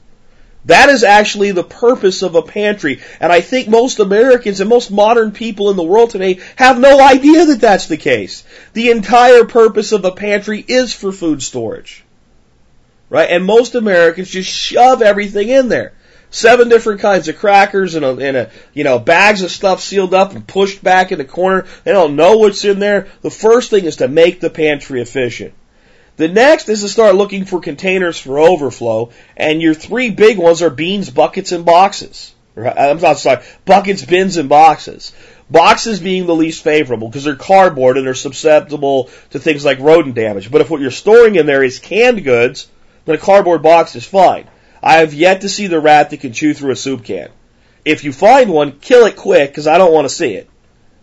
That 0.67 0.89
is 0.89 1.05
actually 1.05 1.53
the 1.53 1.65
purpose 1.65 2.23
of 2.23 2.37
a 2.37 2.43
pantry. 2.43 3.01
And 3.21 3.31
I 3.31 3.43
think 3.43 3.69
most 3.69 3.99
Americans 3.99 4.61
and 4.61 4.71
most 4.71 4.91
modern 4.91 5.33
people 5.33 5.71
in 5.71 5.77
the 5.77 5.83
world 5.83 6.11
today 6.11 6.41
have 6.57 6.79
no 6.79 7.01
idea 7.01 7.45
that 7.47 7.61
that's 7.61 7.87
the 7.87 7.99
case. 7.99 8.45
The 8.73 8.91
entire 8.91 9.45
purpose 9.45 9.93
of 9.93 10.05
a 10.05 10.13
pantry 10.13 10.65
is 10.67 10.95
for 10.95 11.13
food 11.13 11.43
storage. 11.43 12.04
Right? 13.15 13.31
And 13.31 13.45
most 13.45 13.77
Americans 13.77 14.29
just 14.29 14.51
shove 14.51 15.01
everything 15.01 15.49
in 15.49 15.69
there. 15.69 15.93
Seven 16.31 16.69
different 16.69 17.01
kinds 17.01 17.29
of 17.29 17.39
crackers 17.39 17.95
and 17.95 18.05
a, 18.05 18.17
and 18.17 18.37
a, 18.37 18.51
you 18.73 18.83
know, 18.83 18.99
bags 18.99 19.43
of 19.43 19.53
stuff 19.53 19.81
sealed 19.81 20.13
up 20.13 20.33
and 20.35 20.45
pushed 20.45 20.83
back 20.83 21.13
in 21.13 21.19
the 21.19 21.25
corner. 21.25 21.65
They 21.85 21.93
don't 21.93 22.17
know 22.17 22.39
what's 22.39 22.65
in 22.65 22.81
there. 22.81 23.07
The 23.23 23.31
first 23.31 23.71
thing 23.71 23.85
is 23.85 23.99
to 23.99 24.09
make 24.09 24.41
the 24.41 24.51
pantry 24.51 25.01
efficient. 25.01 25.55
The 26.17 26.27
next 26.27 26.69
is 26.69 26.81
to 26.81 26.89
start 26.89 27.15
looking 27.15 27.45
for 27.45 27.61
containers 27.61 28.19
for 28.19 28.41
overflow, 28.41 29.11
and 29.37 29.63
your 29.63 29.75
three 29.75 30.11
big 30.11 30.37
ones 30.37 30.61
are 30.61 30.69
beans, 30.69 31.09
buckets, 31.09 31.53
and 31.53 31.65
boxes. 31.65 32.35
I'm 32.57 32.99
not 32.99 33.19
sorry, 33.19 33.45
buckets, 33.65 34.05
bins, 34.05 34.39
and 34.39 34.49
boxes. 34.49 35.13
Boxes 35.49 36.01
being 36.01 36.27
the 36.27 36.35
least 36.35 36.65
favorable 36.65 37.07
because 37.07 37.23
they're 37.23 37.37
cardboard 37.37 37.97
and 37.97 38.05
they're 38.05 38.15
susceptible 38.15 39.09
to 39.31 39.39
things 39.39 39.65
like 39.65 39.79
rodent 39.79 40.17
damage. 40.17 40.51
But 40.51 40.63
if 40.63 40.71
what 40.71 40.81
you're 40.81 40.91
storing 40.91 41.37
in 41.37 41.47
there 41.47 41.63
is 41.63 41.79
canned 41.79 42.25
goods, 42.25 42.69
a 43.07 43.19
cardboard 43.19 43.63
box 43.63 43.95
is 43.97 44.05
fine. 44.07 44.49
I 44.83 44.95
have 44.99 45.15
yet 45.15 45.43
to 45.43 45.49
see 45.49 45.67
the 45.67 45.81
rat 45.81 46.11
that 46.11 46.21
can 46.21 46.33
chew 46.33 46.55
through 46.55 46.73
a 46.73 46.77
soup 46.77 47.05
can. 47.05 47.31
If 47.85 48.05
you 48.05 48.13
find 48.13 48.51
one, 48.51 48.79
kill 48.81 49.07
it 49.07 49.17
quick 49.17 49.51
because 49.51 49.67
I 49.67 49.79
don't 49.79 49.93
want 49.93 50.07
to 50.07 50.15
see 50.15 50.35
it. 50.35 50.49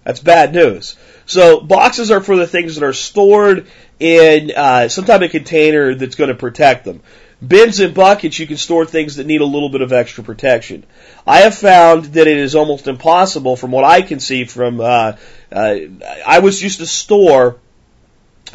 That's 0.04 0.20
bad 0.20 0.54
news. 0.54 0.96
So 1.26 1.60
boxes 1.60 2.10
are 2.12 2.22
for 2.22 2.36
the 2.36 2.48
things 2.48 2.76
that 2.76 2.84
are 2.84 2.94
stored 2.94 3.68
in 4.00 4.52
uh, 4.56 4.90
some 4.90 5.06
type 5.06 5.22
of 5.22 5.32
container 5.32 5.94
that's 5.94 6.16
going 6.16 6.30
to 6.30 6.36
protect 6.36 6.86
them. 6.86 7.02
Bins 7.46 7.80
and 7.80 7.94
buckets, 7.94 8.38
you 8.38 8.46
can 8.46 8.58
store 8.58 8.86
things 8.86 9.16
that 9.16 9.26
need 9.26 9.42
a 9.42 9.46
little 9.46 9.70
bit 9.70 9.82
of 9.82 9.92
extra 9.94 10.24
protection. 10.24 10.84
I 11.26 11.40
have 11.40 11.56
found 11.56 12.06
that 12.06 12.28
it 12.28 12.38
is 12.38 12.54
almost 12.54 12.88
impossible, 12.88 13.56
from 13.56 13.72
what 13.72 13.84
I 13.84 14.04
can 14.04 14.20
see 14.20 14.46
from, 14.46 14.80
uh, 14.80 15.14
uh, 15.52 15.76
I 16.26 16.40
was 16.40 16.62
used 16.62 16.80
to 16.80 16.86
store 16.86 17.58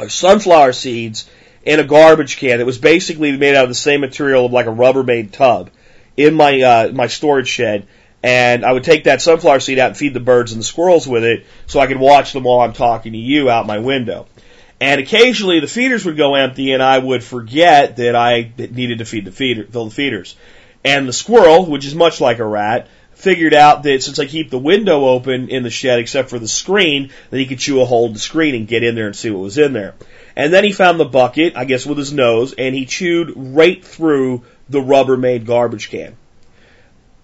sunflower 0.07 0.71
seeds 0.73 1.29
in 1.67 1.81
a 1.81 1.83
garbage 1.83 2.37
can 2.37 2.59
that 2.59 2.65
was 2.65 2.77
basically 2.77 3.35
made 3.35 3.53
out 3.53 3.65
of 3.65 3.69
the 3.69 3.75
same 3.75 3.99
material 3.99 4.45
of 4.45 4.53
like 4.53 4.67
a 4.67 4.69
Rubbermaid 4.69 5.33
tub 5.33 5.69
in 6.15 6.33
my 6.33 6.61
uh, 6.61 6.91
my 6.93 7.07
storage 7.07 7.49
shed, 7.49 7.85
and 8.23 8.65
I 8.65 8.71
would 8.71 8.85
take 8.85 9.03
that 9.03 9.21
sunflower 9.21 9.59
seed 9.59 9.77
out 9.77 9.89
and 9.89 9.97
feed 9.97 10.13
the 10.13 10.21
birds 10.21 10.53
and 10.53 10.61
the 10.61 10.65
squirrels 10.65 11.05
with 11.05 11.25
it, 11.25 11.45
so 11.65 11.81
I 11.81 11.87
could 11.87 11.99
watch 11.99 12.31
them 12.31 12.43
while 12.43 12.61
I'm 12.61 12.71
talking 12.71 13.11
to 13.11 13.17
you 13.17 13.49
out 13.49 13.67
my 13.67 13.79
window. 13.79 14.27
And 14.79 15.01
occasionally 15.01 15.59
the 15.59 15.67
feeders 15.67 16.05
would 16.05 16.15
go 16.15 16.35
empty 16.35 16.71
and 16.71 16.81
I 16.81 16.99
would 16.99 17.23
forget 17.23 17.97
that 17.97 18.15
I 18.15 18.49
needed 18.57 18.99
to 18.99 19.05
feed 19.05 19.25
the 19.25 19.31
feeder, 19.33 19.65
fill 19.65 19.85
the 19.85 19.91
feeders. 19.91 20.37
And 20.85 21.05
the 21.05 21.13
squirrel, 21.13 21.65
which 21.65 21.85
is 21.85 21.95
much 21.95 22.21
like 22.21 22.39
a 22.39 22.45
rat, 22.45 22.87
figured 23.13 23.53
out 23.53 23.83
that 23.83 24.03
since 24.03 24.19
I 24.19 24.25
keep 24.25 24.51
the 24.51 24.59
window 24.59 25.05
open 25.05 25.49
in 25.49 25.63
the 25.63 25.69
shed 25.69 25.99
except 25.99 26.29
for 26.29 26.39
the 26.39 26.47
screen, 26.47 27.09
that 27.29 27.39
he 27.39 27.47
could 27.47 27.59
chew 27.59 27.81
a 27.81 27.85
hole 27.85 28.05
in 28.05 28.13
the 28.13 28.19
screen 28.19 28.55
and 28.55 28.67
get 28.67 28.83
in 28.83 28.95
there 28.95 29.07
and 29.07 29.15
see 29.15 29.31
what 29.31 29.41
was 29.41 29.57
in 29.57 29.73
there. 29.73 29.95
And 30.37 30.53
then 30.53 30.63
he 30.63 30.71
found 30.71 30.99
the 30.99 31.05
bucket, 31.05 31.57
I 31.57 31.65
guess 31.65 31.83
with 31.83 31.97
his 31.97 32.13
nose, 32.13 32.53
and 32.53 32.75
he 32.75 32.85
chewed 32.85 33.33
right 33.35 33.83
through 33.83 34.43
the 34.69 34.79
Rubbermaid 34.79 35.47
garbage 35.47 35.89
can. 35.89 36.15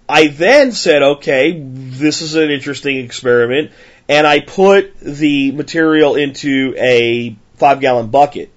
I 0.09 0.27
then 0.27 0.71
said, 0.71 1.03
okay, 1.03 1.61
this 1.63 2.23
is 2.23 2.33
an 2.33 2.49
interesting 2.49 2.97
experiment, 2.97 3.71
and 4.09 4.25
I 4.25 4.39
put 4.39 4.99
the 4.99 5.51
material 5.51 6.15
into 6.15 6.73
a 6.77 7.35
five 7.53 7.79
gallon 7.79 8.07
bucket 8.07 8.51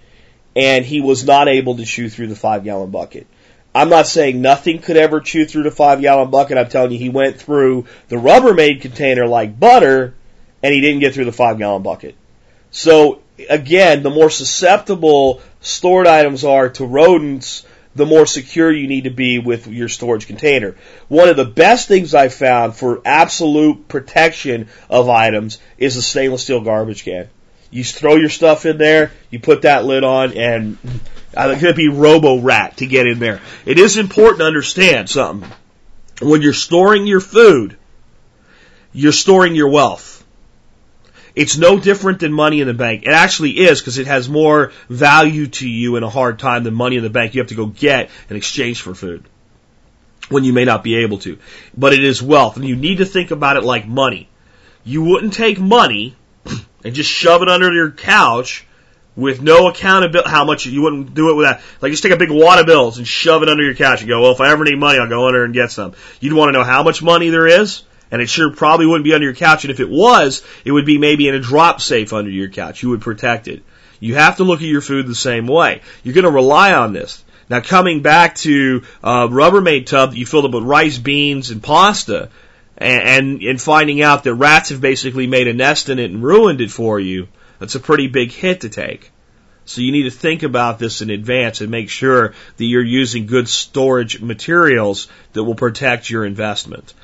and 0.57 0.87
he 0.87 1.03
was 1.03 1.25
not 1.25 1.49
able 1.49 1.77
to 1.77 1.85
chew 1.85 2.09
through 2.09 2.29
the 2.29 2.35
five 2.35 2.65
gallon 2.65 2.91
bucket. 2.91 3.27
I'm 3.75 3.91
not 3.91 4.07
saying 4.07 4.41
nothing 4.41 4.79
could 4.79 4.97
ever 4.97 5.21
chew 5.21 5.45
through 5.45 5.65
the 5.65 5.71
five 5.71 6.01
gallon 6.01 6.31
bucket. 6.31 6.57
I'm 6.57 6.71
telling 6.71 6.93
you, 6.93 6.99
he 6.99 7.11
went 7.11 7.39
through 7.39 7.85
the 8.09 8.17
Rubbermaid 8.17 8.81
container 8.81 9.27
like 9.27 9.61
butter 9.61 10.15
and 10.63 10.73
he 10.73 10.81
didn't 10.81 11.01
get 11.01 11.13
through 11.13 11.27
the 11.27 11.33
five 11.33 11.59
gallon 11.59 11.83
bucket. 11.83 12.17
So 12.71 13.21
again, 13.49 14.03
the 14.03 14.11
more 14.11 14.31
susceptible 14.31 15.43
stored 15.61 16.07
items 16.07 16.45
are 16.45 16.69
to 16.71 16.85
rodents, 16.85 17.67
the 17.95 18.07
more 18.07 18.27
secure 18.27 18.71
you 18.71 18.87
need 18.89 19.05
to 19.05 19.11
be 19.11 19.39
with 19.39 19.67
your 19.67 19.89
storage 19.89 20.27
container. 20.27 20.77
One 21.09 21.29
of 21.29 21.37
the 21.37 21.47
best 21.47 21.89
things 21.89 22.15
I've 22.15 22.35
found 22.35 22.77
for 22.77 23.01
absolute 23.05 23.89
protection 23.89 24.69
of 24.91 25.09
items 25.09 25.59
is 25.79 25.97
a 25.97 26.03
stainless 26.03 26.43
steel 26.43 26.61
garbage 26.61 27.05
can. 27.05 27.29
You 27.71 27.83
throw 27.85 28.17
your 28.17 28.29
stuff 28.29 28.65
in 28.65 28.79
there, 28.79 29.13
you 29.31 29.41
put 29.41 29.63
that 29.63 29.85
lid 29.85 30.05
on, 30.05 30.35
and 30.35 30.79
it's 30.85 31.35
going 31.35 31.59
to 31.61 31.75
be 31.75 31.89
Robo 31.89 32.41
Rat 32.41 32.77
to 32.79 32.87
get 32.87 33.07
in 33.07 33.19
there. 33.19 33.41
It 33.65 33.79
is 33.79 33.97
important 33.97 34.41
to 34.41 34.47
understand 34.47 35.11
something. 35.11 35.51
When 36.23 36.43
you're 36.43 36.53
storing 36.53 37.07
your 37.07 37.21
food, 37.21 37.77
you're 38.93 39.13
storing 39.13 39.55
your 39.55 39.69
wealth. 39.69 40.16
It's 41.37 41.59
no 41.59 41.79
different 41.79 42.21
than 42.21 42.33
money 42.33 42.63
in 42.63 42.67
the 42.67 42.75
bank. 42.75 43.03
It 43.03 43.11
actually 43.11 43.59
is 43.59 43.81
because 43.81 43.99
it 43.99 44.07
has 44.07 44.27
more 44.27 44.73
value 44.89 45.47
to 45.49 45.69
you 45.69 45.97
in 45.97 46.03
a 46.03 46.09
hard 46.09 46.39
time 46.39 46.65
than 46.65 46.73
money 46.73 46.97
in 46.97 47.03
the 47.03 47.11
bank 47.11 47.35
you 47.35 47.43
have 47.43 47.49
to 47.49 47.55
go 47.55 47.67
get 47.67 48.11
in 48.31 48.37
exchange 48.37 48.81
for 48.81 48.95
food 48.95 49.23
when 50.31 50.45
you 50.45 50.55
may 50.55 50.65
not 50.65 50.83
be 50.83 50.97
able 50.97 51.19
to. 51.19 51.39
But 51.77 51.93
it 51.93 52.03
is 52.03 52.23
wealth 52.23 52.57
and 52.57 52.65
you 52.65 52.75
need 52.75 52.99
to 52.99 53.05
think 53.05 53.31
about 53.31 53.59
it 53.59 53.65
like 53.65 53.87
money. 53.87 54.31
You 54.83 55.05
wouldn't 55.05 55.35
take 55.35 55.61
money 55.61 56.17
and 56.85 56.95
just 56.95 57.11
shove 57.11 57.43
it 57.43 57.51
under 57.51 57.71
your 57.71 57.91
couch 57.91 58.67
with 59.15 59.43
no 59.43 59.69
accountability, 59.69 60.31
how 60.31 60.47
much 60.47 60.65
you 60.65 60.81
wouldn't 60.81 61.13
do 61.13 61.31
it 61.31 61.35
with 61.35 61.47
that. 61.47 61.61
Like 61.83 61.91
just 61.91 62.03
take 62.03 62.13
a 62.13 62.17
big 62.17 62.31
wad 62.31 62.61
of 62.61 62.67
bills 62.67 62.97
and 62.97 63.07
shove 63.07 63.43
it 63.43 63.51
under 63.51 63.63
your 63.63 63.75
couch 63.75 64.01
and 64.01 64.09
go, 64.09 64.23
well, 64.23 64.33
if 64.33 64.41
I 64.41 64.51
ever 64.51 64.65
need 64.65 64.79
money, 64.79 64.99
I'll 64.99 65.09
go 65.09 65.27
under 65.27 65.45
and 65.45 65.53
get 65.53 65.71
some. 65.71 65.93
You'd 66.19 66.33
want 66.33 66.49
to 66.49 66.53
know 66.53 66.65
how 66.65 66.83
much 66.83 67.03
money 67.03 67.29
there 67.29 67.47
is, 67.47 67.83
and 68.11 68.23
it 68.23 68.29
sure 68.29 68.51
probably 68.51 68.87
wouldn't 68.87 69.05
be 69.05 69.15
under 69.15 69.25
your 69.25 69.35
couch. 69.35 69.65
And 69.65 69.71
if 69.71 69.81
it 69.81 69.89
was, 69.89 70.43
it 70.65 70.73
would 70.73 70.87
be 70.87 70.99
maybe 70.99 71.29
in 71.29 71.35
a 71.35 71.41
drop 71.41 71.81
safe 71.81 72.13
under 72.13 72.31
your 72.31 72.49
couch. 72.49 72.83
You 72.83 72.91
would 72.91 73.01
protect 73.01 73.49
it. 73.49 73.63
You 74.01 74.15
have 74.15 74.37
to 74.37 74.45
look 74.45 74.61
at 74.61 74.67
your 74.67 74.81
food 74.81 75.07
the 75.07 75.15
same 75.15 75.47
way. 75.47 75.81
You're 76.03 76.15
going 76.15 76.25
to 76.25 76.31
rely 76.31 76.73
on 76.73 76.93
this. 76.93 77.25
Now 77.49 77.61
coming 77.61 78.03
back 78.03 78.35
to 78.37 78.83
a 79.03 79.29
Rubbermaid 79.29 79.87
tub 79.87 80.11
that 80.11 80.19
you 80.19 80.27
filled 80.27 80.47
up 80.47 80.51
with 80.53 80.65
rice, 80.65 80.99
beans, 80.99 81.51
and 81.51 81.63
pasta, 81.63 82.29
and, 82.77 83.43
and 83.43 83.61
finding 83.61 84.03
out 84.03 84.25
that 84.25 84.35
rats 84.35 84.71
have 84.71 84.81
basically 84.81 85.27
made 85.27 85.49
a 85.49 85.53
nest 85.53 85.89
in 85.89 85.99
it 85.99 86.11
and 86.11 86.23
ruined 86.23 86.61
it 86.61 86.71
for 86.71 87.01
you, 87.01 87.29
that's 87.59 87.75
a 87.75 87.81
pretty 87.81 88.09
big 88.09 88.33
hit 88.33 88.63
to 88.63 88.69
take. 88.69 89.13
So 89.65 89.81
you 89.81 89.93
need 89.93 90.05
to 90.05 90.11
think 90.11 90.43
about 90.43 90.79
this 90.79 91.03
in 91.03 91.11
advance 91.11 91.61
and 91.61 91.71
make 91.71 91.91
sure 91.91 92.35
that 92.57 92.65
you're 92.65 92.85
using 92.85 93.27
good 93.27 93.49
storage 93.49 94.21
materials 94.21 95.09
that 95.33 95.43
will 95.43 95.57
protect 95.57 96.09
your 96.09 96.25
investment. 96.25 96.95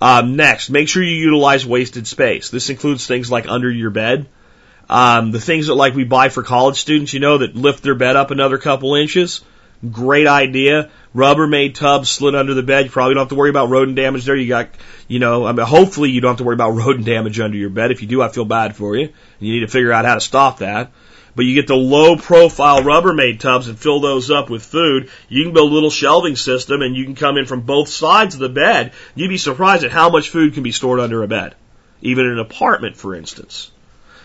Um, 0.00 0.36
next, 0.36 0.70
make 0.70 0.88
sure 0.88 1.02
you 1.02 1.16
utilize 1.16 1.66
wasted 1.66 2.06
space. 2.06 2.50
This 2.50 2.70
includes 2.70 3.06
things 3.06 3.30
like 3.30 3.48
under 3.48 3.70
your 3.70 3.90
bed. 3.90 4.26
Um, 4.88 5.32
the 5.32 5.40
things 5.40 5.66
that 5.66 5.74
like 5.74 5.94
we 5.94 6.04
buy 6.04 6.28
for 6.28 6.42
college 6.42 6.76
students, 6.80 7.12
you 7.12 7.20
know, 7.20 7.38
that 7.38 7.54
lift 7.54 7.82
their 7.82 7.94
bed 7.94 8.16
up 8.16 8.30
another 8.30 8.58
couple 8.58 8.94
inches. 8.94 9.42
Great 9.90 10.26
idea. 10.26 10.90
Rubbermaid 11.14 11.74
tub 11.74 12.06
slid 12.06 12.34
under 12.34 12.54
the 12.54 12.62
bed. 12.62 12.86
You 12.86 12.90
probably 12.90 13.14
don't 13.14 13.22
have 13.22 13.28
to 13.30 13.34
worry 13.34 13.50
about 13.50 13.68
rodent 13.68 13.96
damage 13.96 14.24
there. 14.24 14.36
You 14.36 14.48
got, 14.48 14.70
you 15.06 15.18
know, 15.18 15.46
I 15.46 15.52
mean, 15.52 15.66
hopefully 15.66 16.10
you 16.10 16.20
don't 16.20 16.30
have 16.30 16.38
to 16.38 16.44
worry 16.44 16.54
about 16.54 16.70
rodent 16.70 17.06
damage 17.06 17.38
under 17.38 17.56
your 17.56 17.70
bed. 17.70 17.90
If 17.90 18.02
you 18.02 18.08
do, 18.08 18.22
I 18.22 18.28
feel 18.28 18.44
bad 18.44 18.76
for 18.76 18.96
you. 18.96 19.12
You 19.38 19.52
need 19.52 19.60
to 19.60 19.68
figure 19.68 19.92
out 19.92 20.04
how 20.04 20.14
to 20.14 20.20
stop 20.20 20.58
that. 20.58 20.90
But 21.34 21.44
you 21.44 21.54
get 21.54 21.66
the 21.66 21.76
low 21.76 22.16
profile 22.16 22.82
Rubbermaid 22.82 23.40
tubs 23.40 23.68
and 23.68 23.78
fill 23.78 24.00
those 24.00 24.30
up 24.30 24.50
with 24.50 24.64
food. 24.64 25.10
You 25.28 25.44
can 25.44 25.54
build 25.54 25.70
a 25.70 25.74
little 25.74 25.90
shelving 25.90 26.36
system 26.36 26.82
and 26.82 26.96
you 26.96 27.04
can 27.04 27.14
come 27.14 27.36
in 27.36 27.46
from 27.46 27.62
both 27.62 27.88
sides 27.88 28.34
of 28.34 28.40
the 28.40 28.48
bed. 28.48 28.92
You'd 29.14 29.28
be 29.28 29.38
surprised 29.38 29.84
at 29.84 29.92
how 29.92 30.10
much 30.10 30.30
food 30.30 30.54
can 30.54 30.62
be 30.62 30.72
stored 30.72 31.00
under 31.00 31.22
a 31.22 31.28
bed. 31.28 31.54
Even 32.00 32.26
in 32.26 32.32
an 32.32 32.38
apartment, 32.38 32.96
for 32.96 33.14
instance. 33.14 33.70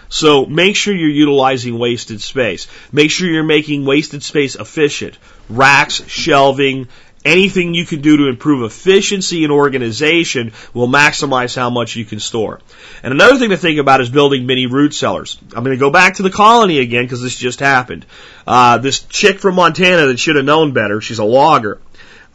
So 0.09 0.45
make 0.45 0.75
sure 0.75 0.93
you're 0.93 1.09
utilizing 1.09 1.79
wasted 1.79 2.21
space. 2.21 2.67
Make 2.91 3.09
sure 3.09 3.27
you're 3.27 3.43
making 3.43 3.83
wasted 3.83 4.21
space 4.21 4.55
efficient. 4.55 5.17
Racks, 5.49 6.07
shelving, 6.07 6.87
anything 7.25 7.73
you 7.73 7.86
can 7.86 8.01
do 8.01 8.17
to 8.17 8.27
improve 8.27 8.63
efficiency 8.63 9.43
and 9.43 9.51
organization 9.51 10.53
will 10.73 10.88
maximize 10.88 11.55
how 11.55 11.69
much 11.69 11.95
you 11.95 12.05
can 12.05 12.19
store. 12.19 12.59
And 13.01 13.13
another 13.13 13.38
thing 13.38 13.49
to 13.51 13.57
think 13.57 13.80
about 13.80 14.01
is 14.01 14.09
building 14.09 14.45
mini 14.45 14.67
root 14.67 14.93
cellars. 14.93 15.38
I'm 15.55 15.63
going 15.63 15.78
to 15.78 15.80
go 15.80 15.89
back 15.89 16.15
to 16.15 16.24
the 16.24 16.30
colony 16.30 16.80
again 16.80 17.05
because 17.05 17.21
this 17.21 17.38
just 17.38 17.59
happened. 17.59 18.05
Uh, 18.45 18.78
this 18.78 18.99
chick 19.03 19.39
from 19.39 19.55
Montana 19.55 20.07
that 20.07 20.19
should 20.19 20.36
have 20.36 20.45
known 20.45 20.74
better, 20.74 21.01
she's 21.01 21.19
a 21.19 21.24
logger, 21.24 21.82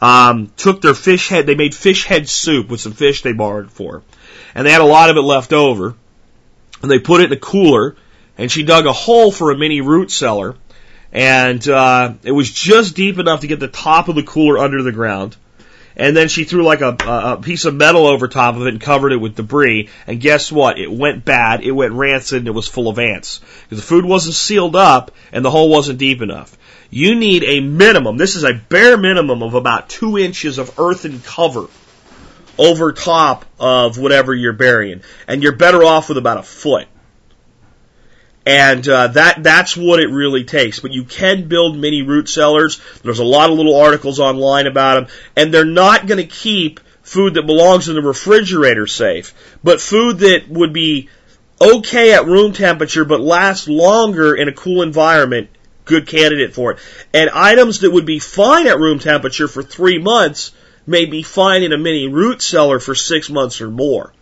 um, 0.01 0.51
took 0.57 0.81
their 0.81 0.93
fish 0.93 1.29
head, 1.29 1.45
they 1.45 1.55
made 1.55 1.75
fish 1.75 2.05
head 2.05 2.27
soup 2.27 2.69
with 2.69 2.81
some 2.81 2.93
fish 2.93 3.21
they 3.21 3.33
borrowed 3.33 3.71
for. 3.71 4.01
And 4.55 4.65
they 4.65 4.71
had 4.71 4.81
a 4.81 4.85
lot 4.85 5.09
of 5.09 5.17
it 5.17 5.21
left 5.21 5.53
over 5.53 5.95
and 6.81 6.89
they 6.89 6.99
put 6.99 7.21
it 7.21 7.25
in 7.25 7.37
a 7.37 7.39
cooler, 7.39 7.95
and 8.37 8.51
she 8.51 8.63
dug 8.63 8.85
a 8.85 8.93
hole 8.93 9.31
for 9.31 9.51
a 9.51 9.57
mini 9.57 9.81
root 9.81 10.11
cellar, 10.11 10.55
and 11.11 11.67
uh, 11.67 12.13
it 12.23 12.31
was 12.31 12.51
just 12.51 12.95
deep 12.95 13.17
enough 13.17 13.41
to 13.41 13.47
get 13.47 13.59
the 13.59 13.67
top 13.67 14.07
of 14.09 14.15
the 14.15 14.23
cooler 14.23 14.57
under 14.57 14.83
the 14.83 14.91
ground. 14.91 15.35
And 15.95 16.15
then 16.15 16.29
she 16.29 16.45
threw 16.45 16.63
like 16.63 16.79
a, 16.79 16.95
a 17.05 17.41
piece 17.41 17.65
of 17.65 17.75
metal 17.75 18.07
over 18.07 18.29
top 18.29 18.55
of 18.55 18.61
it 18.61 18.69
and 18.69 18.79
covered 18.79 19.11
it 19.11 19.17
with 19.17 19.35
debris. 19.35 19.89
And 20.07 20.21
guess 20.21 20.49
what? 20.49 20.79
It 20.79 20.89
went 20.89 21.25
bad. 21.25 21.61
It 21.61 21.71
went 21.71 21.91
rancid 21.91 22.39
and 22.39 22.47
it 22.47 22.51
was 22.51 22.69
full 22.69 22.87
of 22.87 22.99
ants. 22.99 23.41
Because 23.63 23.79
the 23.79 23.87
food 23.87 24.05
wasn't 24.05 24.35
sealed 24.35 24.77
up 24.77 25.11
and 25.33 25.43
the 25.43 25.51
hole 25.51 25.69
wasn't 25.69 25.99
deep 25.99 26.21
enough. 26.21 26.57
You 26.89 27.15
need 27.15 27.43
a 27.43 27.59
minimum, 27.59 28.17
this 28.17 28.35
is 28.35 28.43
a 28.43 28.53
bare 28.53 28.97
minimum 28.97 29.43
of 29.43 29.53
about 29.53 29.89
two 29.89 30.17
inches 30.17 30.57
of 30.57 30.79
earthen 30.79 31.19
cover 31.19 31.67
over 32.57 32.93
top 32.93 33.45
of 33.59 33.97
whatever 33.97 34.33
you're 34.33 34.53
burying. 34.53 35.01
And 35.27 35.43
you're 35.43 35.55
better 35.55 35.83
off 35.83 36.07
with 36.07 36.17
about 36.17 36.37
a 36.37 36.43
foot. 36.43 36.87
And 38.45 38.87
uh, 38.87 39.07
that 39.07 39.43
that's 39.43 39.77
what 39.77 39.99
it 39.99 40.09
really 40.09 40.43
takes. 40.43 40.79
But 40.79 40.91
you 40.91 41.03
can 41.03 41.47
build 41.47 41.77
mini 41.77 42.01
root 42.01 42.29
cellars. 42.29 42.81
There's 43.03 43.19
a 43.19 43.25
lot 43.25 43.49
of 43.49 43.57
little 43.57 43.79
articles 43.79 44.19
online 44.19 44.65
about 44.65 44.95
them, 44.95 45.15
and 45.35 45.53
they're 45.53 45.65
not 45.65 46.07
going 46.07 46.17
to 46.17 46.27
keep 46.27 46.79
food 47.01 47.33
that 47.33 47.45
belongs 47.45 47.89
in 47.89 47.95
the 47.95 48.01
refrigerator 48.01 48.87
safe, 48.87 49.33
but 49.63 49.81
food 49.81 50.19
that 50.19 50.47
would 50.47 50.73
be 50.73 51.09
okay 51.59 52.13
at 52.13 52.25
room 52.25 52.53
temperature 52.53 53.03
but 53.03 53.19
lasts 53.19 53.67
longer 53.67 54.35
in 54.35 54.47
a 54.47 54.53
cool 54.53 54.81
environment. 54.81 55.49
Good 55.85 56.07
candidate 56.07 56.53
for 56.53 56.73
it. 56.73 56.79
And 57.13 57.31
items 57.31 57.79
that 57.79 57.91
would 57.91 58.05
be 58.05 58.19
fine 58.19 58.67
at 58.67 58.79
room 58.79 58.99
temperature 58.99 59.47
for 59.47 59.63
three 59.63 59.97
months 59.97 60.51
may 60.85 61.05
be 61.05 61.23
fine 61.23 61.63
in 61.63 61.73
a 61.73 61.77
mini 61.77 62.07
root 62.07 62.41
cellar 62.41 62.79
for 62.79 62.93
six 62.93 63.29
months 63.29 63.59
or 63.59 63.69
more. 63.69 64.13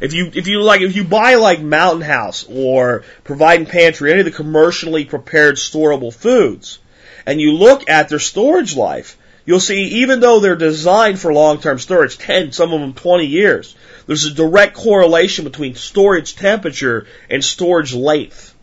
If 0.00 0.12
you 0.12 0.30
if 0.34 0.46
you 0.46 0.62
like 0.62 0.80
if 0.82 0.94
you 0.94 1.04
buy 1.04 1.34
like 1.36 1.60
Mountain 1.60 2.02
House 2.02 2.44
or 2.48 3.04
Provident 3.24 3.68
Pantry, 3.68 4.10
any 4.10 4.20
of 4.20 4.26
the 4.26 4.32
commercially 4.32 5.04
prepared 5.04 5.56
storable 5.56 6.12
foods, 6.12 6.78
and 7.24 7.40
you 7.40 7.52
look 7.52 7.88
at 7.88 8.08
their 8.08 8.18
storage 8.18 8.76
life, 8.76 9.16
you'll 9.46 9.60
see 9.60 9.84
even 10.02 10.20
though 10.20 10.40
they're 10.40 10.56
designed 10.56 11.18
for 11.18 11.32
long-term 11.32 11.78
storage, 11.78 12.18
10, 12.18 12.52
some 12.52 12.72
of 12.72 12.80
them 12.80 12.92
20 12.92 13.26
years, 13.26 13.74
there's 14.06 14.24
a 14.24 14.34
direct 14.34 14.74
correlation 14.74 15.44
between 15.44 15.74
storage 15.74 16.36
temperature 16.36 17.06
and 17.30 17.42
storage 17.42 17.94
length. 17.94 18.54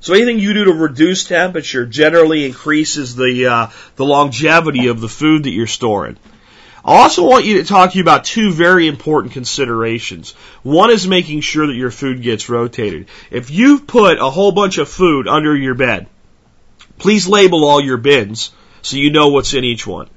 So 0.00 0.14
anything 0.14 0.38
you 0.38 0.52
do 0.52 0.64
to 0.64 0.72
reduce 0.72 1.24
temperature 1.24 1.86
generally 1.86 2.44
increases 2.44 3.16
the 3.16 3.46
uh, 3.46 3.66
the 3.96 4.04
longevity 4.04 4.88
of 4.88 5.00
the 5.00 5.08
food 5.08 5.44
that 5.44 5.50
you're 5.50 5.66
storing. 5.66 6.18
I 6.86 7.02
also 7.02 7.26
want 7.26 7.44
you 7.44 7.54
to 7.54 7.64
talk 7.64 7.90
to 7.90 7.98
you 7.98 8.02
about 8.02 8.24
two 8.24 8.52
very 8.52 8.86
important 8.86 9.32
considerations. 9.32 10.34
One 10.62 10.92
is 10.92 11.08
making 11.08 11.40
sure 11.40 11.66
that 11.66 11.74
your 11.74 11.90
food 11.90 12.22
gets 12.22 12.48
rotated. 12.48 13.08
If 13.28 13.50
you've 13.50 13.88
put 13.88 14.20
a 14.20 14.30
whole 14.30 14.52
bunch 14.52 14.78
of 14.78 14.88
food 14.88 15.26
under 15.26 15.56
your 15.56 15.74
bed, 15.74 16.06
please 16.96 17.26
label 17.26 17.64
all 17.64 17.80
your 17.80 17.96
bins 17.96 18.52
so 18.82 18.98
you 18.98 19.10
know 19.10 19.28
what's 19.28 19.52
in 19.52 19.64
each 19.64 19.84
one. 19.84 20.08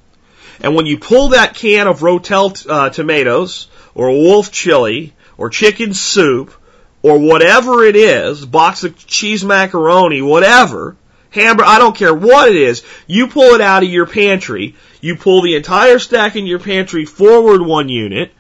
And 0.61 0.76
when 0.76 0.86
you 0.86 0.99
pull 0.99 1.30
that 1.30 1.55
can 1.55 1.88
of 1.88 2.01
Rotel 2.01 2.70
uh, 2.70 2.91
tomatoes 2.91 3.67
or 3.95 4.11
wolf 4.11 4.51
chili 4.51 5.15
or 5.38 5.49
chicken 5.49 5.95
soup 5.95 6.53
or 7.01 7.17
whatever 7.17 7.84
it 7.84 7.95
is, 7.95 8.45
box 8.45 8.84
of 8.84 9.07
cheese 9.07 9.43
macaroni, 9.43 10.22
whatever, 10.22 10.97
hamburger, 11.30 11.69
I 11.69 11.80
don't 11.80 11.95
care 11.95 12.13
what 12.13 12.49
it 12.49 12.55
is, 12.55 12.84
you 13.07 13.27
pull 13.27 13.55
it 13.55 13.61
out 13.61 13.84
of 13.84 13.89
your 13.89 14.05
pantry, 14.05 14.75
you 15.01 15.15
pull 15.15 15.41
the 15.41 15.55
entire 15.55 15.99
stack 15.99 16.36
in 16.36 16.45
your 16.45 16.59
pantry 16.59 17.05
forward 17.05 17.61
one 17.61 17.89
unit, 17.89 18.32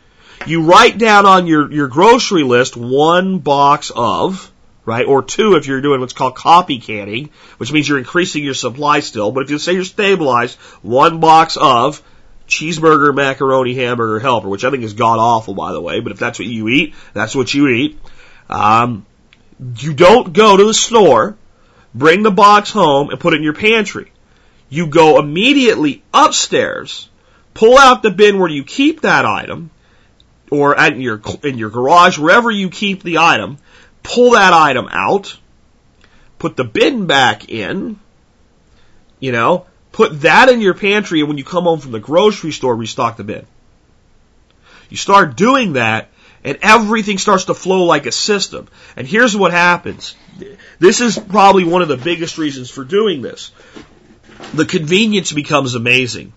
you 0.45 0.63
write 0.63 0.97
down 0.97 1.25
on 1.25 1.47
your, 1.47 1.71
your 1.71 1.87
grocery 1.87 2.43
list 2.43 2.77
one 2.77 3.39
box 3.39 3.91
of, 3.95 4.51
right, 4.85 5.05
or 5.05 5.21
two 5.21 5.55
if 5.55 5.67
you're 5.67 5.81
doing 5.81 5.99
what's 5.99 6.13
called 6.13 6.35
copy 6.35 6.79
canning, 6.79 7.29
which 7.57 7.71
means 7.71 7.87
you're 7.87 7.97
increasing 7.97 8.43
your 8.43 8.53
supply 8.53 9.01
still, 9.01 9.31
but 9.31 9.43
if 9.43 9.49
you 9.49 9.59
say 9.59 9.73
you're 9.73 9.83
stabilized, 9.83 10.57
one 10.81 11.19
box 11.19 11.57
of 11.57 12.01
cheeseburger, 12.47 13.13
macaroni, 13.13 13.75
hamburger, 13.75 14.19
helper, 14.19 14.49
which 14.49 14.63
I 14.63 14.71
think 14.71 14.83
is 14.83 14.93
god 14.93 15.19
awful 15.19 15.53
by 15.53 15.71
the 15.71 15.81
way, 15.81 15.99
but 15.99 16.11
if 16.11 16.19
that's 16.19 16.39
what 16.39 16.47
you 16.47 16.67
eat, 16.69 16.95
that's 17.13 17.35
what 17.35 17.53
you 17.53 17.67
eat. 17.67 17.99
Um, 18.49 19.05
you 19.77 19.93
don't 19.93 20.33
go 20.33 20.57
to 20.57 20.65
the 20.65 20.73
store 20.73 21.37
bring 21.93 22.23
the 22.23 22.31
box 22.31 22.71
home 22.71 23.09
and 23.09 23.19
put 23.19 23.33
it 23.33 23.37
in 23.37 23.43
your 23.43 23.53
pantry. 23.53 24.11
You 24.69 24.87
go 24.87 25.19
immediately 25.19 26.03
upstairs, 26.13 27.09
pull 27.53 27.77
out 27.77 28.03
the 28.03 28.11
bin 28.11 28.39
where 28.39 28.49
you 28.49 28.63
keep 28.63 29.01
that 29.01 29.25
item, 29.25 29.71
or 30.51 30.77
in 30.77 31.01
your, 31.01 31.21
in 31.43 31.57
your 31.57 31.69
garage, 31.69 32.17
wherever 32.17 32.51
you 32.51 32.69
keep 32.69 33.03
the 33.03 33.19
item, 33.19 33.57
pull 34.03 34.31
that 34.31 34.53
item 34.53 34.87
out, 34.91 35.37
put 36.37 36.55
the 36.55 36.63
bin 36.63 37.05
back 37.05 37.49
in, 37.49 37.99
you 39.19 39.31
know, 39.31 39.65
put 39.91 40.21
that 40.21 40.49
in 40.49 40.61
your 40.61 40.73
pantry, 40.73 41.19
and 41.19 41.27
when 41.27 41.37
you 41.37 41.43
come 41.43 41.65
home 41.65 41.79
from 41.79 41.91
the 41.91 41.99
grocery 41.99 42.51
store, 42.51 42.75
restock 42.75 43.17
the 43.17 43.23
bin. 43.23 43.45
You 44.89 44.97
start 44.97 45.35
doing 45.35 45.73
that, 45.73 46.09
and 46.43 46.57
everything 46.61 47.17
starts 47.17 47.45
to 47.45 47.53
flow 47.53 47.83
like 47.83 48.05
a 48.05 48.11
system. 48.11 48.67
And 48.95 49.07
here's 49.07 49.35
what 49.35 49.51
happens. 49.51 50.15
This 50.79 51.01
is 51.01 51.17
probably 51.17 51.63
one 51.63 51.81
of 51.81 51.87
the 51.87 51.97
biggest 51.97 52.37
reasons 52.37 52.69
for 52.69 52.83
doing 52.83 53.21
this. 53.21 53.51
The 54.53 54.65
convenience 54.65 55.31
becomes 55.31 55.75
amazing. 55.75 56.33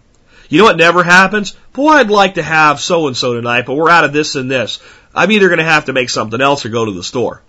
You 0.49 0.59
know 0.59 0.65
what 0.65 0.77
never 0.77 1.03
happens? 1.03 1.53
Boy, 1.73 1.93
I'd 1.93 2.11
like 2.11 2.35
to 2.35 2.43
have 2.43 2.81
so 2.81 3.07
and 3.07 3.17
so 3.17 3.35
tonight, 3.35 3.65
but 3.67 3.75
we're 3.75 3.89
out 3.89 4.05
of 4.05 4.13
this 4.13 4.35
and 4.35 4.51
this. 4.51 4.81
I'm 5.15 5.31
either 5.31 5.49
going 5.49 5.59
to 5.59 5.65
have 5.65 5.87
to 5.87 5.93
make 5.93 6.11
something 6.11 6.41
else 6.41 6.67
or 6.67 6.69
go 6.69 6.85
to 6.85 6.93
the 6.93 7.03
store. 7.03 7.43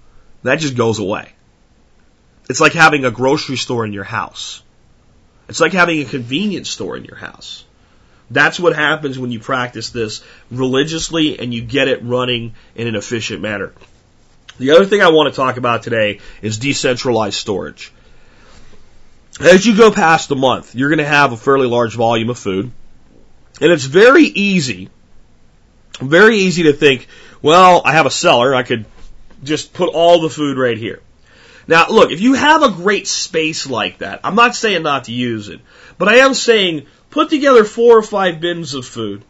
That 0.44 0.60
just 0.60 0.78
goes 0.78 1.00
away. 1.00 1.30
It's 2.50 2.60
like 2.60 2.74
having 2.74 3.06
a 3.06 3.12
grocery 3.12 3.58
store 3.58 3.86
in 3.86 3.94
your 3.94 4.04
house. 4.04 4.62
It's 5.50 5.60
like 5.60 5.74
having 5.74 6.00
a 6.00 6.06
convenience 6.06 6.70
store 6.70 6.96
in 6.98 7.06
your 7.06 7.16
house. 7.16 7.66
That's 8.30 8.60
what 8.60 8.76
happens 8.76 9.20
when 9.20 9.32
you 9.32 9.40
practice 9.40 9.90
this 9.90 10.24
religiously 10.50 11.40
and 11.40 11.54
you 11.54 11.62
get 11.62 11.88
it 11.88 12.04
running 12.04 12.56
in 12.76 12.88
an 12.88 12.96
efficient 12.96 13.42
manner. 13.42 13.74
The 14.60 14.72
other 14.72 14.86
thing 14.86 15.02
I 15.02 15.10
want 15.10 15.34
to 15.34 15.36
talk 15.36 15.58
about 15.58 15.84
today 15.84 16.20
is 16.42 16.58
decentralized 16.58 17.36
storage. 17.36 17.92
As 19.40 19.66
you 19.66 19.76
go 19.76 19.92
past 19.92 20.30
the 20.30 20.36
month, 20.36 20.76
you're 20.76 20.90
going 20.90 21.00
to 21.00 21.06
have 21.06 21.32
a 21.32 21.38
fairly 21.38 21.68
large 21.68 21.96
volume 21.96 22.30
of 22.30 22.38
food. 22.38 22.72
And 23.60 23.72
it's 23.72 23.86
very 23.86 24.26
easy, 24.26 24.90
very 26.00 26.38
easy 26.38 26.64
to 26.64 26.74
think, 26.74 27.08
well, 27.42 27.82
I 27.84 27.94
have 27.94 28.06
a 28.06 28.12
cellar, 28.12 28.54
I 28.54 28.64
could 28.64 28.86
just 29.44 29.74
put 29.74 29.90
all 29.90 30.22
the 30.22 30.30
food 30.30 30.58
right 30.58 30.78
here. 30.78 31.02
Now, 31.68 31.88
look, 31.90 32.12
if 32.12 32.22
you 32.22 32.34
have 32.34 32.62
a 32.62 32.72
great 32.72 33.08
space 33.08 33.68
like 33.68 34.00
that, 34.00 34.20
I'm 34.24 34.36
not 34.36 34.56
saying 34.56 34.84
not 34.84 35.06
to 35.06 35.14
use 35.14 35.50
it, 35.50 35.62
but 35.98 36.10
I 36.10 36.18
am 36.18 36.34
saying 36.34 36.86
put 37.10 37.30
together 37.30 37.64
four 37.64 37.98
or 37.98 38.04
five 38.04 38.40
bins 38.40 38.74
of 38.74 38.86
food. 38.86 39.24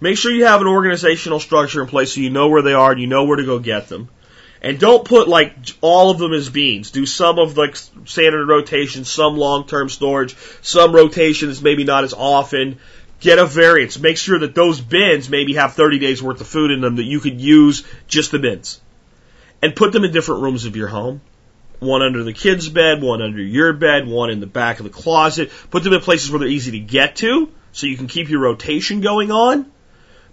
Make 0.00 0.16
sure 0.16 0.32
you 0.32 0.46
have 0.46 0.60
an 0.60 0.66
organizational 0.66 1.40
structure 1.40 1.82
in 1.82 1.88
place 1.88 2.14
so 2.14 2.20
you 2.20 2.30
know 2.30 2.48
where 2.48 2.62
they 2.62 2.74
are 2.74 2.92
and 2.92 3.00
you 3.00 3.06
know 3.06 3.24
where 3.24 3.36
to 3.36 3.44
go 3.44 3.58
get 3.58 3.88
them. 3.88 4.08
And 4.66 4.80
don't 4.80 5.04
put 5.04 5.28
like 5.28 5.54
all 5.80 6.10
of 6.10 6.18
them 6.18 6.32
as 6.32 6.50
beans. 6.50 6.90
Do 6.90 7.06
some 7.06 7.38
of 7.38 7.56
like 7.56 7.76
standard 7.76 8.48
rotation, 8.48 9.04
some 9.04 9.36
long-term 9.36 9.88
storage, 9.88 10.34
some 10.60 10.92
rotations 10.92 11.62
maybe 11.62 11.84
not 11.84 12.02
as 12.02 12.12
often. 12.12 12.80
Get 13.20 13.38
a 13.38 13.46
variance. 13.46 13.96
Make 13.96 14.16
sure 14.16 14.40
that 14.40 14.56
those 14.56 14.80
bins 14.80 15.30
maybe 15.30 15.54
have 15.54 15.74
30 15.74 16.00
days 16.00 16.20
worth 16.20 16.40
of 16.40 16.48
food 16.48 16.72
in 16.72 16.80
them 16.80 16.96
that 16.96 17.04
you 17.04 17.20
could 17.20 17.40
use 17.40 17.84
just 18.08 18.32
the 18.32 18.40
bins. 18.40 18.80
And 19.62 19.76
put 19.76 19.92
them 19.92 20.02
in 20.02 20.10
different 20.10 20.42
rooms 20.42 20.64
of 20.64 20.74
your 20.74 20.88
home. 20.88 21.20
One 21.78 22.02
under 22.02 22.24
the 22.24 22.32
kid's 22.32 22.68
bed, 22.68 23.00
one 23.00 23.22
under 23.22 23.40
your 23.40 23.72
bed, 23.72 24.08
one 24.08 24.30
in 24.30 24.40
the 24.40 24.48
back 24.48 24.80
of 24.80 24.84
the 24.84 24.90
closet. 24.90 25.52
Put 25.70 25.84
them 25.84 25.92
in 25.92 26.00
places 26.00 26.28
where 26.28 26.40
they're 26.40 26.48
easy 26.48 26.72
to 26.72 26.80
get 26.80 27.14
to 27.16 27.52
so 27.70 27.86
you 27.86 27.96
can 27.96 28.08
keep 28.08 28.28
your 28.28 28.40
rotation 28.40 29.00
going 29.00 29.30
on 29.30 29.70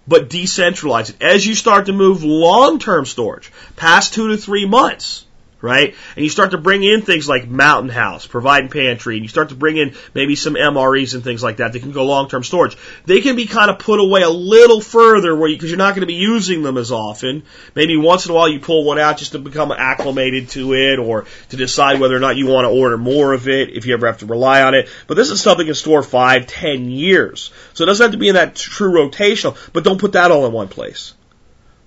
but 0.06 0.28
decentralize 0.28 1.10
it. 1.10 1.22
As 1.22 1.46
you 1.46 1.54
start 1.54 1.86
to 1.86 1.92
move 1.92 2.24
long-term 2.24 3.06
storage, 3.06 3.50
past 3.76 4.14
two 4.14 4.28
to 4.28 4.36
three 4.36 4.66
months, 4.66 5.24
right? 5.64 5.94
And 6.14 6.24
you 6.24 6.28
start 6.28 6.50
to 6.50 6.58
bring 6.58 6.84
in 6.84 7.00
things 7.00 7.26
like 7.26 7.48
Mountain 7.48 7.88
House, 7.88 8.26
Provident 8.26 8.70
Pantry, 8.70 9.16
and 9.16 9.24
you 9.24 9.28
start 9.28 9.48
to 9.48 9.54
bring 9.54 9.78
in 9.78 9.94
maybe 10.12 10.36
some 10.36 10.54
MREs 10.54 11.14
and 11.14 11.24
things 11.24 11.42
like 11.42 11.56
that 11.56 11.72
that 11.72 11.80
can 11.80 11.90
go 11.90 12.04
long-term 12.04 12.44
storage. 12.44 12.76
They 13.06 13.22
can 13.22 13.34
be 13.34 13.46
kind 13.46 13.70
of 13.70 13.78
put 13.78 13.98
away 13.98 14.22
a 14.22 14.28
little 14.28 14.82
further 14.82 15.34
where 15.34 15.48
because 15.48 15.70
you're 15.70 15.78
not 15.78 15.94
going 15.94 16.02
to 16.02 16.06
be 16.06 16.14
using 16.14 16.62
them 16.62 16.76
as 16.76 16.92
often. 16.92 17.44
Maybe 17.74 17.96
once 17.96 18.26
in 18.26 18.32
a 18.32 18.34
while 18.34 18.48
you 18.48 18.60
pull 18.60 18.84
one 18.84 18.98
out 18.98 19.18
just 19.18 19.32
to 19.32 19.38
become 19.38 19.72
acclimated 19.72 20.50
to 20.50 20.74
it 20.74 20.98
or 20.98 21.24
to 21.48 21.56
decide 21.56 21.98
whether 21.98 22.16
or 22.16 22.20
not 22.20 22.36
you 22.36 22.46
want 22.46 22.66
to 22.66 22.70
order 22.70 22.98
more 22.98 23.32
of 23.32 23.48
it 23.48 23.70
if 23.70 23.86
you 23.86 23.94
ever 23.94 24.06
have 24.06 24.18
to 24.18 24.26
rely 24.26 24.62
on 24.62 24.74
it. 24.74 24.88
But 25.06 25.14
this 25.14 25.30
is 25.30 25.40
something 25.40 25.66
in 25.66 25.74
store 25.74 26.02
five, 26.02 26.46
ten 26.46 26.90
years. 26.90 27.50
So 27.72 27.84
it 27.84 27.86
doesn't 27.86 28.04
have 28.04 28.12
to 28.12 28.18
be 28.18 28.28
in 28.28 28.34
that 28.34 28.54
true 28.54 28.92
rotational, 28.92 29.56
but 29.72 29.82
don't 29.82 30.00
put 30.00 30.12
that 30.12 30.30
all 30.30 30.44
in 30.44 30.52
one 30.52 30.68
place. 30.68 31.14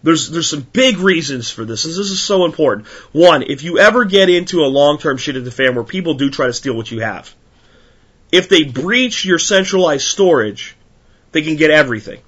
There's 0.08 0.30
there's 0.30 0.50
some 0.50 0.62
big 0.62 1.00
reasons 1.00 1.50
for 1.50 1.66
this. 1.66 1.84
This 1.84 1.98
is 1.98 2.22
so 2.22 2.46
important. 2.46 2.88
One, 3.12 3.44
if 3.44 3.64
you 3.64 3.78
ever 3.78 4.06
get 4.06 4.30
into 4.30 4.62
a 4.62 4.68
long 4.68 5.00
term 5.00 5.18
shit 5.18 5.36
at 5.36 5.44
the 5.44 5.52
fan 5.52 5.76
where 5.76 5.84
people 5.84 6.14
do 6.14 6.30
try 6.30 6.46
to 6.46 6.54
steal 6.54 6.78
what 6.78 6.90
you 6.90 7.02
have, 7.02 7.36
if 8.32 8.48
they 8.48 8.64
breach 8.64 9.26
your 9.26 9.38
centralized 9.38 10.08
storage, 10.08 10.78
they 11.34 11.42
can 11.42 11.58
get 11.58 11.72
everything. 11.72 12.22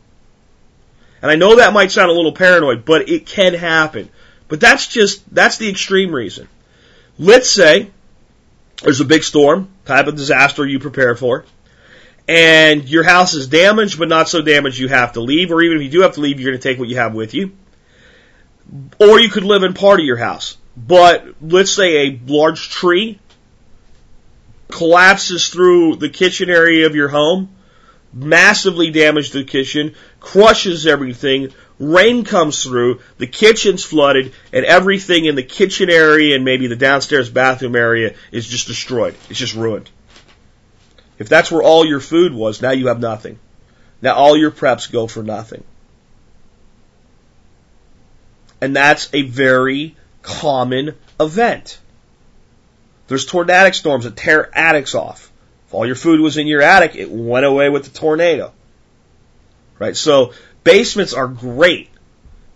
And 1.22 1.32
I 1.32 1.36
know 1.36 1.56
that 1.56 1.72
might 1.72 1.90
sound 1.90 2.12
a 2.12 2.14
little 2.14 2.34
paranoid, 2.34 2.84
but 2.84 3.08
it 3.08 3.26
can 3.26 3.54
happen. 3.54 4.10
But 4.50 4.60
that's 4.60 4.88
just 4.88 5.34
that's 5.34 5.56
the 5.56 5.70
extreme 5.70 6.14
reason. 6.14 6.50
Let's 7.18 7.50
say 7.50 7.92
there's 8.84 9.00
a 9.00 9.06
big 9.06 9.24
storm, 9.24 9.70
type 9.86 10.08
of 10.08 10.18
disaster 10.18 10.68
you 10.68 10.80
prepare 10.80 11.16
for. 11.16 11.46
And 12.28 12.90
your 12.90 13.04
house 13.04 13.36
is 13.36 13.48
damaged, 13.48 13.98
but 13.98 14.10
not 14.10 14.28
so 14.28 14.42
damaged 14.42 14.80
you 14.80 14.90
have 14.90 15.14
to 15.14 15.22
leave, 15.22 15.50
or 15.50 15.62
even 15.62 15.78
if 15.78 15.84
you 15.84 15.90
do 15.90 16.02
have 16.02 16.16
to 16.16 16.20
leave, 16.20 16.42
you're 16.42 16.52
going 16.52 16.60
to 16.60 16.70
take 16.70 16.78
what 16.78 16.90
you 16.90 16.98
have 16.98 17.14
with 17.16 17.34
you. 17.34 17.54
Or 19.00 19.20
you 19.20 19.30
could 19.30 19.44
live 19.44 19.64
in 19.64 19.74
part 19.74 20.00
of 20.00 20.06
your 20.06 20.18
house. 20.18 20.58
But 20.76 21.26
let's 21.42 21.72
say 21.72 22.08
a 22.08 22.20
large 22.28 22.70
tree 22.70 23.20
collapses 24.70 25.50
through 25.50 25.98
the 25.98 26.10
kitchen 26.10 26.50
area 26.50 26.86
of 26.86 26.96
your 26.96 27.10
home, 27.10 27.50
massively 28.14 28.92
damages 28.92 29.32
the 29.32 29.44
kitchen, 29.44 29.96
crushes 30.20 30.86
everything, 30.88 31.52
rain 31.80 32.24
comes 32.24 32.64
through, 32.64 33.02
the 33.18 33.28
kitchen's 33.28 33.84
flooded, 33.84 34.34
and 34.54 34.66
everything 34.66 35.26
in 35.26 35.36
the 35.36 35.44
kitchen 35.44 35.90
area 35.90 36.36
and 36.36 36.46
maybe 36.46 36.68
the 36.68 36.76
downstairs 36.76 37.30
bathroom 37.30 37.76
area 37.76 38.16
is 38.32 38.48
just 38.48 38.68
destroyed. 38.68 39.16
It's 39.30 39.40
just 39.40 39.56
ruined. 39.56 39.90
If 41.18 41.28
that's 41.28 41.52
where 41.52 41.64
all 41.64 41.86
your 41.86 42.00
food 42.00 42.34
was, 42.34 42.62
now 42.62 42.72
you 42.72 42.88
have 42.88 43.00
nothing. 43.00 43.40
Now 44.02 44.14
all 44.14 44.38
your 44.38 44.52
preps 44.52 44.90
go 44.90 45.08
for 45.08 45.24
nothing. 45.24 45.64
And 48.62 48.76
that's 48.76 49.10
a 49.14 49.22
very 49.24 49.96
common 50.22 50.96
event. 51.20 51.80
There's 53.08 53.26
tornadic 53.26 53.74
storms 53.74 54.04
that 54.04 54.16
tear 54.16 54.56
attics 54.56 54.96
off. 54.96 55.32
If 55.68 55.74
all 55.74 55.86
your 55.86 55.96
food 55.96 56.20
was 56.20 56.38
in 56.38 56.48
your 56.48 56.62
attic, 56.62 56.96
it 56.96 57.10
went 57.10 57.46
away 57.46 57.70
with 57.70 57.84
the 57.84 57.90
tornado. 57.92 58.54
Right? 59.80 59.96
So 59.96 60.34
basements 60.64 61.14
are 61.14 61.28
great. 61.28 61.90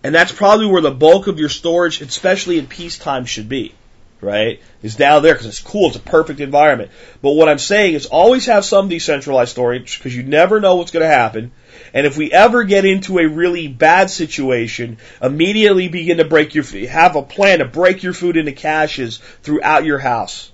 And 0.04 0.14
that's 0.14 0.32
probably 0.32 0.68
where 0.68 0.82
the 0.82 0.92
bulk 0.92 1.28
of 1.28 1.40
your 1.40 1.50
storage, 1.50 2.02
especially 2.02 2.60
in 2.60 2.68
peacetime, 2.68 3.26
should 3.26 3.48
be. 3.48 3.74
Right? 4.22 4.62
Is 4.82 4.96
down 4.96 5.24
there 5.24 5.34
because 5.34 5.48
it's 5.48 5.60
cool. 5.60 5.88
It's 5.88 5.98
a 5.98 6.02
perfect 6.02 6.40
environment. 6.40 6.92
But 7.22 7.32
what 7.32 7.50
I'm 7.50 7.60
saying 7.60 7.96
is 7.96 8.06
always 8.06 8.46
have 8.46 8.64
some 8.64 8.90
decentralized 8.90 9.52
storage 9.52 9.98
because 9.98 10.16
you 10.16 10.24
never 10.24 10.60
know 10.60 10.76
what's 10.76 10.92
going 10.92 11.04
to 11.04 11.16
happen. 11.16 11.52
And 11.94 12.08
if 12.08 12.18
we 12.18 12.32
ever 12.32 12.64
get 12.64 12.86
into 12.86 13.20
a 13.20 13.28
really 13.28 13.68
bad 13.68 14.10
situation, 14.10 14.98
immediately 15.22 15.90
begin 15.90 16.18
to 16.18 16.26
break 16.26 16.56
your, 16.56 16.64
have 16.90 17.16
a 17.16 17.22
plan 17.22 17.60
to 17.60 17.66
break 17.66 18.02
your 18.02 18.14
food 18.14 18.36
into 18.36 18.52
caches 18.52 19.20
throughout 19.44 19.86
your 19.86 20.00
house. 20.00 20.52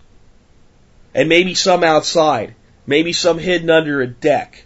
And 1.13 1.29
maybe 1.29 1.55
some 1.55 1.83
outside. 1.83 2.55
Maybe 2.85 3.13
some 3.13 3.37
hidden 3.37 3.69
under 3.69 4.01
a 4.01 4.07
deck. 4.07 4.65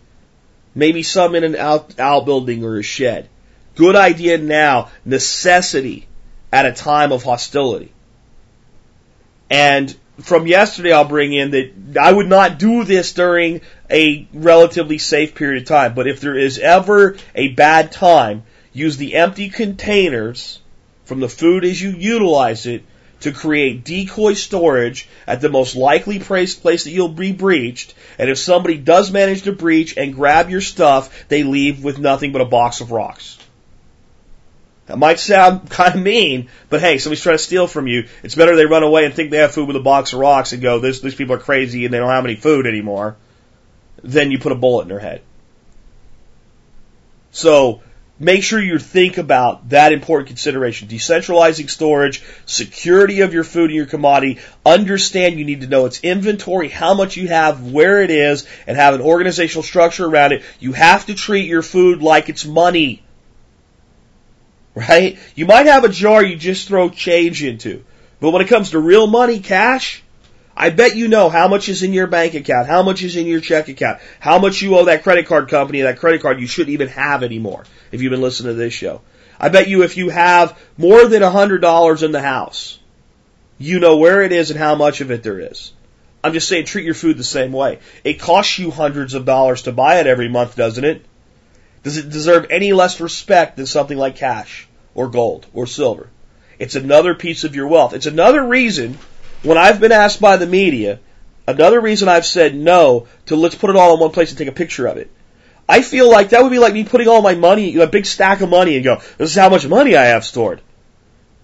Maybe 0.73 1.03
some 1.03 1.35
in 1.35 1.43
an 1.43 1.55
out, 1.55 1.99
outbuilding 1.99 2.63
or 2.63 2.77
a 2.77 2.83
shed. 2.83 3.29
Good 3.75 3.95
idea 3.95 4.39
now. 4.39 4.89
Necessity 5.05 6.07
at 6.51 6.65
a 6.65 6.71
time 6.71 7.11
of 7.11 7.23
hostility. 7.23 7.91
And 9.49 9.95
from 10.21 10.47
yesterday, 10.47 10.91
I'll 10.91 11.05
bring 11.05 11.33
in 11.33 11.51
that 11.51 11.97
I 11.99 12.11
would 12.11 12.27
not 12.27 12.59
do 12.59 12.83
this 12.83 13.13
during 13.13 13.61
a 13.89 14.27
relatively 14.33 14.97
safe 14.97 15.35
period 15.35 15.63
of 15.63 15.67
time. 15.67 15.93
But 15.95 16.07
if 16.07 16.21
there 16.21 16.37
is 16.37 16.59
ever 16.59 17.17
a 17.33 17.49
bad 17.49 17.91
time, 17.91 18.43
use 18.73 18.97
the 18.97 19.15
empty 19.15 19.49
containers 19.49 20.59
from 21.05 21.19
the 21.19 21.29
food 21.29 21.65
as 21.65 21.81
you 21.81 21.91
utilize 21.91 22.65
it 22.65 22.83
to 23.21 23.31
create 23.31 23.85
decoy 23.85 24.33
storage 24.33 25.07
at 25.25 25.41
the 25.41 25.49
most 25.49 25.75
likely 25.75 26.19
place, 26.19 26.55
that 26.55 26.91
you'll 26.91 27.07
be 27.07 27.31
breached. 27.31 27.93
And 28.19 28.29
if 28.29 28.37
somebody 28.37 28.77
does 28.77 29.11
manage 29.11 29.43
to 29.43 29.53
breach 29.53 29.95
and 29.97 30.13
grab 30.13 30.49
your 30.49 30.61
stuff, 30.61 31.27
they 31.29 31.43
leave 31.43 31.83
with 31.83 31.99
nothing 31.99 32.33
but 32.33 32.41
a 32.41 32.45
box 32.45 32.81
of 32.81 32.91
rocks. 32.91 33.37
That 34.85 34.97
might 34.97 35.19
sound 35.19 35.69
kind 35.69 35.95
of 35.95 36.01
mean, 36.01 36.49
but 36.69 36.81
hey, 36.81 36.97
somebody's 36.97 37.23
trying 37.23 37.37
to 37.37 37.43
steal 37.43 37.67
from 37.67 37.87
you. 37.87 38.07
It's 38.21 38.35
better 38.35 38.55
they 38.55 38.65
run 38.65 38.83
away 38.83 39.05
and 39.05 39.13
think 39.13 39.31
they 39.31 39.37
have 39.37 39.53
food 39.53 39.67
with 39.67 39.75
a 39.75 39.81
box 39.81 40.13
of 40.13 40.19
rocks 40.19 40.53
and 40.53 40.61
go, 40.61 40.79
this, 40.79 40.99
these 40.99 41.15
people 41.15 41.35
are 41.35 41.39
crazy 41.39 41.85
and 41.85 41.93
they 41.93 41.99
don't 41.99 42.09
have 42.09 42.25
any 42.25 42.35
food 42.35 42.67
anymore, 42.67 43.15
than 44.03 44.31
you 44.31 44.39
put 44.39 44.51
a 44.51 44.55
bullet 44.55 44.83
in 44.83 44.87
their 44.89 44.99
head. 44.99 45.21
So, 47.31 47.81
make 48.19 48.43
sure 48.43 48.61
you 48.61 48.77
think 48.77 49.17
about 49.17 49.69
that 49.69 49.91
important 49.91 50.27
consideration. 50.27 50.87
Decentralizing 50.87 51.69
storage, 51.69 52.21
security 52.45 53.21
of 53.21 53.33
your 53.33 53.43
food 53.43 53.71
and 53.71 53.75
your 53.75 53.87
commodity, 53.87 54.39
understand 54.65 55.39
you 55.39 55.45
need 55.45 55.61
to 55.61 55.67
know 55.67 55.85
its 55.85 56.01
inventory, 56.03 56.69
how 56.69 56.93
much 56.93 57.17
you 57.17 57.29
have, 57.29 57.71
where 57.71 58.03
it 58.03 58.11
is, 58.11 58.45
and 58.67 58.77
have 58.77 58.93
an 58.93 59.01
organizational 59.01 59.63
structure 59.63 60.05
around 60.05 60.33
it. 60.33 60.43
You 60.59 60.73
have 60.73 61.07
to 61.07 61.15
treat 61.15 61.47
your 61.47 61.63
food 61.63 62.03
like 62.03 62.29
it's 62.29 62.45
money 62.45 63.01
right? 64.75 65.17
You 65.35 65.45
might 65.45 65.65
have 65.65 65.83
a 65.83 65.89
jar 65.89 66.23
you 66.23 66.35
just 66.35 66.67
throw 66.67 66.89
change 66.89 67.43
into. 67.43 67.83
But 68.19 68.31
when 68.31 68.41
it 68.41 68.47
comes 68.47 68.71
to 68.71 68.79
real 68.79 69.07
money, 69.07 69.39
cash, 69.39 70.03
I 70.55 70.69
bet 70.69 70.95
you 70.95 71.07
know 71.07 71.29
how 71.29 71.47
much 71.47 71.67
is 71.67 71.83
in 71.83 71.93
your 71.93 72.07
bank 72.07 72.35
account, 72.35 72.67
how 72.67 72.83
much 72.83 73.03
is 73.03 73.15
in 73.15 73.25
your 73.25 73.41
check 73.41 73.69
account, 73.69 73.99
how 74.19 74.39
much 74.39 74.61
you 74.61 74.77
owe 74.77 74.85
that 74.85 75.03
credit 75.03 75.25
card 75.25 75.49
company, 75.49 75.81
that 75.81 75.99
credit 75.99 76.21
card 76.21 76.39
you 76.39 76.47
shouldn't 76.47 76.73
even 76.73 76.89
have 76.89 77.23
anymore 77.23 77.65
if 77.91 78.01
you've 78.01 78.11
been 78.11 78.21
listening 78.21 78.53
to 78.53 78.57
this 78.57 78.73
show. 78.73 79.01
I 79.39 79.49
bet 79.49 79.67
you 79.67 79.83
if 79.83 79.97
you 79.97 80.09
have 80.09 80.57
more 80.77 81.05
than 81.07 81.23
a 81.23 81.29
hundred 81.29 81.59
dollars 81.59 82.03
in 82.03 82.11
the 82.11 82.21
house, 82.21 82.79
you 83.57 83.79
know 83.79 83.97
where 83.97 84.21
it 84.21 84.31
is 84.31 84.51
and 84.51 84.59
how 84.59 84.75
much 84.75 85.01
of 85.01 85.11
it 85.11 85.23
there 85.23 85.39
is. 85.39 85.73
I'm 86.23 86.33
just 86.33 86.47
saying 86.47 86.65
treat 86.65 86.85
your 86.85 86.93
food 86.93 87.17
the 87.17 87.23
same 87.23 87.51
way. 87.51 87.79
It 88.03 88.19
costs 88.19 88.57
you 88.57 88.71
hundreds 88.71 89.13
of 89.13 89.25
dollars 89.25 89.63
to 89.63 89.71
buy 89.71 89.99
it 89.99 90.07
every 90.07 90.29
month, 90.29 90.55
doesn't 90.55 90.85
it? 90.85 91.05
Does 91.83 91.97
it 91.97 92.09
deserve 92.09 92.47
any 92.49 92.73
less 92.73 92.99
respect 92.99 93.57
than 93.57 93.65
something 93.65 93.97
like 93.97 94.15
cash 94.15 94.67
or 94.95 95.09
gold 95.09 95.45
or 95.53 95.67
silver? 95.67 96.09
It's 96.57 96.75
another 96.75 97.13
piece 97.13 97.43
of 97.43 97.55
your 97.55 97.67
wealth. 97.67 97.93
It's 97.93 98.05
another 98.05 98.43
reason 98.43 98.97
when 99.43 99.57
I've 99.57 99.81
been 99.81 99.91
asked 99.91 100.21
by 100.21 100.37
the 100.37 100.47
media, 100.47 100.99
another 101.45 101.81
reason 101.81 102.07
I've 102.07 102.25
said 102.25 102.55
no 102.55 103.07
to 103.25 103.35
let's 103.35 103.55
put 103.55 103.69
it 103.69 103.75
all 103.75 103.95
in 103.95 103.99
one 103.99 104.11
place 104.11 104.29
and 104.29 104.37
take 104.37 104.47
a 104.47 104.53
picture 104.53 104.87
of 104.87 104.97
it. 104.97 105.11
I 105.67 105.81
feel 105.81 106.09
like 106.09 106.29
that 106.29 106.41
would 106.41 106.51
be 106.51 106.59
like 106.59 106.73
me 106.73 106.83
putting 106.83 107.07
all 107.07 107.21
my 107.21 107.35
money, 107.35 107.75
a 107.77 107.87
big 107.87 108.05
stack 108.05 108.41
of 108.41 108.49
money 108.49 108.75
and 108.75 108.83
go, 108.83 109.01
this 109.17 109.31
is 109.31 109.35
how 109.35 109.49
much 109.49 109.67
money 109.67 109.95
I 109.95 110.05
have 110.05 110.25
stored. 110.25 110.61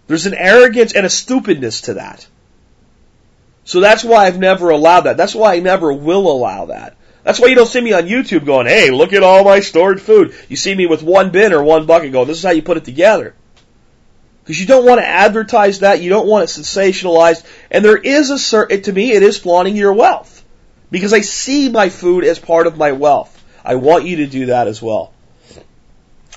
There's 0.07 0.25
an 0.25 0.33
arrogance 0.33 0.93
and 0.93 1.05
a 1.05 1.09
stupidness 1.09 1.81
to 1.81 1.95
that. 1.95 2.25
So 3.63 3.79
that's 3.79 4.03
why 4.03 4.25
I've 4.25 4.39
never 4.39 4.71
allowed 4.71 5.01
that. 5.01 5.17
That's 5.17 5.35
why 5.35 5.55
I 5.55 5.59
never 5.59 5.93
will 5.93 6.31
allow 6.31 6.65
that. 6.65 6.95
That's 7.23 7.39
why 7.39 7.47
you 7.47 7.55
don't 7.55 7.67
see 7.67 7.81
me 7.81 7.93
on 7.93 8.03
YouTube 8.03 8.45
going, 8.45 8.67
hey, 8.67 8.91
look 8.91 9.13
at 9.13 9.23
all 9.23 9.43
my 9.43 9.59
stored 9.59 10.01
food. 10.01 10.33
You 10.47 10.55
see 10.55 10.73
me 10.73 10.85
with 10.85 11.03
one 11.03 11.31
bin 11.31 11.53
or 11.53 11.63
one 11.63 11.85
bucket 11.85 12.11
going, 12.11 12.27
this 12.27 12.37
is 12.37 12.43
how 12.43 12.51
you 12.51 12.61
put 12.61 12.77
it 12.77 12.85
together. 12.85 13.35
Because 14.43 14.59
you 14.59 14.65
don't 14.65 14.85
want 14.85 14.99
to 14.99 15.07
advertise 15.07 15.81
that, 15.81 16.01
you 16.01 16.09
don't 16.09 16.27
want 16.27 16.45
it 16.45 16.53
sensationalized, 16.53 17.45
and 17.69 17.85
there 17.85 17.97
is 17.97 18.29
a 18.31 18.39
certain, 18.39 18.81
to 18.81 18.93
me, 18.93 19.11
it 19.11 19.21
is 19.21 19.37
flaunting 19.37 19.75
your 19.75 19.93
wealth. 19.93 20.43
Because 20.89 21.13
I 21.13 21.21
see 21.21 21.69
my 21.69 21.89
food 21.89 22.23
as 22.23 22.39
part 22.39 22.65
of 22.65 22.77
my 22.77 22.93
wealth. 22.93 23.35
I 23.63 23.75
want 23.75 24.05
you 24.05 24.17
to 24.17 24.27
do 24.27 24.47
that 24.47 24.67
as 24.67 24.81
well. 24.81 25.13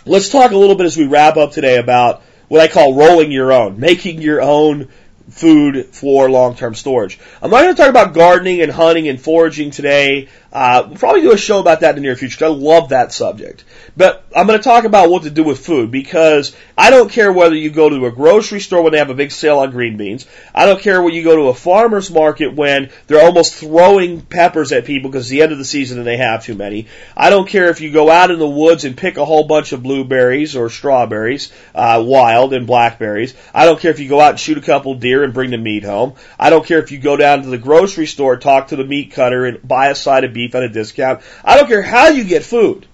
Let's 0.04 0.28
talk 0.28 0.50
a 0.50 0.56
little 0.58 0.76
bit 0.76 0.84
as 0.84 0.96
we 0.96 1.06
wrap 1.06 1.36
up 1.36 1.52
today 1.52 1.78
about 1.78 2.22
what 2.48 2.60
I 2.60 2.68
call 2.68 2.94
rolling 2.94 3.32
your 3.32 3.52
own, 3.52 3.80
making 3.80 4.20
your 4.20 4.42
own 4.42 4.90
food 5.30 5.86
for 5.86 6.28
long-term 6.28 6.74
storage. 6.74 7.18
I'm 7.40 7.50
not 7.50 7.62
going 7.62 7.74
to 7.74 7.80
talk 7.80 7.88
about 7.88 8.12
gardening 8.12 8.60
and 8.60 8.70
hunting 8.70 9.08
and 9.08 9.18
foraging 9.18 9.70
today. 9.70 10.28
Uh, 10.52 10.84
we'll 10.86 10.98
probably 10.98 11.22
do 11.22 11.32
a 11.32 11.38
show 11.38 11.60
about 11.60 11.80
that 11.80 11.90
in 11.90 11.96
the 11.96 12.02
near 12.02 12.14
future. 12.14 12.44
I 12.44 12.48
love 12.48 12.90
that 12.90 13.12
subject. 13.12 13.64
But 13.96 14.24
I'm 14.36 14.46
going 14.46 14.58
to 14.58 14.62
talk 14.62 14.84
about 14.84 15.08
what 15.08 15.22
to 15.22 15.30
do 15.30 15.44
with 15.44 15.64
food 15.64 15.90
because 15.90 16.54
I 16.76 16.90
don't 16.90 17.10
care 17.10 17.32
whether 17.32 17.54
you 17.54 17.70
go 17.70 17.88
to 17.88 18.04
a 18.04 18.10
grocery 18.10 18.60
store 18.60 18.82
when 18.82 18.92
they 18.92 18.98
have 18.98 19.08
a 19.08 19.14
big 19.14 19.32
sale 19.32 19.60
on 19.60 19.70
green 19.70 19.96
beans. 19.96 20.26
I 20.54 20.66
don't 20.66 20.80
care 20.80 21.00
when 21.00 21.14
you 21.14 21.24
go 21.24 21.36
to 21.36 21.48
a 21.48 21.54
farmer's 21.54 22.10
market 22.10 22.54
when 22.54 22.90
they're 23.06 23.24
almost 23.24 23.54
throwing 23.54 24.20
peppers 24.20 24.72
at 24.72 24.84
people 24.84 25.10
because 25.10 25.24
it's 25.24 25.30
the 25.30 25.42
end 25.42 25.52
of 25.52 25.58
the 25.58 25.64
season 25.64 25.98
and 25.98 26.06
they 26.06 26.18
have 26.18 26.44
too 26.44 26.54
many. 26.54 26.86
I 27.16 27.30
don't 27.30 27.48
care 27.48 27.70
if 27.70 27.80
you 27.80 27.90
go 27.90 28.10
out 28.10 28.30
in 28.30 28.38
the 28.38 28.46
woods 28.46 28.84
and 28.84 28.94
pick 28.94 29.16
a 29.16 29.24
whole 29.24 29.44
bunch 29.44 29.72
of 29.72 29.82
blueberries 29.82 30.54
or 30.54 30.68
strawberries, 30.68 31.50
uh, 31.74 32.02
wild 32.04 32.52
and 32.52 32.66
blackberries. 32.66 33.34
I 33.54 33.64
don't 33.64 33.80
care 33.80 33.90
if 33.90 34.00
you 34.00 34.08
go 34.08 34.20
out 34.20 34.30
and 34.30 34.40
shoot 34.40 34.58
a 34.58 34.62
couple 34.62 34.94
deer 34.96 35.24
and 35.24 35.32
bring 35.32 35.50
the 35.50 35.58
meat 35.58 35.84
home. 35.84 36.14
I 36.38 36.50
don't 36.50 36.66
care 36.66 36.78
if 36.78 36.92
you 36.92 36.98
go 36.98 37.16
down 37.16 37.42
to 37.42 37.48
the 37.48 37.58
grocery 37.58 38.06
store, 38.06 38.36
talk 38.36 38.68
to 38.68 38.76
the 38.76 38.84
meat 38.84 39.12
cutter 39.12 39.46
and 39.46 39.66
buy 39.66 39.88
a 39.88 39.94
side 39.94 40.24
of 40.24 40.34
beef 40.34 40.41
beef 40.42 40.54
at 40.54 40.62
a 40.62 40.68
discount. 40.68 41.22
I 41.44 41.56
don't 41.56 41.68
care 41.68 41.82
how 41.82 42.08
you 42.08 42.24
get 42.24 42.44
food. 42.44 42.86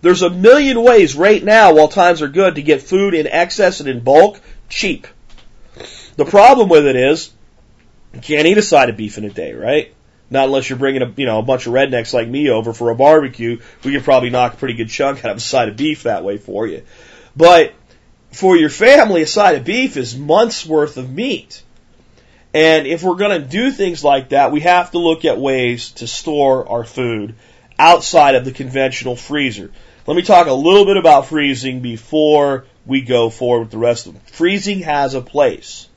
There's 0.00 0.22
a 0.22 0.30
million 0.30 0.82
ways 0.82 1.16
right 1.16 1.42
now 1.42 1.74
while 1.74 1.88
times 1.88 2.22
are 2.22 2.28
good 2.28 2.54
to 2.54 2.62
get 2.62 2.82
food 2.82 3.14
in 3.14 3.26
excess 3.26 3.80
and 3.80 3.88
in 3.88 4.00
bulk 4.00 4.40
cheap. 4.68 5.06
The 6.16 6.24
problem 6.24 6.68
with 6.68 6.86
it 6.86 6.96
is 6.96 7.30
you 8.14 8.20
can't 8.20 8.46
eat 8.46 8.58
a 8.58 8.62
side 8.62 8.90
of 8.90 8.96
beef 8.96 9.18
in 9.18 9.24
a 9.24 9.30
day, 9.30 9.52
right? 9.52 9.94
Not 10.30 10.46
unless 10.46 10.68
you're 10.68 10.78
bringing 10.78 11.02
a 11.02 11.12
you 11.16 11.26
know 11.26 11.38
a 11.38 11.42
bunch 11.42 11.66
of 11.66 11.72
rednecks 11.72 12.12
like 12.12 12.28
me 12.28 12.50
over 12.50 12.72
for 12.72 12.90
a 12.90 12.94
barbecue. 12.94 13.60
We 13.84 13.92
could 13.92 14.04
probably 14.04 14.30
knock 14.30 14.54
a 14.54 14.56
pretty 14.56 14.74
good 14.74 14.90
chunk 14.90 15.24
out 15.24 15.32
of 15.32 15.36
a 15.38 15.40
side 15.40 15.68
of 15.68 15.76
beef 15.76 16.02
that 16.02 16.24
way 16.24 16.38
for 16.38 16.66
you. 16.66 16.82
But 17.36 17.72
for 18.32 18.56
your 18.56 18.68
family, 18.68 19.22
a 19.22 19.26
side 19.26 19.56
of 19.56 19.64
beef 19.64 19.96
is 19.96 20.16
months 20.16 20.66
worth 20.66 20.96
of 20.96 21.10
meat. 21.10 21.62
And 22.54 22.86
if 22.86 23.02
we're 23.02 23.16
going 23.16 23.40
to 23.40 23.46
do 23.46 23.70
things 23.70 24.02
like 24.02 24.30
that, 24.30 24.52
we 24.52 24.60
have 24.60 24.90
to 24.92 24.98
look 24.98 25.24
at 25.24 25.38
ways 25.38 25.92
to 25.92 26.06
store 26.06 26.68
our 26.68 26.84
food 26.84 27.34
outside 27.78 28.34
of 28.34 28.44
the 28.44 28.52
conventional 28.52 29.16
freezer. 29.16 29.70
Let 30.06 30.16
me 30.16 30.22
talk 30.22 30.46
a 30.46 30.52
little 30.52 30.86
bit 30.86 30.96
about 30.96 31.26
freezing 31.26 31.80
before 31.80 32.64
we 32.86 33.02
go 33.02 33.28
forward 33.28 33.60
with 33.60 33.70
the 33.70 33.78
rest 33.78 34.06
of 34.06 34.14
them. 34.14 34.22
Freezing 34.26 34.80
has 34.80 35.14
a 35.14 35.20
place. 35.20 35.88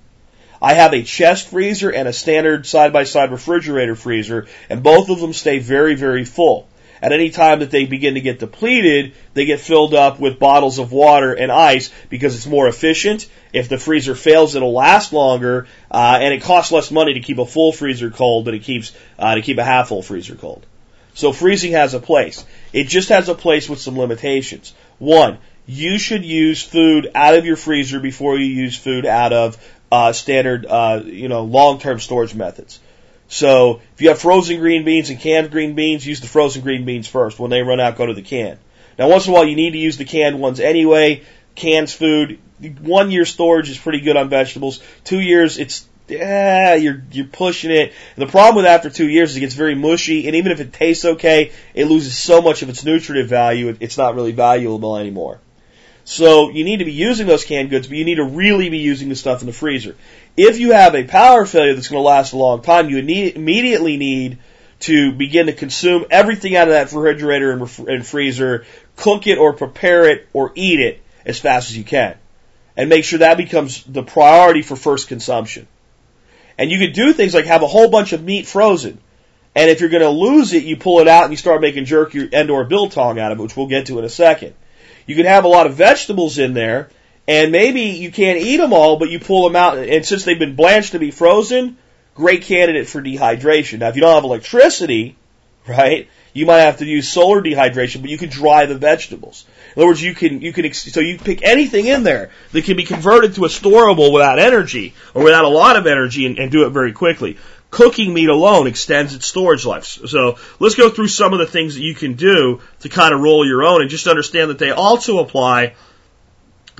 I 0.62 0.74
have 0.74 0.93
a 0.93 1.02
chest 1.02 1.47
freezer 1.47 1.89
and 1.89 2.08
a 2.08 2.14
standard 2.14 2.68
side 2.68 2.93
by 2.93 3.06
side 3.06 3.32
refrigerator 3.32 3.95
freezer, 3.95 4.47
and 4.70 4.84
both 4.84 5.10
of 5.10 5.20
them 5.20 5.34
stay 5.34 5.60
very, 5.60 5.95
very 5.95 6.26
full. 6.26 6.68
At 7.02 7.14
any 7.14 7.32
time 7.32 7.60
that 7.60 7.72
they 7.72 7.86
begin 7.86 8.14
to 8.14 8.22
get 8.22 8.39
depleted, 8.39 9.14
they 9.34 9.45
get 9.45 9.60
filled 9.60 9.95
up 9.95 10.20
with 10.20 10.38
bottles 10.38 10.78
of 10.78 10.91
water 10.91 11.34
and 11.34 11.52
ice 11.52 11.91
because 12.10 12.36
it's 12.36 12.45
more 12.45 12.68
efficient. 12.68 13.28
If 13.54 13.70
the 13.70 13.80
freezer 13.80 14.14
fails, 14.14 14.56
it'll 14.56 14.74
last 14.74 15.12
longer, 15.12 15.68
uh, 15.89 16.20
and 16.22 16.34
it 16.34 16.43
costs 16.43 16.72
less 16.72 16.91
money 16.91 17.16
to 17.16 17.20
keep 17.20 17.39
a 17.39 17.45
full 17.45 17.72
freezer 17.72 18.12
cold 18.12 18.45
than 18.45 18.54
it 18.54 18.64
keeps 18.64 18.91
uh, 19.18 19.36
to 19.36 19.41
keep 19.41 19.58
a 19.58 19.64
half 19.64 19.88
full 19.88 20.04
freezer 20.04 20.36
cold. 20.36 20.66
So 21.14 21.34
freezing 21.34 21.72
has 21.74 21.93
a 21.93 21.99
place. 21.99 22.45
It 22.72 22.88
just 22.88 23.10
has 23.10 23.30
a 23.30 23.36
place 23.36 23.68
with 23.68 23.80
some 23.80 23.97
limitations. 23.97 24.74
One, 24.99 25.39
you 25.66 25.97
should 25.97 26.24
use 26.24 26.64
food 26.64 27.12
out 27.16 27.36
of 27.36 27.45
your 27.45 27.56
freezer 27.56 27.99
before 27.99 28.38
you 28.38 28.45
use 28.45 28.78
food 28.78 29.06
out 29.06 29.34
of 29.34 29.58
uh, 29.91 30.14
standard, 30.14 30.66
uh, 30.66 31.02
you 31.04 31.28
know, 31.28 31.43
long-term 31.43 31.99
storage 31.99 32.34
methods. 32.34 32.80
So 33.32 33.79
if 33.93 34.01
you 34.01 34.09
have 34.09 34.19
frozen 34.19 34.59
green 34.59 34.84
beans 34.84 35.09
and 35.09 35.17
canned 35.17 35.51
green 35.51 35.73
beans, 35.73 36.05
use 36.05 36.19
the 36.19 36.27
frozen 36.27 36.63
green 36.63 36.84
beans 36.84 37.07
first. 37.07 37.39
When 37.39 37.49
they 37.49 37.61
run 37.61 37.79
out, 37.79 37.95
go 37.95 38.05
to 38.05 38.13
the 38.13 38.21
can. 38.21 38.59
Now, 38.99 39.07
once 39.07 39.25
in 39.25 39.32
a 39.32 39.34
while, 39.34 39.45
you 39.45 39.55
need 39.55 39.71
to 39.71 39.77
use 39.77 39.95
the 39.95 40.03
canned 40.03 40.38
ones 40.41 40.59
anyway. 40.59 41.23
Cans 41.55 41.93
food, 41.93 42.39
one 42.82 43.09
year 43.09 43.23
storage 43.23 43.69
is 43.69 43.77
pretty 43.77 44.01
good 44.01 44.17
on 44.17 44.27
vegetables. 44.27 44.84
Two 45.05 45.21
years, 45.21 45.57
it's 45.57 45.88
yeah, 46.09 46.75
you're 46.75 47.01
you're 47.13 47.25
pushing 47.25 47.71
it. 47.71 47.93
And 48.17 48.27
the 48.27 48.29
problem 48.29 48.57
with 48.57 48.65
after 48.65 48.89
two 48.89 49.07
years 49.07 49.32
is 49.32 49.38
it 49.38 49.39
gets 49.39 49.55
very 49.55 49.75
mushy, 49.75 50.27
and 50.27 50.36
even 50.36 50.51
if 50.51 50.59
it 50.59 50.73
tastes 50.73 51.05
okay, 51.05 51.53
it 51.73 51.86
loses 51.86 52.17
so 52.17 52.41
much 52.41 52.63
of 52.63 52.69
its 52.69 52.84
nutritive 52.84 53.29
value. 53.29 53.77
It's 53.79 53.97
not 53.97 54.13
really 54.13 54.34
valuable 54.34 54.97
anymore. 54.97 55.39
So 56.04 56.49
you 56.49 56.64
need 56.64 56.78
to 56.78 56.86
be 56.86 56.91
using 56.91 57.28
those 57.28 57.45
canned 57.45 57.70
goods, 57.70 57.88
but 57.88 57.97
you 57.97 58.06
need 58.06 58.16
to 58.16 58.24
really 58.24 58.70
be 58.70 58.80
using 58.80 59.10
the 59.10 59.16
stuff 59.16 59.41
in 59.41 59.47
the 59.47 59.54
freezer. 59.54 59.95
If 60.36 60.60
you 60.60 60.72
have 60.72 60.95
a 60.95 61.04
power 61.04 61.45
failure 61.45 61.74
that's 61.74 61.88
going 61.88 62.02
to 62.02 62.08
last 62.08 62.34
a 62.34 62.38
long 62.38 62.62
time, 62.62 62.89
you 62.89 63.02
need, 63.02 63.36
immediately 63.36 63.97
need 63.97 64.39
to 64.82 65.12
begin 65.12 65.45
to 65.45 65.54
consume 65.54 66.06
everything 66.10 66.56
out 66.56 66.68
of 66.68 66.74
that 66.74 66.91
refrigerator 66.91 67.52
and, 67.52 67.62
ref- 67.62 67.80
and 67.80 68.06
freezer, 68.06 68.66
cook 68.95 69.28
it 69.28 69.38
or 69.38 69.54
prepare 69.54 70.10
it 70.10 70.28
or 70.34 70.52
eat 70.56 70.80
it 70.80 71.02
as 71.26 71.39
fast 71.39 71.70
as 71.70 71.78
you 71.78 71.84
can. 71.84 72.18
And 72.76 72.89
make 72.89 73.04
sure 73.04 73.20
that 73.20 73.38
becomes 73.38 73.84
the 73.84 74.02
priority 74.02 74.64
for 74.64 74.76
first 74.76 75.08
consumption. 75.08 75.68
And 76.58 76.72
you 76.72 76.80
could 76.80 76.93
do 76.93 77.14
things 77.14 77.34
like 77.34 77.45
have 77.45 77.64
a 77.64 77.68
whole 77.68 77.89
bunch 77.89 78.14
of 78.14 78.24
meat 78.24 78.47
frozen. 78.47 78.99
And 79.54 79.70
if 79.70 79.82
you're 79.82 79.89
going 79.89 80.04
to 80.04 80.10
lose 80.10 80.54
it, 80.54 80.64
you 80.64 80.78
pull 80.78 80.99
it 80.99 81.08
out 81.08 81.26
and 81.26 81.34
you 81.34 81.38
start 81.38 81.62
making 81.62 81.86
jerky 81.86 82.30
and 82.32 82.49
or 82.49 82.64
biltong 82.64 83.20
out 83.20 83.32
of 83.32 83.39
it, 83.39 83.41
which 83.41 83.58
we'll 83.58 83.68
get 83.68 83.88
to 83.88 83.99
in 83.99 84.06
a 84.06 84.10
second. 84.10 84.56
You 85.06 85.16
could 85.16 85.26
have 85.26 85.43
a 85.43 85.49
lot 85.49 85.66
of 85.66 85.76
vegetables 85.76 86.38
in 86.38 86.54
there 86.54 86.89
and 87.28 87.52
maybe 87.52 87.82
you 87.82 88.12
can't 88.12 88.39
eat 88.39 88.58
them 88.58 88.74
all, 88.74 88.97
but 88.97 89.10
you 89.10 89.20
pull 89.20 89.43
them 89.43 89.56
out, 89.56 89.78
and 89.78 90.06
since 90.06 90.26
they've 90.26 90.39
been 90.39 90.56
blanched 90.56 90.93
to 90.93 90.99
be 90.99 91.12
frozen, 91.12 91.78
great 92.16 92.43
candidate 92.43 92.88
for 92.88 93.02
dehydration. 93.02 93.80
Now, 93.80 93.89
if 93.89 93.95
you 93.95 94.02
don't 94.02 94.16
have 94.16 94.24
electricity, 94.24 95.16
right, 95.68 96.10
you 96.34 96.45
might 96.45 96.62
have 96.62 96.80
to 96.80 96.86
use 96.86 97.08
solar 97.08 97.41
dehydration, 97.41 98.02
but 98.02 98.10
you 98.10 98.18
can 98.18 98.30
dry 98.30 98.66
the 98.66 98.78
vegetables. 98.78 99.45
In 99.76 99.82
other 99.82 99.88
words, 99.88 100.02
you 100.02 100.16
can, 100.16 100.41
you 100.41 100.52
can, 100.52 100.74
so 100.74 100.99
you 100.99 101.18
pick 101.18 101.43
anything 101.43 101.86
in 101.86 102.04
there 102.04 102.32
that 102.52 102.66
can 102.66 102.76
be 102.76 102.84
converted 102.84 103.36
to 103.36 103.45
a 103.45 103.49
storable 103.49 104.12
without 104.12 104.39
energy, 104.39 104.93
or 105.14 105.24
without 105.24 105.45
a 105.45 105.49
lot 105.49 105.78
of 105.78 105.88
energy, 105.88 106.26
and, 106.26 106.39
and 106.39 106.52
do 106.52 106.66
it 106.66 106.72
very 106.72 106.91
quickly. 106.91 107.38
Cooking 107.72 108.13
meat 108.13 108.30
alone 108.30 108.67
extends 108.67 109.15
its 109.15 109.26
storage 109.26 109.65
life. 109.65 109.86
So 109.86 110.38
let's 110.59 110.76
go 110.76 110.89
through 110.89 111.07
some 111.07 111.32
of 111.32 111.39
the 111.39 111.47
things 111.47 111.76
that 111.76 111.82
you 111.82 111.95
can 111.95 112.13
do 112.13 112.61
to 112.82 112.89
kind 112.89 113.13
of 113.13 113.22
roll 113.22 113.47
your 113.47 113.63
own 113.63 113.82
and 113.82 113.89
just 113.89 114.07
understand 114.07 114.49
that 114.49 114.59
they 114.59 114.72
also 114.72 115.19
apply 115.19 115.76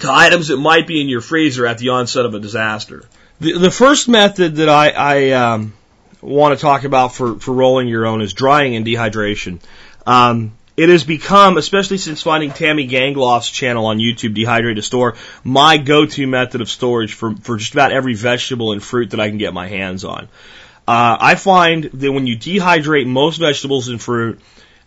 to 0.02 0.12
items 0.12 0.50
that 0.50 0.58
might 0.58 0.88
be 0.88 1.00
in 1.00 1.08
your 1.08 1.22
freezer 1.22 1.66
at 1.66 1.78
the 1.78 1.89
onset 1.89 2.26
of 2.26 2.34
a 2.34 2.39
disaster. 2.39 3.06
The, 3.39 3.58
the 3.58 3.72
first 3.72 4.10
method 4.10 4.58
that 4.58 4.70
I, 4.70 4.89
I 4.89 5.32
um, 5.32 5.74
want 6.22 6.58
to 6.58 6.62
talk 6.62 6.84
about 6.84 7.16
for, 7.16 7.39
for 7.39 7.54
rolling 7.54 7.88
your 7.88 8.06
own 8.06 8.22
is 8.22 8.34
drying 8.34 8.76
and 8.76 8.86
dehydration. 8.86 9.60
Um, 10.06 10.54
it 10.78 10.89
has 10.89 11.04
become, 11.04 11.58
especially 11.58 11.98
since 11.98 12.22
finding 12.22 12.52
Tammy 12.52 12.88
Gangloff's 12.88 13.50
channel 13.50 13.86
on 13.86 13.98
YouTube, 13.98 14.36
Dehydrate 14.36 14.76
to 14.76 14.82
Store, 14.82 15.16
my 15.44 15.78
go-to 15.78 16.26
method 16.28 16.62
of 16.62 16.70
storage 16.70 17.14
for, 17.14 17.36
for 17.36 17.58
just 17.58 17.74
about 17.74 17.92
every 17.92 18.14
vegetable 18.14 18.72
and 18.72 18.82
fruit 18.82 19.12
that 19.12 19.20
I 19.20 19.30
can 19.30 19.38
get 19.38 19.54
my 19.54 19.68
hands 19.68 20.04
on. 20.06 20.28
Uh, 20.88 21.18
I 21.20 21.36
find 21.36 21.86
that 21.86 22.12
when 22.12 22.28
you 22.28 22.38
dehydrate 22.38 23.08
most 23.08 23.38
vegetables 23.38 23.88
and 23.88 24.02
fruit, 24.02 24.40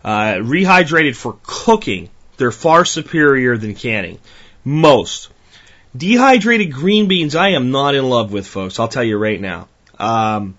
uh, 0.03 0.35
rehydrated 0.35 1.15
for 1.15 1.37
cooking, 1.43 2.09
they're 2.37 2.51
far 2.51 2.85
superior 2.85 3.57
than 3.57 3.75
canning. 3.75 4.19
Most. 4.63 5.29
Dehydrated 5.95 6.73
green 6.73 7.07
beans, 7.07 7.35
I 7.35 7.49
am 7.49 7.71
not 7.71 7.95
in 7.95 8.09
love 8.09 8.31
with, 8.31 8.45
folks. 8.45 8.79
I'll 8.79 8.87
tell 8.87 9.03
you 9.03 9.17
right 9.17 9.39
now. 9.39 9.67
Um, 9.97 10.57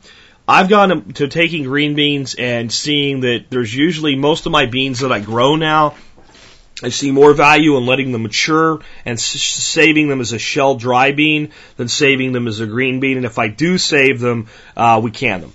I've 0.49 0.69
gone 0.69 1.13
to 1.15 1.29
taking 1.29 1.65
green 1.65 1.95
beans 1.95 2.35
and 2.37 2.73
seeing 2.73 3.21
that 3.21 3.47
there's 3.51 3.75
usually 3.75 4.17
most 4.17 4.47
of 4.47 4.53
my 4.53 4.67
beans 4.67 5.01
that 5.01 5.13
I 5.13 5.21
grow 5.21 5.57
now. 5.57 5.95
I 6.83 6.91
see 6.91 7.11
more 7.11 7.33
value 7.33 7.77
in 7.79 7.87
letting 7.87 8.13
them 8.13 8.23
mature 8.25 8.81
and 9.07 9.19
saving 9.19 10.09
them 10.09 10.21
as 10.21 10.33
a 10.33 10.39
shell 10.39 10.75
dry 10.75 11.13
bean 11.13 11.53
than 11.77 11.89
saving 11.89 12.33
them 12.33 12.47
as 12.47 12.61
a 12.61 12.67
green 12.67 13.01
bean. 13.01 13.17
And 13.17 13.25
if 13.25 13.39
I 13.39 13.49
do 13.49 13.79
save 13.79 14.21
them, 14.21 14.49
uh, 14.77 15.01
we 15.03 15.11
can 15.11 15.41
them 15.41 15.53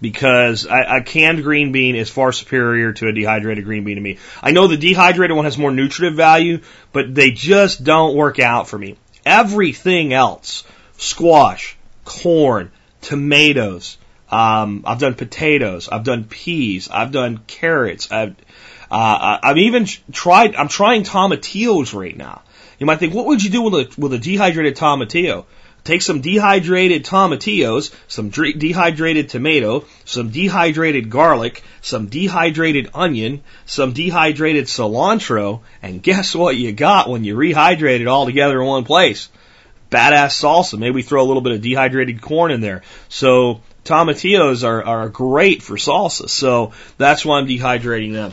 because 0.00 0.66
a, 0.66 1.02
canned 1.02 1.42
green 1.42 1.72
bean 1.72 1.94
is 1.94 2.10
far 2.10 2.32
superior 2.32 2.92
to 2.92 3.08
a 3.08 3.12
dehydrated 3.12 3.64
green 3.64 3.84
bean 3.84 3.96
to 3.96 4.00
me. 4.00 4.18
I 4.42 4.50
know 4.50 4.66
the 4.66 4.76
dehydrated 4.76 5.34
one 5.34 5.44
has 5.44 5.58
more 5.58 5.70
nutritive 5.70 6.14
value, 6.14 6.60
but 6.92 7.14
they 7.14 7.30
just 7.30 7.82
don't 7.82 8.16
work 8.16 8.38
out 8.38 8.68
for 8.68 8.78
me. 8.78 8.96
Everything 9.24 10.12
else, 10.12 10.64
squash, 10.98 11.76
corn, 12.04 12.70
tomatoes, 13.00 13.98
um, 14.30 14.84
I've 14.86 14.98
done 14.98 15.14
potatoes, 15.14 15.88
I've 15.88 16.04
done 16.04 16.24
peas, 16.24 16.88
I've 16.90 17.12
done 17.12 17.38
carrots, 17.46 18.10
I've, 18.10 18.36
uh, 18.90 19.38
I'm 19.42 19.58
even 19.58 19.86
tried, 20.12 20.56
I'm 20.56 20.68
trying 20.68 21.04
tomatillos 21.04 21.94
right 21.94 22.16
now. 22.16 22.42
You 22.78 22.86
might 22.86 22.98
think, 22.98 23.14
what 23.14 23.26
would 23.26 23.42
you 23.42 23.50
do 23.50 23.62
with 23.62 23.74
a, 23.74 24.00
with 24.00 24.12
a 24.12 24.18
dehydrated 24.18 24.76
tomatillo? 24.76 25.46
Take 25.86 26.02
some 26.02 26.20
dehydrated 26.20 27.04
tomatillos, 27.04 27.94
some 28.08 28.30
dehydrated 28.30 29.28
tomato, 29.28 29.84
some 30.04 30.30
dehydrated 30.30 31.10
garlic, 31.10 31.62
some 31.80 32.06
dehydrated 32.08 32.90
onion, 32.92 33.44
some 33.66 33.92
dehydrated 33.92 34.64
cilantro, 34.64 35.60
and 35.82 36.02
guess 36.02 36.34
what 36.34 36.56
you 36.56 36.72
got 36.72 37.08
when 37.08 37.22
you 37.22 37.36
rehydrate 37.36 38.00
it 38.00 38.08
all 38.08 38.26
together 38.26 38.60
in 38.60 38.66
one 38.66 38.84
place? 38.84 39.28
Badass 39.88 40.42
salsa. 40.42 40.76
Maybe 40.76 41.02
throw 41.02 41.22
a 41.22 41.28
little 41.28 41.40
bit 41.40 41.52
of 41.52 41.60
dehydrated 41.60 42.20
corn 42.20 42.50
in 42.50 42.60
there. 42.60 42.82
So 43.08 43.60
tomatillos 43.84 44.66
are, 44.66 44.82
are 44.82 45.08
great 45.08 45.62
for 45.62 45.76
salsa. 45.76 46.28
So 46.28 46.72
that's 46.98 47.24
why 47.24 47.38
I'm 47.38 47.46
dehydrating 47.46 48.12
them. 48.12 48.32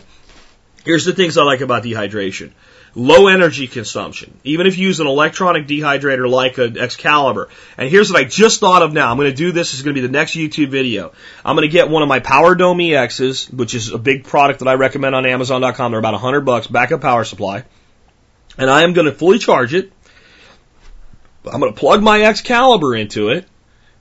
Here's 0.83 1.05
the 1.05 1.13
things 1.13 1.37
I 1.37 1.43
like 1.43 1.61
about 1.61 1.83
dehydration. 1.83 2.51
Low 2.95 3.27
energy 3.27 3.67
consumption. 3.67 4.37
Even 4.43 4.67
if 4.67 4.77
you 4.77 4.87
use 4.87 4.99
an 4.99 5.07
electronic 5.07 5.65
dehydrator 5.65 6.29
like 6.29 6.59
an 6.59 6.77
Excalibur. 6.77 7.49
And 7.75 7.89
here's 7.89 8.11
what 8.11 8.21
I 8.21 8.25
just 8.25 8.59
thought 8.59 8.83
of 8.83 8.93
now. 8.93 9.09
I'm 9.09 9.17
going 9.17 9.31
to 9.31 9.35
do 9.35 9.51
this. 9.51 9.73
Is 9.73 9.81
going 9.81 9.95
to 9.95 9.99
be 9.99 10.05
the 10.05 10.11
next 10.11 10.33
YouTube 10.33 10.69
video. 10.69 11.11
I'm 11.43 11.55
going 11.55 11.67
to 11.67 11.71
get 11.71 11.89
one 11.89 12.03
of 12.03 12.09
my 12.09 12.19
Power 12.19 12.53
Dome 12.53 12.77
EXs, 12.77 13.51
which 13.51 13.73
is 13.73 13.91
a 13.91 13.97
big 13.97 14.25
product 14.25 14.59
that 14.59 14.67
I 14.67 14.75
recommend 14.75 15.15
on 15.15 15.25
Amazon.com. 15.25 15.91
They're 15.91 15.99
about 15.99 16.13
100 16.13 16.41
bucks, 16.41 16.67
backup 16.67 17.01
power 17.01 17.23
supply. 17.23 17.63
And 18.57 18.69
I 18.69 18.83
am 18.83 18.93
going 18.93 19.07
to 19.07 19.13
fully 19.13 19.39
charge 19.39 19.73
it. 19.73 19.91
I'm 21.51 21.59
going 21.59 21.73
to 21.73 21.79
plug 21.79 22.03
my 22.03 22.21
Excalibur 22.21 22.95
into 22.95 23.29
it. 23.29 23.47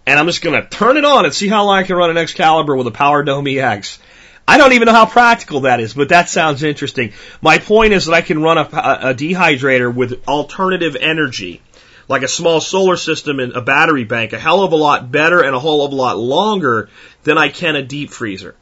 And 0.05 0.19
I'm 0.19 0.27
just 0.27 0.43
going 0.43 0.61
to 0.61 0.69
turn 0.69 0.97
it 0.97 1.05
on 1.05 1.25
and 1.25 1.33
see 1.33 1.49
how 1.49 1.65
long 1.65 1.79
I 1.79 1.85
can 1.85 1.97
run 1.97 2.11
an 2.11 2.19
Excalibur 2.19 2.77
with 2.77 2.89
a 2.89 2.91
Power 2.91 3.23
Dome 3.23 3.47
EX. 3.47 3.99
I 4.47 4.59
don't 4.59 4.73
even 4.73 4.87
know 4.87 4.93
how 4.93 5.07
practical 5.07 5.61
that 5.61 5.81
is, 5.81 5.95
but 5.95 6.09
that 6.09 6.29
sounds 6.29 6.63
interesting. 6.63 7.13
My 7.41 7.59
point 7.59 7.93
is 7.93 8.07
that 8.07 8.15
I 8.15 8.23
can 8.23 8.43
run 8.43 8.59
a, 8.59 8.63
a 8.63 9.15
dehydrator 9.15 9.95
with 9.95 10.27
alternative 10.27 10.97
energy, 10.97 11.63
like 12.09 12.23
a 12.23 12.29
small 12.29 12.61
solar 12.61 12.97
system 12.97 13.39
and 13.39 13.53
a 13.53 13.61
battery 13.61 14.05
bank, 14.05 14.33
a 14.33 14.39
hell 14.39 14.63
of 14.63 14.73
a 14.73 14.77
lot 14.77 15.11
better 15.11 15.43
and 15.43 15.55
a 15.55 15.61
whole 15.61 15.85
of 15.85 15.93
a 15.93 15.97
lot 15.97 16.19
longer 16.19 16.89
than 17.23 17.39
I 17.39 17.49
can 17.49 17.77
a 17.77 17.83
deep 17.83 18.11
freezer. 18.11 18.57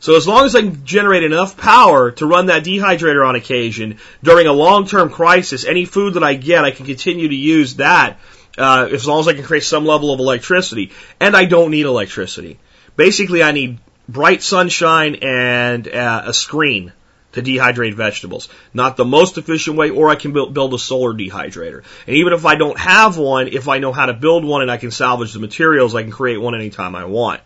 So 0.00 0.16
as 0.16 0.26
long 0.26 0.46
as 0.46 0.56
I 0.56 0.62
can 0.62 0.84
generate 0.84 1.22
enough 1.22 1.58
power 1.58 2.10
to 2.12 2.26
run 2.26 2.46
that 2.46 2.64
dehydrator 2.64 3.26
on 3.26 3.36
occasion 3.36 3.98
during 4.22 4.46
a 4.46 4.52
long-term 4.52 5.10
crisis, 5.10 5.66
any 5.66 5.84
food 5.84 6.14
that 6.14 6.24
I 6.24 6.34
get, 6.34 6.64
I 6.64 6.70
can 6.70 6.86
continue 6.86 7.28
to 7.28 7.34
use 7.34 7.76
that 7.76 8.18
uh, 8.56 8.88
as 8.90 9.06
long 9.06 9.20
as 9.20 9.28
I 9.28 9.34
can 9.34 9.44
create 9.44 9.62
some 9.62 9.84
level 9.84 10.12
of 10.12 10.18
electricity. 10.18 10.92
And 11.20 11.36
I 11.36 11.44
don't 11.44 11.70
need 11.70 11.84
electricity. 11.84 12.58
Basically, 12.96 13.42
I 13.42 13.52
need 13.52 13.78
bright 14.10 14.42
sunshine 14.42 15.16
and 15.22 15.86
uh, 15.88 16.22
a 16.26 16.34
screen 16.34 16.92
to 17.32 17.42
dehydrate 17.42 17.94
vegetables. 17.94 18.48
Not 18.74 18.96
the 18.96 19.04
most 19.04 19.38
efficient 19.38 19.76
way, 19.76 19.90
or 19.90 20.08
I 20.08 20.16
can 20.16 20.32
build, 20.32 20.52
build 20.52 20.74
a 20.74 20.78
solar 20.78 21.14
dehydrator. 21.14 21.84
And 22.06 22.16
even 22.16 22.32
if 22.32 22.44
I 22.44 22.56
don't 22.56 22.78
have 22.78 23.18
one, 23.18 23.48
if 23.48 23.68
I 23.68 23.78
know 23.78 23.92
how 23.92 24.06
to 24.06 24.14
build 24.14 24.44
one 24.44 24.62
and 24.62 24.70
I 24.70 24.78
can 24.78 24.90
salvage 24.90 25.32
the 25.32 25.38
materials, 25.38 25.94
I 25.94 26.02
can 26.02 26.10
create 26.10 26.38
one 26.38 26.54
anytime 26.54 26.94
I 26.94 27.04
want. 27.04 27.40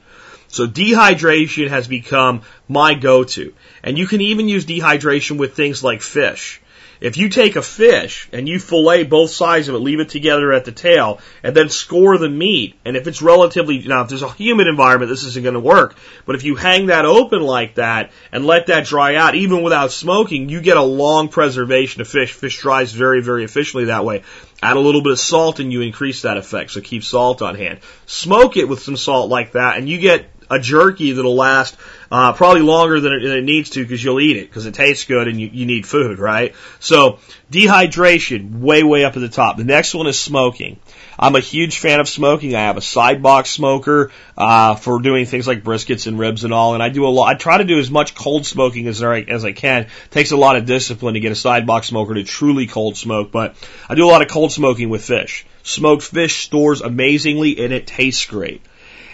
So 0.49 0.67
dehydration 0.67 1.69
has 1.69 1.89
become 1.89 2.43
my 2.69 2.95
go-to. 2.95 3.53
And 3.83 3.99
you 3.99 4.07
can 4.07 4.21
even 4.21 4.49
use 4.49 4.65
dehydration 4.65 5.37
with 5.37 5.55
things 5.55 5.83
like 5.83 6.01
fish. 6.01 6.61
If 7.01 7.17
you 7.17 7.29
take 7.29 7.57
a 7.57 7.63
fish 7.63 8.29
and 8.33 8.49
you 8.49 8.59
fillet 8.59 9.05
both 9.05 9.31
sides 9.31 9.69
of 9.69 9.75
it, 9.75 9.79
leave 9.79 10.01
it 10.01 10.09
together 10.09 10.53
at 10.53 10.65
the 10.65 10.73
tail, 10.73 11.21
and 11.43 11.55
then 11.55 11.69
score 11.69 12.19
the 12.19 12.29
meat, 12.29 12.77
and 12.85 12.97
if 12.97 13.07
it's 13.07 13.23
relatively, 13.23 13.79
now 13.81 14.03
if 14.03 14.09
there's 14.09 14.23
a 14.23 14.33
humid 14.33 14.67
environment, 14.67 15.11
this 15.11 15.25
isn't 15.25 15.43
going 15.43 15.55
to 15.55 15.61
work, 15.61 15.97
but 16.27 16.35
if 16.35 16.45
you 16.45 16.55
hang 16.55 16.87
that 16.87 17.05
open 17.05 17.43
like 17.43 17.77
that 17.77 18.13
and 18.33 18.47
let 18.47 18.67
that 18.69 18.87
dry 18.87 19.17
out, 19.17 19.35
even 19.35 19.63
without 19.63 19.93
smoking, 19.93 20.49
you 20.49 20.61
get 20.61 20.77
a 20.77 20.83
long 20.83 21.29
preservation 21.29 22.01
of 22.01 22.09
fish. 22.09 22.33
Fish 22.33 22.61
dries 22.61 22.93
very, 22.93 23.23
very 23.23 23.45
efficiently 23.45 23.87
that 23.87 24.05
way. 24.05 24.23
Add 24.63 24.77
a 24.77 24.81
little 24.81 25.03
bit 25.03 25.13
of 25.13 25.19
salt 25.19 25.61
and 25.61 25.73
you 25.73 25.83
increase 25.83 26.23
that 26.23 26.37
effect, 26.37 26.71
so 26.71 26.81
keep 26.81 27.05
salt 27.05 27.43
on 27.43 27.55
hand. 27.55 27.81
Smoke 28.07 28.57
it 28.57 28.69
with 28.69 28.83
some 28.83 28.97
salt 28.97 29.29
like 29.29 29.53
that, 29.53 29.77
and 29.77 29.89
you 29.89 29.99
get 29.99 30.34
a 30.51 30.59
jerky 30.59 31.13
that'll 31.13 31.35
last 31.35 31.77
uh, 32.11 32.33
probably 32.33 32.63
longer 32.63 33.01
than 33.01 33.13
it, 33.13 33.23
than 33.23 33.39
it 33.39 33.45
needs 33.45 33.71
to 33.71 33.83
because 33.83 34.03
you'll 34.03 34.21
eat 34.21 34.37
it 34.37 34.49
because 34.49 34.67
it 34.67 34.75
tastes 34.75 35.05
good 35.05 35.27
and 35.27 35.41
you, 35.41 35.49
you 35.53 35.67
need 35.67 35.87
food, 35.87 36.19
right? 36.19 36.55
So 36.81 37.19
dehydration, 37.51 38.61
way, 38.61 38.83
way 38.83 39.05
up 39.05 39.17
at 39.17 39.21
the 39.21 39.29
top. 39.29 39.57
The 39.57 39.65
next 39.65 39.95
one 39.95 40.07
is 40.07 40.19
smoking. 40.19 40.79
I'm 41.19 41.37
a 41.37 41.41
huge 41.41 41.79
fan 41.79 42.01
of 42.01 42.09
smoking. 42.09 42.55
I 42.55 42.63
have 42.63 42.77
a 42.77 42.83
side 42.83 43.23
box 43.23 43.51
smoker 43.51 44.11
uh, 44.37 44.75
for 44.75 45.01
doing 45.01 45.27
things 45.27 45.47
like 45.47 45.63
briskets 45.63 46.07
and 46.07 46.19
ribs 46.19 46.45
and 46.45 46.53
all, 46.53 46.75
and 46.75 46.83
I 46.83 46.89
do 46.89 47.07
a 47.07 47.09
lot. 47.09 47.35
I 47.35 47.39
try 47.39 47.59
to 47.59 47.65
do 47.65 47.79
as 47.79 47.91
much 47.91 48.15
cold 48.15 48.47
smoking 48.47 48.87
as 48.89 49.03
I, 49.03 49.21
as 49.21 49.45
I 49.45 49.53
can. 49.53 49.83
It 49.83 49.89
takes 50.11 50.33
a 50.33 50.37
lot 50.37 50.57
of 50.57 50.67
discipline 50.67 51.15
to 51.15 51.21
get 51.21 51.33
a 51.33 51.37
side 51.37 51.67
box 51.67 51.89
smoker 51.89 52.15
to 52.15 52.25
truly 52.25 52.67
cold 52.67 52.97
smoke, 52.97 53.31
but 53.31 53.57
I 53.89 53.95
do 53.95 54.05
a 54.05 54.11
lot 54.11 54.23
of 54.23 54.29
cold 54.29 54.53
smoking 54.53 54.89
with 54.89 55.05
fish. 55.05 55.47
Smoked 55.63 56.03
fish 56.03 56.45
stores 56.45 56.81
amazingly 56.81 57.65
and 57.65 57.73
it 57.73 57.87
tastes 57.87 58.27
great. 58.27 58.63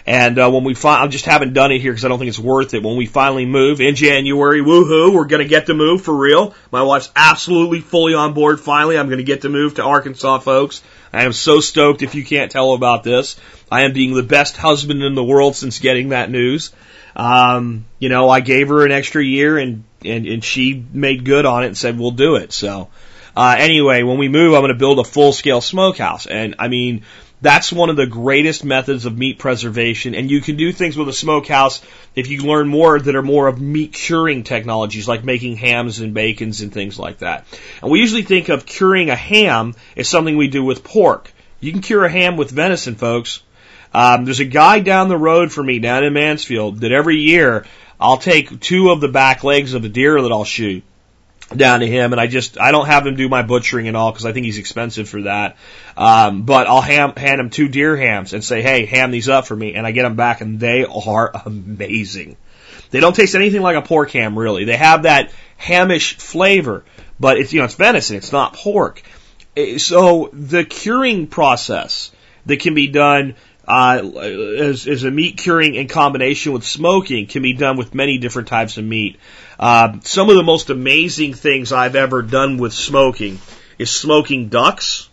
And 0.05 0.39
uh, 0.39 0.49
when 0.49 0.63
we 0.63 0.73
find, 0.73 1.03
I 1.03 1.07
just 1.07 1.25
haven't 1.25 1.53
done 1.53 1.71
it 1.71 1.79
here 1.79 1.91
because 1.91 2.05
I 2.05 2.07
don't 2.07 2.19
think 2.19 2.29
it's 2.29 2.39
worth 2.39 2.73
it. 2.73 2.83
When 2.83 2.97
we 2.97 3.05
finally 3.05 3.45
move 3.45 3.81
in 3.81 3.95
January, 3.95 4.61
woohoo, 4.61 5.13
we're 5.13 5.25
going 5.25 5.43
to 5.43 5.47
get 5.47 5.67
to 5.67 5.73
move 5.73 6.01
for 6.01 6.15
real. 6.15 6.55
My 6.71 6.81
wife's 6.81 7.11
absolutely 7.15 7.81
fully 7.81 8.13
on 8.13 8.33
board. 8.33 8.59
Finally, 8.59 8.97
I'm 8.97 9.07
going 9.07 9.19
to 9.19 9.23
get 9.23 9.41
to 9.41 9.49
move 9.49 9.75
to 9.75 9.83
Arkansas, 9.83 10.39
folks. 10.39 10.81
I 11.13 11.25
am 11.25 11.33
so 11.33 11.59
stoked 11.59 12.01
if 12.01 12.15
you 12.15 12.25
can't 12.25 12.51
tell 12.51 12.73
about 12.73 13.03
this. 13.03 13.35
I 13.71 13.83
am 13.83 13.93
being 13.93 14.13
the 14.13 14.23
best 14.23 14.57
husband 14.57 15.03
in 15.03 15.13
the 15.13 15.23
world 15.23 15.55
since 15.55 15.79
getting 15.79 16.09
that 16.09 16.31
news. 16.31 16.71
Um, 17.15 17.85
you 17.99 18.09
know, 18.09 18.29
I 18.29 18.39
gave 18.39 18.69
her 18.69 18.85
an 18.85 18.91
extra 18.91 19.23
year 19.23 19.57
and, 19.57 19.83
and, 20.03 20.25
and 20.25 20.43
she 20.43 20.83
made 20.93 21.25
good 21.25 21.45
on 21.45 21.63
it 21.63 21.67
and 21.67 21.77
said, 21.77 21.99
we'll 21.99 22.11
do 22.11 22.35
it. 22.35 22.53
So, 22.53 22.89
uh, 23.35 23.55
anyway, 23.57 24.03
when 24.03 24.17
we 24.17 24.29
move, 24.29 24.53
I'm 24.53 24.61
going 24.61 24.73
to 24.73 24.79
build 24.79 24.99
a 24.99 25.03
full 25.03 25.33
scale 25.33 25.61
smokehouse. 25.61 26.25
And 26.25 26.55
I 26.59 26.69
mean, 26.69 27.03
that's 27.41 27.73
one 27.73 27.89
of 27.89 27.95
the 27.95 28.05
greatest 28.05 28.63
methods 28.63 29.05
of 29.05 29.17
meat 29.17 29.39
preservation, 29.39 30.13
and 30.13 30.29
you 30.29 30.41
can 30.41 30.57
do 30.57 30.71
things 30.71 30.95
with 30.95 31.09
a 31.09 31.13
smokehouse 31.13 31.81
if 32.15 32.27
you 32.27 32.43
learn 32.43 32.67
more 32.67 32.99
that 32.99 33.15
are 33.15 33.23
more 33.23 33.47
of 33.47 33.59
meat 33.59 33.93
curing 33.93 34.43
technologies, 34.43 35.07
like 35.07 35.23
making 35.23 35.57
hams 35.57 35.99
and 35.99 36.13
bacons 36.13 36.61
and 36.61 36.71
things 36.71 36.99
like 36.99 37.19
that. 37.19 37.45
And 37.81 37.91
we 37.91 37.99
usually 37.99 38.21
think 38.21 38.49
of 38.49 38.65
curing 38.65 39.09
a 39.09 39.15
ham 39.15 39.73
as 39.97 40.07
something 40.07 40.37
we 40.37 40.49
do 40.49 40.63
with 40.63 40.83
pork. 40.83 41.31
You 41.59 41.71
can 41.71 41.81
cure 41.81 42.05
a 42.05 42.11
ham 42.11 42.37
with 42.37 42.51
venison, 42.51 42.95
folks. 42.95 43.41
Um, 43.93 44.25
there's 44.25 44.39
a 44.39 44.45
guy 44.45 44.79
down 44.79 45.09
the 45.09 45.17
road 45.17 45.51
from 45.51 45.65
me 45.65 45.79
down 45.79 46.03
in 46.03 46.13
Mansfield 46.13 46.81
that 46.81 46.91
every 46.91 47.17
year 47.17 47.65
I'll 47.99 48.17
take 48.17 48.59
two 48.59 48.91
of 48.91 49.01
the 49.01 49.07
back 49.07 49.43
legs 49.43 49.73
of 49.73 49.83
a 49.83 49.89
deer 49.89 50.21
that 50.21 50.31
I'll 50.31 50.45
shoot 50.45 50.83
down 51.55 51.81
to 51.81 51.87
him, 51.87 52.11
and 52.11 52.21
I 52.21 52.27
just 52.27 52.59
I 52.59 52.71
don't 52.71 52.85
have 52.85 53.05
him 53.05 53.15
do 53.15 53.27
my 53.29 53.41
butchering 53.41 53.87
and 53.87 53.97
all 53.97 54.11
because 54.11 54.25
I 54.25 54.33
think 54.33 54.45
he's 54.45 54.57
expensive 54.57 55.09
for 55.09 55.23
that. 55.23 55.57
Um, 55.97 56.43
but 56.43 56.67
I'll 56.67 56.81
ham, 56.81 57.13
hand 57.15 57.39
him 57.39 57.49
two 57.49 57.67
deer 57.67 57.95
hams 57.95 58.33
and 58.33 58.43
say, 58.43 58.61
hey, 58.61 58.85
ham 58.85 59.11
these 59.11 59.29
up 59.29 59.47
for 59.47 59.55
me, 59.55 59.73
and 59.73 59.85
I 59.85 59.91
get 59.91 60.03
them 60.03 60.15
back, 60.15 60.41
and 60.41 60.59
they 60.59 60.85
are 60.85 61.31
amazing. 61.45 62.37
They 62.91 62.99
don't 62.99 63.15
taste 63.15 63.35
anything 63.35 63.61
like 63.61 63.77
a 63.77 63.81
pork 63.81 64.11
ham, 64.11 64.37
really. 64.37 64.65
They 64.65 64.77
have 64.77 65.03
that 65.03 65.31
hamish 65.57 66.17
flavor, 66.17 66.83
but 67.19 67.37
it's 67.37 67.53
you 67.53 67.59
know 67.59 67.65
it's 67.65 67.75
venison, 67.75 68.17
it's 68.17 68.31
not 68.31 68.53
pork. 68.53 69.01
Eh, 69.55 69.77
so 69.77 70.29
the 70.33 70.63
curing 70.63 71.27
process 71.27 72.11
that 72.45 72.59
can 72.59 72.73
be 72.73 72.87
done 72.87 73.35
uh, 73.67 74.01
as, 74.17 75.03
a 75.03 75.11
meat 75.11 75.37
curing 75.37 75.75
in 75.75 75.87
combination 75.87 76.51
with 76.51 76.65
smoking 76.65 77.27
can 77.27 77.43
be 77.43 77.53
done 77.53 77.77
with 77.77 77.93
many 77.93 78.17
different 78.17 78.47
types 78.47 78.77
of 78.77 78.83
meat. 78.83 79.19
Uh, 79.59 79.99
some 80.03 80.29
of 80.29 80.35
the 80.35 80.43
most 80.43 80.69
amazing 80.69 81.33
things 81.33 81.71
I've 81.71 81.95
ever 81.95 82.21
done 82.21 82.57
with 82.57 82.73
smoking 82.73 83.39
is 83.77 83.91
smoking 83.91 84.49
ducks, 84.49 85.09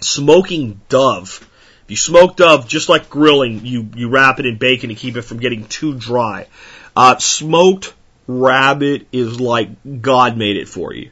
smoking 0.00 0.80
dove. 0.88 1.48
If 1.84 1.90
you 1.90 1.96
smoke 1.96 2.36
dove, 2.36 2.66
just 2.66 2.88
like 2.88 3.08
grilling, 3.08 3.64
you, 3.64 3.88
you 3.94 4.08
wrap 4.08 4.40
it 4.40 4.46
in 4.46 4.58
bacon 4.58 4.88
to 4.88 4.94
keep 4.94 5.16
it 5.16 5.22
from 5.22 5.38
getting 5.38 5.66
too 5.66 5.94
dry. 5.94 6.48
Uh, 6.96 7.18
smoked 7.18 7.94
rabbit 8.26 9.06
is 9.12 9.40
like 9.40 9.70
God 10.02 10.36
made 10.36 10.56
it 10.56 10.68
for 10.68 10.92
you. 10.92 11.10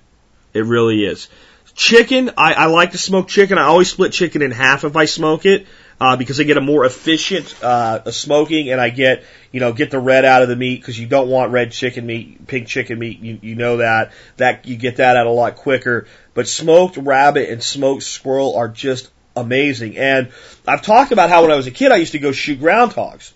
It 0.53 0.65
really 0.65 1.05
is. 1.05 1.29
Chicken, 1.75 2.33
I, 2.37 2.55
I 2.55 2.67
like 2.67 2.93
to 2.93 2.99
smoke 2.99 3.29
chicken. 3.29 3.57
I 3.57 3.65
always 3.65 3.91
split 3.91 4.13
chicken 4.13 4.43
in 4.43 4.51
half 4.51 4.85
if 4.85 4.97
I 4.97 5.05
smoke 5.05 5.47
it 5.47 5.67
uh, 6.01 6.17
because 6.17 6.41
I 6.41 6.45
get 6.45 6.57
a 6.57 6.63
more 6.63 6.85
efficient 6.85 7.63
uh, 7.63 8.11
smoking 8.11 8.71
and 8.71 8.81
I 8.81 8.89
get 8.89 9.23
you 9.53 9.61
know 9.61 9.73
get 9.73 9.91
the 9.91 10.01
red 10.01 10.25
out 10.25 10.43
of 10.43 10.49
the 10.49 10.57
meat 10.57 10.81
because 10.81 10.99
you 10.99 11.07
don't 11.07 11.29
want 11.29 11.53
red 11.53 11.73
chicken 11.73 12.07
meat, 12.07 12.47
pink 12.47 12.69
chicken 12.69 12.99
meat. 12.99 13.21
You, 13.21 13.39
you 13.43 13.55
know 13.55 13.79
that 13.79 14.13
that 14.39 14.67
you 14.67 14.77
get 14.77 14.97
that 14.97 15.17
out 15.17 15.27
a 15.27 15.31
lot 15.31 15.57
quicker. 15.57 16.07
But 16.33 16.49
smoked 16.49 16.97
rabbit 16.97 17.51
and 17.51 17.63
smoked 17.63 18.03
squirrel 18.03 18.57
are 18.57 18.69
just 18.69 19.11
amazing. 19.37 19.99
And 19.99 20.31
I've 20.67 20.83
talked 20.83 21.13
about 21.13 21.29
how 21.29 21.43
when 21.43 21.51
I 21.51 21.57
was 21.57 21.67
a 21.67 21.73
kid 21.73 21.93
I 21.93 21.97
used 21.97 22.13
to 22.13 22.19
go 22.19 22.33
shoot 22.33 22.61
groundhogs. 22.61 23.33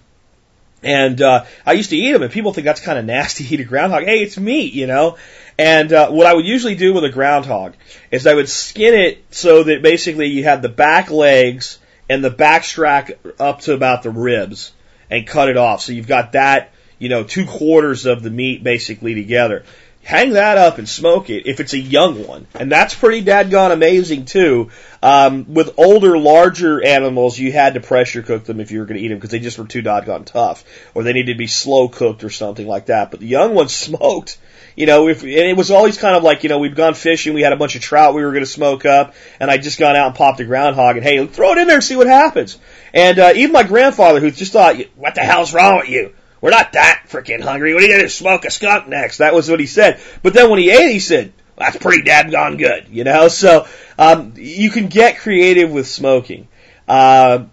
And 0.83 1.21
uh, 1.23 1.47
I 1.65 1.73
used 1.73 1.91
to 1.91 1.97
eat 1.97 2.13
them, 2.13 2.23
and 2.23 2.31
people 2.31 2.53
think 2.53 2.67
that's 2.67 2.83
kind 2.83 2.99
of 2.99 3.07
nasty 3.07 3.45
to 3.45 3.55
eat 3.55 3.61
a 3.61 3.65
groundhog. 3.65 4.05
Hey, 4.05 4.23
it's 4.23 4.37
meat, 4.37 4.75
you 4.75 4.87
know. 4.87 5.17
And 5.59 5.91
uh, 5.91 6.11
what 6.11 6.27
I 6.27 6.35
would 6.35 6.45
usually 6.45 6.75
do 6.75 6.93
with 6.93 7.05
a 7.05 7.09
groundhog 7.09 7.75
is 8.11 8.27
I 8.27 8.35
would 8.35 8.51
skin 8.51 8.93
it 8.93 9.25
so 9.31 9.63
that 9.63 9.81
basically 9.81 10.27
you 10.27 10.45
had 10.45 10.61
the 10.61 10.69
back 10.69 11.11
legs 11.11 11.79
and 12.09 12.25
the 12.25 12.31
backstrap 12.31 13.17
up 13.39 13.61
to 13.63 13.75
about 13.75 14.03
the 14.03 14.11
ribs 14.11 14.73
and 15.11 15.27
cut 15.27 15.49
it 15.49 15.57
off. 15.57 15.83
So 15.83 15.93
you've 15.93 16.07
got 16.07 16.33
that, 16.33 16.73
you 16.99 17.09
know, 17.09 17.25
two 17.25 17.47
quarters 17.47 18.07
of 18.07 18.23
the 18.23 18.31
meat 18.31 18.63
basically 18.63 19.15
together. 19.15 19.65
Hang 20.03 20.35
that 20.35 20.59
up 20.59 20.77
and 20.77 20.87
smoke 20.87 21.31
it 21.31 21.47
if 21.47 21.61
it's 21.61 21.73
a 21.73 21.79
young 21.79 22.27
one. 22.27 22.47
And 22.55 22.71
that's 22.71 22.95
pretty 22.95 23.25
dadgone 23.25 23.73
amazing 23.73 24.27
too. 24.27 24.71
Um, 25.03 25.55
with 25.55 25.79
older, 25.79 26.19
larger 26.19 26.85
animals, 26.85 27.39
you 27.39 27.53
had 27.53 27.73
to 27.75 27.81
pressure 27.81 28.23
cook 28.23 28.45
them 28.45 28.61
if 28.61 28.71
you 28.71 28.81
were 28.81 28.85
going 28.85 28.99
to 28.99 29.03
eat 29.03 29.09
them 29.09 29.17
because 29.17 29.31
they 29.31 29.39
just 29.39 29.59
were 29.59 29.67
too 29.67 29.83
dadgone 29.83 30.27
tough. 30.27 30.63
Or 30.95 31.05
they 31.05 31.15
needed 31.15 31.33
to 31.33 31.39
be 31.39 31.47
slow 31.47 31.89
cooked 31.89 32.23
or 32.23 32.29
something 32.29 32.67
like 32.67 32.87
that. 32.87 33.11
But 33.11 33.21
the 33.21 33.27
young 33.27 33.55
ones 33.55 33.73
smoked 33.75 34.37
you 34.77 34.87
know, 34.87 35.09
if, 35.09 35.23
and 35.23 35.31
it 35.31 35.57
was 35.57 35.71
always 35.71 35.99
kind 35.99 36.17
of 36.17 36.23
like, 36.23 36.43
you 36.43 36.49
know, 36.49 36.59
we'd 36.59 36.75
gone 36.75 36.95
fishing, 36.95 37.35
we 37.35 37.43
had 37.43 37.53
a 37.53 37.57
bunch 37.57 37.77
of 37.77 37.83
trout 37.83 38.15
we 38.15 38.25
were 38.25 38.33
going 38.33 38.45
to 38.45 38.51
smoke 38.51 38.85
up, 38.85 39.15
and 39.39 39.51
I'd 39.51 39.63
just 39.63 39.79
gone 39.79 39.97
out 39.97 40.09
and 40.09 40.15
popped 40.17 40.41
a 40.41 40.45
groundhog, 40.45 40.97
and 40.97 41.05
hey, 41.05 41.25
throw 41.27 41.53
it 41.53 41.59
in 41.59 41.67
there 41.67 41.77
and 41.77 41.85
see 41.85 41.97
what 41.97 42.07
happens. 42.07 42.59
And 42.93 43.19
uh, 43.19 43.33
even 43.35 43.53
my 43.53 43.63
grandfather, 43.63 44.21
who 44.21 44.31
just 44.31 44.53
thought, 44.53 44.77
what 44.97 45.15
the 45.15 45.21
hell's 45.21 45.55
wrong 45.55 45.79
with 45.79 45.89
you? 45.89 46.13
We're 46.41 46.51
not 46.51 46.73
that 46.73 47.05
freaking 47.09 47.41
hungry. 47.41 47.73
What 47.73 47.83
are 47.83 47.87
you 47.87 47.93
going 47.93 48.03
to 48.03 48.11
smoke 48.11 48.45
a 48.45 48.51
skunk 48.51 48.89
next? 48.89 49.19
That 49.19 49.33
was 49.33 49.49
what 49.49 49.61
he 49.61 49.67
said. 49.67 50.01
But 50.23 50.35
then 50.35 50.51
when 50.51 50.59
he 50.59 50.71
ate, 50.71 50.93
he 50.93 51.01
said, 51.01 51.33
that's 51.57 51.77
pretty 51.77 52.03
damn 52.03 52.31
gone 52.31 52.57
good, 52.57 52.89
you 52.91 53.05
know? 53.05 53.29
So, 53.29 53.67
um, 53.99 54.35
you 54.37 54.71
can 54.71 54.89
get 54.89 55.19
creative 55.19 55.71
with 55.71 55.87
smoking. 55.87 56.49
Uh, 56.87 57.47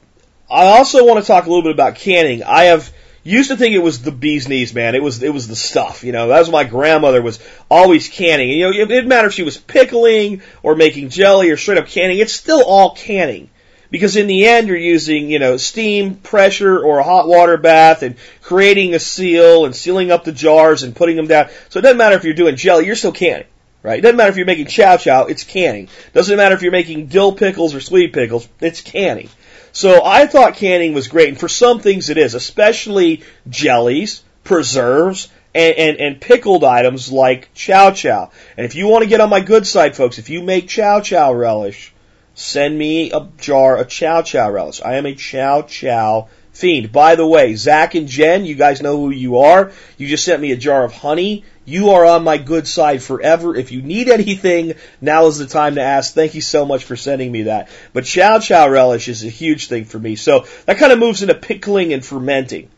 I 0.49 0.65
also 0.65 1.05
want 1.05 1.21
to 1.21 1.25
talk 1.25 1.45
a 1.45 1.49
little 1.49 1.63
bit 1.63 1.71
about 1.71 1.95
canning. 1.95 2.43
I 2.43 2.63
have, 2.63 2.91
used 3.23 3.49
to 3.51 3.57
think 3.57 3.75
it 3.75 3.79
was 3.79 4.01
the 4.01 4.11
bee's 4.11 4.47
knees, 4.47 4.73
man. 4.73 4.95
It 4.95 5.03
was 5.03 5.21
it 5.21 5.33
was 5.33 5.47
the 5.47 5.55
stuff, 5.55 6.03
you 6.03 6.11
know. 6.11 6.27
That 6.27 6.39
was 6.39 6.49
my 6.49 6.63
grandmother 6.63 7.21
was 7.21 7.39
always 7.69 8.09
canning. 8.09 8.49
You 8.49 8.65
know, 8.65 8.71
it 8.71 8.87
didn't 8.87 9.09
matter 9.09 9.27
if 9.27 9.33
she 9.33 9.43
was 9.43 9.57
pickling 9.57 10.41
or 10.63 10.75
making 10.75 11.09
jelly 11.09 11.49
or 11.49 11.57
straight 11.57 11.77
up 11.77 11.87
canning. 11.87 12.19
It's 12.19 12.33
still 12.33 12.63
all 12.63 12.95
canning. 12.95 13.49
Because 13.91 14.15
in 14.15 14.27
the 14.27 14.47
end, 14.47 14.69
you're 14.69 14.77
using, 14.77 15.29
you 15.29 15.37
know, 15.37 15.57
steam, 15.57 16.15
pressure, 16.15 16.79
or 16.79 16.99
a 16.99 17.03
hot 17.03 17.27
water 17.27 17.57
bath 17.57 18.03
and 18.03 18.15
creating 18.41 18.95
a 18.95 18.99
seal 18.99 19.65
and 19.65 19.75
sealing 19.75 20.11
up 20.11 20.23
the 20.23 20.31
jars 20.31 20.83
and 20.83 20.95
putting 20.95 21.17
them 21.17 21.27
down. 21.27 21.49
So 21.67 21.79
it 21.79 21.81
doesn't 21.81 21.97
matter 21.97 22.15
if 22.15 22.23
you're 22.23 22.33
doing 22.33 22.55
jelly, 22.55 22.85
you're 22.85 22.95
still 22.95 23.11
canning. 23.11 23.47
Right? 23.83 23.99
It 23.99 24.01
doesn't 24.01 24.15
matter 24.15 24.29
if 24.29 24.37
you're 24.37 24.45
making 24.45 24.67
chow 24.67 24.95
chow, 24.95 25.25
it's 25.25 25.43
canning. 25.43 25.89
Doesn't 26.13 26.37
matter 26.37 26.55
if 26.55 26.61
you're 26.61 26.71
making 26.71 27.07
dill 27.07 27.33
pickles 27.33 27.75
or 27.75 27.81
sweet 27.81 28.13
pickles, 28.13 28.47
it's 28.61 28.79
canning. 28.79 29.29
So 29.71 30.03
I 30.03 30.27
thought 30.27 30.55
canning 30.55 30.93
was 30.93 31.07
great, 31.07 31.29
and 31.29 31.39
for 31.39 31.47
some 31.47 31.79
things 31.79 32.09
it 32.09 32.17
is, 32.17 32.33
especially 32.33 33.23
jellies, 33.49 34.23
preserves, 34.43 35.29
and, 35.53 35.75
and, 35.75 35.97
and 35.97 36.21
pickled 36.21 36.63
items 36.63 37.11
like 37.11 37.53
chow 37.53 37.91
chow. 37.91 38.31
And 38.57 38.65
if 38.65 38.75
you 38.75 38.87
want 38.87 39.03
to 39.03 39.09
get 39.09 39.21
on 39.21 39.29
my 39.29 39.39
good 39.39 39.67
side, 39.67 39.95
folks, 39.95 40.17
if 40.17 40.29
you 40.29 40.41
make 40.41 40.67
chow 40.67 41.01
chow 41.01 41.33
relish, 41.33 41.93
send 42.33 42.77
me 42.77 43.11
a 43.11 43.27
jar 43.37 43.77
of 43.77 43.87
chow 43.87 44.21
chow 44.21 44.49
relish. 44.49 44.81
I 44.81 44.95
am 44.95 45.05
a 45.05 45.15
chow 45.15 45.63
chow 45.63 46.27
fiend. 46.53 46.91
By 46.91 47.15
the 47.15 47.27
way, 47.27 47.55
Zach 47.55 47.95
and 47.95 48.07
Jen, 48.07 48.45
you 48.45 48.55
guys 48.55 48.81
know 48.81 48.97
who 48.97 49.09
you 49.09 49.37
are. 49.37 49.71
You 49.97 50.07
just 50.07 50.25
sent 50.25 50.41
me 50.41 50.51
a 50.51 50.57
jar 50.57 50.83
of 50.83 50.93
honey. 50.93 51.43
You 51.65 51.91
are 51.91 52.05
on 52.05 52.23
my 52.23 52.37
good 52.37 52.67
side 52.67 53.03
forever. 53.03 53.55
If 53.55 53.71
you 53.71 53.81
need 53.81 54.09
anything, 54.09 54.73
now 54.99 55.27
is 55.27 55.37
the 55.37 55.45
time 55.47 55.75
to 55.75 55.81
ask. 55.81 56.13
Thank 56.13 56.33
you 56.35 56.41
so 56.41 56.65
much 56.65 56.83
for 56.85 56.95
sending 56.95 57.31
me 57.31 57.43
that. 57.43 57.69
But 57.93 58.05
chow 58.05 58.39
chow 58.39 58.67
relish 58.69 59.07
is 59.07 59.23
a 59.23 59.29
huge 59.29 59.67
thing 59.67 59.85
for 59.85 59.99
me. 59.99 60.15
So 60.15 60.45
that 60.65 60.77
kind 60.77 60.91
of 60.91 60.99
moves 60.99 61.21
into 61.21 61.35
pickling 61.35 61.93
and 61.93 62.03
fermenting. 62.05 62.69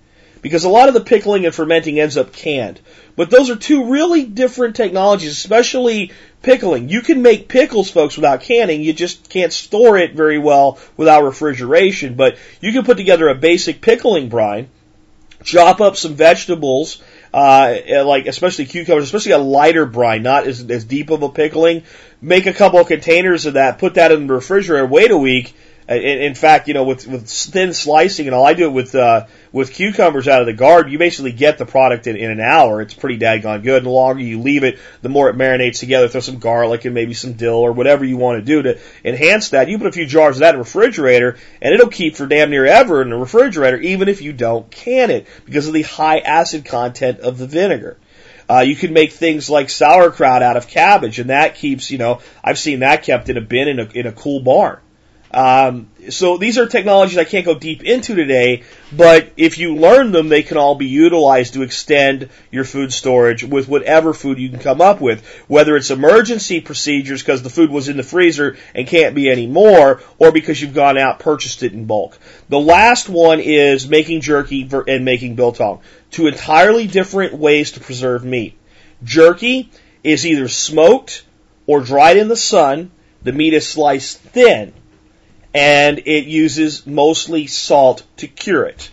because 0.41 0.65
a 0.65 0.69
lot 0.69 0.89
of 0.89 0.93
the 0.93 1.01
pickling 1.01 1.45
and 1.45 1.55
fermenting 1.55 1.99
ends 1.99 2.17
up 2.17 2.33
canned. 2.33 2.79
But 3.15 3.29
those 3.29 3.49
are 3.49 3.55
two 3.55 3.89
really 3.91 4.25
different 4.25 4.75
technologies, 4.75 5.31
especially 5.31 6.11
pickling. 6.41 6.89
You 6.89 7.01
can 7.01 7.21
make 7.21 7.47
pickles, 7.47 7.89
folks, 7.89 8.17
without 8.17 8.41
canning. 8.41 8.81
You 8.81 8.91
just 8.93 9.29
can't 9.29 9.53
store 9.53 9.97
it 9.97 10.13
very 10.13 10.37
well 10.37 10.79
without 10.97 11.23
refrigeration. 11.23 12.15
But 12.15 12.37
you 12.59 12.73
can 12.73 12.83
put 12.83 12.97
together 12.97 13.29
a 13.29 13.35
basic 13.35 13.81
pickling 13.81 14.27
brine, 14.29 14.67
chop 15.43 15.79
up 15.79 15.95
some 15.95 16.15
vegetables, 16.15 17.01
uh, 17.33 18.03
like 18.05 18.27
especially 18.27 18.65
cucumbers, 18.65 19.05
especially 19.05 19.31
a 19.31 19.37
lighter 19.37 19.85
brine, 19.85 20.23
not 20.23 20.45
as, 20.45 20.69
as 20.69 20.85
deep 20.85 21.09
of 21.09 21.23
a 21.23 21.29
pickling. 21.29 21.83
Make 22.21 22.45
a 22.45 22.53
couple 22.53 22.79
of 22.79 22.87
containers 22.87 23.45
of 23.45 23.55
that, 23.55 23.79
put 23.79 23.95
that 23.95 24.11
in 24.11 24.27
the 24.27 24.33
refrigerator, 24.33 24.85
wait 24.85 25.11
a 25.11 25.17
week, 25.17 25.55
in, 25.87 25.97
in 25.97 26.35
fact, 26.35 26.67
you 26.67 26.73
know, 26.73 26.83
with, 26.83 27.07
with 27.07 27.29
thin 27.29 27.73
slicing 27.73 28.27
and 28.27 28.35
all, 28.35 28.45
I 28.45 28.53
do 28.53 28.65
it 28.65 28.73
with, 28.73 28.95
uh, 28.95 29.27
with 29.51 29.73
cucumbers 29.73 30.27
out 30.27 30.41
of 30.41 30.47
the 30.47 30.53
garden. 30.53 30.91
You 30.91 30.97
basically 30.97 31.31
get 31.31 31.57
the 31.57 31.65
product 31.65 32.07
in, 32.07 32.15
in 32.15 32.31
an 32.31 32.39
hour. 32.39 32.81
It's 32.81 32.93
pretty 32.93 33.19
daggone 33.19 33.63
good. 33.63 33.77
And 33.77 33.85
the 33.85 33.91
longer 33.91 34.21
you 34.21 34.39
leave 34.41 34.63
it, 34.63 34.79
the 35.01 35.09
more 35.09 35.29
it 35.29 35.35
marinates 35.35 35.79
together. 35.79 36.07
Throw 36.07 36.21
some 36.21 36.39
garlic 36.39 36.85
and 36.85 36.93
maybe 36.93 37.13
some 37.13 37.33
dill 37.33 37.55
or 37.55 37.71
whatever 37.73 38.05
you 38.05 38.17
want 38.17 38.39
to 38.39 38.45
do 38.45 38.61
to 38.61 38.79
enhance 39.03 39.49
that. 39.49 39.67
You 39.67 39.77
put 39.77 39.87
a 39.87 39.91
few 39.91 40.05
jars 40.05 40.37
of 40.37 40.39
that 40.41 40.55
in 40.55 40.55
the 40.55 40.63
refrigerator 40.63 41.37
and 41.61 41.73
it'll 41.73 41.89
keep 41.89 42.15
for 42.15 42.25
damn 42.25 42.49
near 42.49 42.65
ever 42.65 43.01
in 43.01 43.09
the 43.09 43.17
refrigerator, 43.17 43.77
even 43.77 44.07
if 44.07 44.21
you 44.21 44.33
don't 44.33 44.69
can 44.71 45.11
it 45.11 45.27
because 45.45 45.67
of 45.67 45.73
the 45.73 45.83
high 45.83 46.19
acid 46.19 46.65
content 46.65 47.19
of 47.19 47.37
the 47.37 47.47
vinegar. 47.47 47.97
Uh, 48.49 48.59
you 48.59 48.75
can 48.75 48.93
make 48.93 49.13
things 49.13 49.49
like 49.49 49.69
sauerkraut 49.69 50.43
out 50.43 50.57
of 50.57 50.67
cabbage, 50.67 51.19
and 51.19 51.29
that 51.29 51.55
keeps, 51.55 51.89
you 51.91 51.97
know, 51.97 52.19
I've 52.43 52.59
seen 52.59 52.79
that 52.79 53.03
kept 53.03 53.29
in 53.29 53.37
a 53.37 53.41
bin 53.41 53.67
in 53.67 53.79
a, 53.79 53.85
in 53.93 54.05
a 54.05 54.11
cool 54.11 54.41
barn. 54.41 54.79
Um, 55.33 55.89
so 56.09 56.37
these 56.37 56.59
are 56.59 56.67
technologies 56.67 57.17
I 57.17 57.23
can't 57.23 57.45
go 57.45 57.57
deep 57.57 57.83
into 57.83 58.13
today, 58.13 58.63
but 58.91 59.31
if 59.35 59.57
you 59.57 59.75
learn 59.75 60.11
them, 60.11 60.29
they 60.29 60.43
can 60.43 60.57
all 60.57 60.75
be 60.75 60.85
utilized 60.85 61.55
to 61.55 61.63
extend 61.63 62.29
your 62.51 62.65
food 62.65 62.93
storage 62.93 63.43
with 63.43 63.67
whatever 63.67 64.13
food 64.13 64.37
you 64.37 64.49
can 64.49 64.59
come 64.59 64.79
up 64.79 65.01
with, 65.01 65.25
whether 65.47 65.75
it's 65.75 65.89
emergency 65.89 66.61
procedures 66.61 67.23
because 67.23 67.41
the 67.41 67.49
food 67.49 67.71
was 67.71 67.89
in 67.89 67.97
the 67.97 68.03
freezer 68.03 68.57
and 68.75 68.85
can't 68.85 69.15
be 69.15 69.27
anymore, 69.29 70.03
or 70.19 70.31
because 70.31 70.61
you've 70.61 70.75
gone 70.75 70.99
out 70.99 71.19
purchased 71.19 71.63
it 71.63 71.73
in 71.73 71.85
bulk. 71.85 72.19
The 72.49 72.59
last 72.59 73.09
one 73.09 73.39
is 73.39 73.87
making 73.87 74.21
jerky 74.21 74.69
and 74.87 75.03
making 75.03 75.33
biltong, 75.33 75.81
two 76.11 76.27
entirely 76.27 76.85
different 76.85 77.33
ways 77.33 77.71
to 77.71 77.79
preserve 77.79 78.23
meat. 78.23 78.55
Jerky 79.03 79.71
is 80.03 80.27
either 80.27 80.47
smoked 80.47 81.23
or 81.65 81.81
dried 81.81 82.17
in 82.17 82.27
the 82.27 82.35
sun. 82.35 82.91
The 83.23 83.31
meat 83.31 83.55
is 83.55 83.67
sliced 83.67 84.19
thin 84.19 84.73
and 85.53 85.99
it 85.99 86.25
uses 86.25 86.85
mostly 86.87 87.47
salt 87.47 88.03
to 88.17 88.27
cure 88.27 88.65
it. 88.65 88.91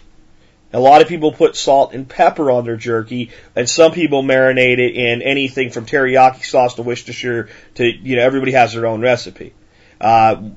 A 0.72 0.78
lot 0.78 1.02
of 1.02 1.08
people 1.08 1.32
put 1.32 1.56
salt 1.56 1.94
and 1.94 2.08
pepper 2.08 2.50
on 2.50 2.64
their 2.64 2.76
jerky, 2.76 3.30
and 3.56 3.68
some 3.68 3.90
people 3.90 4.22
marinate 4.22 4.78
it 4.78 4.94
in 4.94 5.20
anything 5.22 5.70
from 5.70 5.84
teriyaki 5.84 6.44
sauce 6.44 6.74
to 6.74 6.82
Worcestershire 6.82 7.48
to, 7.74 7.84
you 7.84 8.16
know, 8.16 8.22
everybody 8.22 8.52
has 8.52 8.72
their 8.72 8.86
own 8.86 9.00
recipe. 9.00 9.52
Uh, 10.00 10.50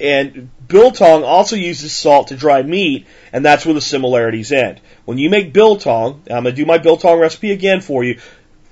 and 0.00 0.50
biltong 0.66 1.22
also 1.22 1.54
uses 1.54 1.92
salt 1.92 2.28
to 2.28 2.36
dry 2.36 2.62
meat, 2.62 3.06
and 3.32 3.44
that's 3.44 3.64
where 3.64 3.74
the 3.74 3.80
similarities 3.80 4.50
end. 4.50 4.80
When 5.04 5.18
you 5.18 5.30
make 5.30 5.52
biltong, 5.52 6.22
I'm 6.28 6.42
going 6.42 6.44
to 6.44 6.52
do 6.52 6.66
my 6.66 6.78
biltong 6.78 7.18
recipe 7.18 7.52
again 7.52 7.80
for 7.80 8.02
you. 8.02 8.20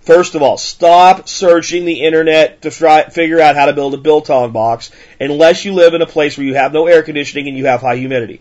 First 0.07 0.37
of 0.37 0.43
all, 0.43 0.57
stop 0.57 1.29
searching 1.29 1.85
the 1.85 2.05
internet 2.05 2.63
to 2.63 2.71
try, 2.71 3.09
figure 3.09 3.41
out 3.41 3.57
how 3.57 3.67
to 3.67 3.73
build 3.73 3.93
a 3.93 3.99
biltong 3.99 4.53
box 4.53 4.93
unless 5.19 5.65
you 5.65 5.75
live 5.75 5.95
in 5.95 6.01
a 6.01 6.07
place 6.07 6.39
where 6.39 6.47
you 6.47 6.55
have 6.55 6.73
no 6.73 6.87
air 6.87 7.03
conditioning 7.03 7.49
and 7.49 7.59
you 7.59 7.67
have 7.67 7.81
high 7.81 7.97
humidity. 7.97 8.41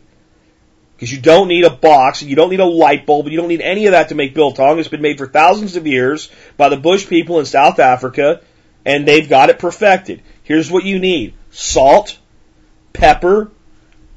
Because 0.95 1.11
you 1.11 1.20
don't 1.20 1.47
need 1.47 1.66
a 1.66 1.72
box, 1.72 2.22
you 2.22 2.36
don't 2.36 2.51
need 2.51 2.59
a 2.59 2.66
light 2.66 3.07
bulb, 3.07 3.30
you 3.30 3.38
don't 3.38 3.47
need 3.47 3.61
any 3.61 3.88
of 3.88 3.93
that 3.93 4.09
to 4.09 4.16
make 4.16 4.36
biltong. 4.36 4.78
It's 4.78 4.89
been 4.89 5.01
made 5.01 5.18
for 5.18 5.26
thousands 5.26 5.76
of 5.76 5.88
years 5.88 6.30
by 6.55 6.70
the 6.70 6.78
Bush 6.78 7.07
people 7.07 7.39
in 7.39 7.47
South 7.47 7.80
Africa, 7.80 8.41
and 8.86 9.07
they've 9.07 9.28
got 9.28 9.49
it 9.49 9.57
perfected. 9.57 10.22
Here's 10.43 10.70
what 10.70 10.86
you 10.86 10.99
need. 10.99 11.34
Salt, 11.49 12.20
pepper, 12.93 13.51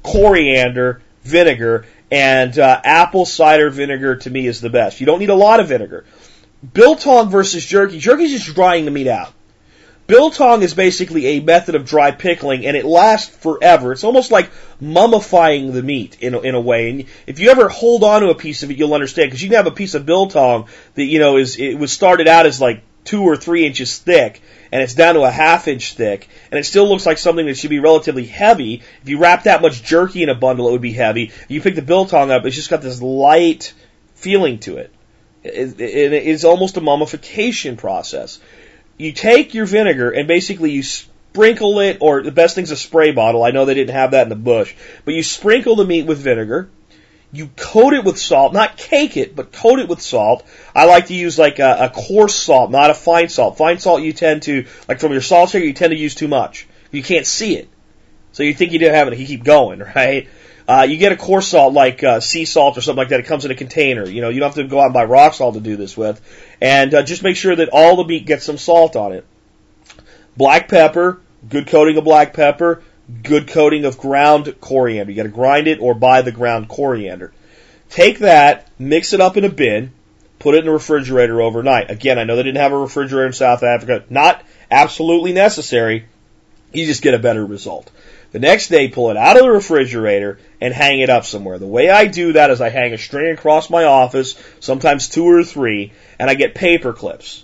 coriander, 0.03 1.01
vinegar, 1.23 1.87
and 2.11 2.57
uh, 2.59 2.79
apple 2.83 3.25
cider 3.25 3.71
vinegar 3.71 4.17
to 4.17 4.29
me 4.29 4.45
is 4.45 4.61
the 4.61 4.69
best. 4.69 4.99
You 4.99 5.07
don't 5.07 5.19
need 5.19 5.31
a 5.31 5.35
lot 5.35 5.59
of 5.59 5.67
vinegar. 5.67 6.05
Biltong 6.73 7.29
versus 7.29 7.65
jerky. 7.65 7.99
Jerky 7.99 8.23
is 8.23 8.43
just 8.43 8.55
drying 8.55 8.85
the 8.85 8.91
meat 8.91 9.07
out. 9.07 9.31
Biltong 10.07 10.63
is 10.63 10.73
basically 10.73 11.27
a 11.27 11.39
method 11.39 11.75
of 11.75 11.85
dry 11.85 12.09
pickling, 12.09 12.65
and 12.65 12.75
it 12.75 12.83
lasts 12.83 13.35
forever. 13.35 13.91
It's 13.91 14.03
almost 14.03 14.31
like 14.31 14.49
mummifying 14.81 15.71
the 15.71 15.83
meat 15.83 16.17
in 16.19 16.33
a, 16.33 16.39
in 16.39 16.55
a 16.55 16.59
way. 16.59 16.89
And 16.89 17.05
if 17.27 17.39
you 17.39 17.51
ever 17.51 17.69
hold 17.69 18.03
on 18.03 18.21
to 18.21 18.29
a 18.29 18.35
piece 18.35 18.63
of 18.63 18.71
it, 18.71 18.77
you'll 18.77 18.95
understand 18.95 19.27
because 19.27 19.43
you 19.43 19.49
can 19.49 19.57
have 19.57 19.67
a 19.67 19.71
piece 19.71 19.93
of 19.93 20.07
biltong 20.07 20.67
that 20.95 21.05
you 21.05 21.19
know 21.19 21.37
is 21.37 21.57
it 21.57 21.75
was 21.75 21.91
started 21.91 22.27
out 22.27 22.47
as 22.47 22.59
like 22.59 22.81
two 23.05 23.21
or 23.21 23.37
three 23.37 23.67
inches 23.67 23.99
thick, 23.99 24.41
and 24.71 24.81
it's 24.81 24.95
down 24.95 25.13
to 25.13 25.21
a 25.21 25.29
half 25.31 25.67
inch 25.67 25.93
thick, 25.93 26.27
and 26.51 26.59
it 26.59 26.63
still 26.63 26.89
looks 26.89 27.05
like 27.05 27.19
something 27.19 27.45
that 27.45 27.57
should 27.57 27.69
be 27.69 27.79
relatively 27.79 28.25
heavy. 28.25 28.81
If 29.03 29.09
you 29.09 29.19
wrap 29.19 29.43
that 29.43 29.61
much 29.61 29.83
jerky 29.83 30.23
in 30.23 30.29
a 30.29 30.35
bundle, 30.35 30.69
it 30.69 30.71
would 30.71 30.81
be 30.81 30.93
heavy. 30.93 31.25
If 31.25 31.51
you 31.51 31.61
pick 31.61 31.75
the 31.75 31.83
biltong 31.83 32.31
up, 32.31 32.45
it's 32.45 32.55
just 32.55 32.71
got 32.71 32.81
this 32.81 32.99
light 32.99 33.73
feeling 34.15 34.57
to 34.61 34.77
it. 34.77 34.91
It's 35.43 36.43
almost 36.43 36.77
a 36.77 36.81
mummification 36.81 37.77
process. 37.77 38.39
You 38.97 39.13
take 39.13 39.53
your 39.53 39.65
vinegar 39.65 40.11
and 40.11 40.27
basically 40.27 40.71
you 40.71 40.83
sprinkle 40.83 41.79
it, 41.79 41.97
or 42.01 42.21
the 42.21 42.31
best 42.31 42.55
thing's 42.55 42.71
a 42.71 42.75
spray 42.75 43.11
bottle. 43.11 43.43
I 43.43 43.51
know 43.51 43.65
they 43.65 43.73
didn't 43.73 43.95
have 43.95 44.11
that 44.11 44.23
in 44.23 44.29
the 44.29 44.35
bush, 44.35 44.75
but 45.05 45.13
you 45.13 45.23
sprinkle 45.23 45.75
the 45.75 45.85
meat 45.85 46.05
with 46.05 46.17
vinegar. 46.17 46.69
You 47.31 47.49
coat 47.55 47.93
it 47.93 48.03
with 48.03 48.17
salt, 48.17 48.53
not 48.53 48.75
cake 48.75 49.15
it, 49.15 49.35
but 49.35 49.51
coat 49.51 49.77
it 49.79 49.87
with 49.87 50.01
salt. 50.01 50.43
I 50.75 50.85
like 50.85 51.07
to 51.07 51.13
use 51.13 51.37
like 51.37 51.59
a, 51.59 51.85
a 51.85 51.89
coarse 51.89 52.35
salt, 52.35 52.71
not 52.71 52.89
a 52.89 52.95
fine 52.95 53.29
salt. 53.29 53.57
Fine 53.57 53.77
salt 53.77 54.01
you 54.01 54.13
tend 54.13 54.43
to, 54.43 54.65
like 54.87 54.99
from 54.99 55.11
your 55.11 55.21
salt 55.21 55.51
shaker, 55.51 55.65
you 55.65 55.73
tend 55.73 55.91
to 55.91 55.97
use 55.97 56.15
too 56.15 56.27
much. 56.27 56.67
You 56.91 57.03
can't 57.03 57.27
see 57.27 57.55
it. 57.55 57.69
So 58.31 58.41
you 58.41 58.53
think 58.53 58.71
you 58.71 58.79
didn't 58.79 58.95
have 58.95 59.07
it, 59.07 59.19
you 59.19 59.27
keep 59.27 59.43
going, 59.43 59.79
right? 59.95 60.27
Uh, 60.69 60.83
you 60.83 60.97
get 60.97 61.11
a 61.11 61.17
coarse 61.17 61.47
salt 61.47 61.73
like 61.73 62.03
uh, 62.03 62.19
sea 62.19 62.45
salt 62.45 62.77
or 62.77 62.81
something 62.81 62.99
like 62.99 63.09
that. 63.09 63.19
It 63.19 63.25
comes 63.25 63.43
in 63.43 63.49
a 63.49 63.55
container. 63.55 64.07
You 64.07 64.21
know, 64.21 64.29
you 64.29 64.39
don't 64.39 64.49
have 64.49 64.63
to 64.63 64.69
go 64.69 64.79
out 64.79 64.85
and 64.85 64.93
buy 64.93 65.05
rock 65.05 65.33
salt 65.33 65.55
to 65.55 65.59
do 65.59 65.75
this 65.75 65.97
with. 65.97 66.21
And 66.61 66.93
uh, 66.93 67.01
just 67.01 67.23
make 67.23 67.37
sure 67.37 67.55
that 67.55 67.69
all 67.73 67.95
the 67.95 68.03
meat 68.03 68.27
gets 68.27 68.45
some 68.45 68.59
salt 68.59 68.95
on 68.95 69.13
it. 69.13 69.25
Black 70.37 70.67
pepper, 70.67 71.21
good 71.49 71.65
coating 71.65 71.97
of 71.97 72.03
black 72.03 72.33
pepper, 72.33 72.83
good 73.23 73.47
coating 73.47 73.85
of 73.85 73.97
ground 73.97 74.53
coriander. 74.61 75.11
You 75.11 75.15
got 75.15 75.23
to 75.23 75.29
grind 75.29 75.67
it 75.67 75.79
or 75.81 75.95
buy 75.95 76.21
the 76.21 76.31
ground 76.31 76.69
coriander. 76.69 77.33
Take 77.89 78.19
that, 78.19 78.67
mix 78.77 79.13
it 79.13 79.21
up 79.21 79.37
in 79.37 79.45
a 79.45 79.49
bin, 79.49 79.91
put 80.37 80.53
it 80.53 80.59
in 80.59 80.65
the 80.65 80.71
refrigerator 80.71 81.41
overnight. 81.41 81.89
Again, 81.89 82.19
I 82.19 82.25
know 82.25 82.35
they 82.35 82.43
didn't 82.43 82.61
have 82.61 82.73
a 82.73 82.77
refrigerator 82.77 83.25
in 83.25 83.33
South 83.33 83.63
Africa. 83.63 84.03
Not 84.11 84.43
absolutely 84.69 85.33
necessary. 85.33 86.05
You 86.71 86.85
just 86.85 87.01
get 87.01 87.15
a 87.15 87.19
better 87.19 87.43
result. 87.43 87.89
The 88.31 88.39
next 88.39 88.67
day, 88.67 88.89
pull 88.89 89.09
it 89.09 89.17
out 89.17 89.37
of 89.37 89.43
the 89.43 89.51
refrigerator 89.51 90.37
and 90.61 90.71
hang 90.71 90.99
it 90.99 91.09
up 91.09 91.25
somewhere. 91.25 91.57
The 91.57 91.65
way 91.65 91.89
I 91.89 92.05
do 92.05 92.33
that 92.33 92.51
is 92.51 92.61
I 92.61 92.69
hang 92.69 92.93
a 92.93 92.97
string 92.97 93.31
across 93.31 93.71
my 93.71 93.85
office, 93.85 94.35
sometimes 94.59 95.09
two 95.09 95.25
or 95.25 95.43
three, 95.43 95.93
and 96.19 96.29
I 96.29 96.35
get 96.35 96.53
paper 96.53 96.93
clips. 96.93 97.43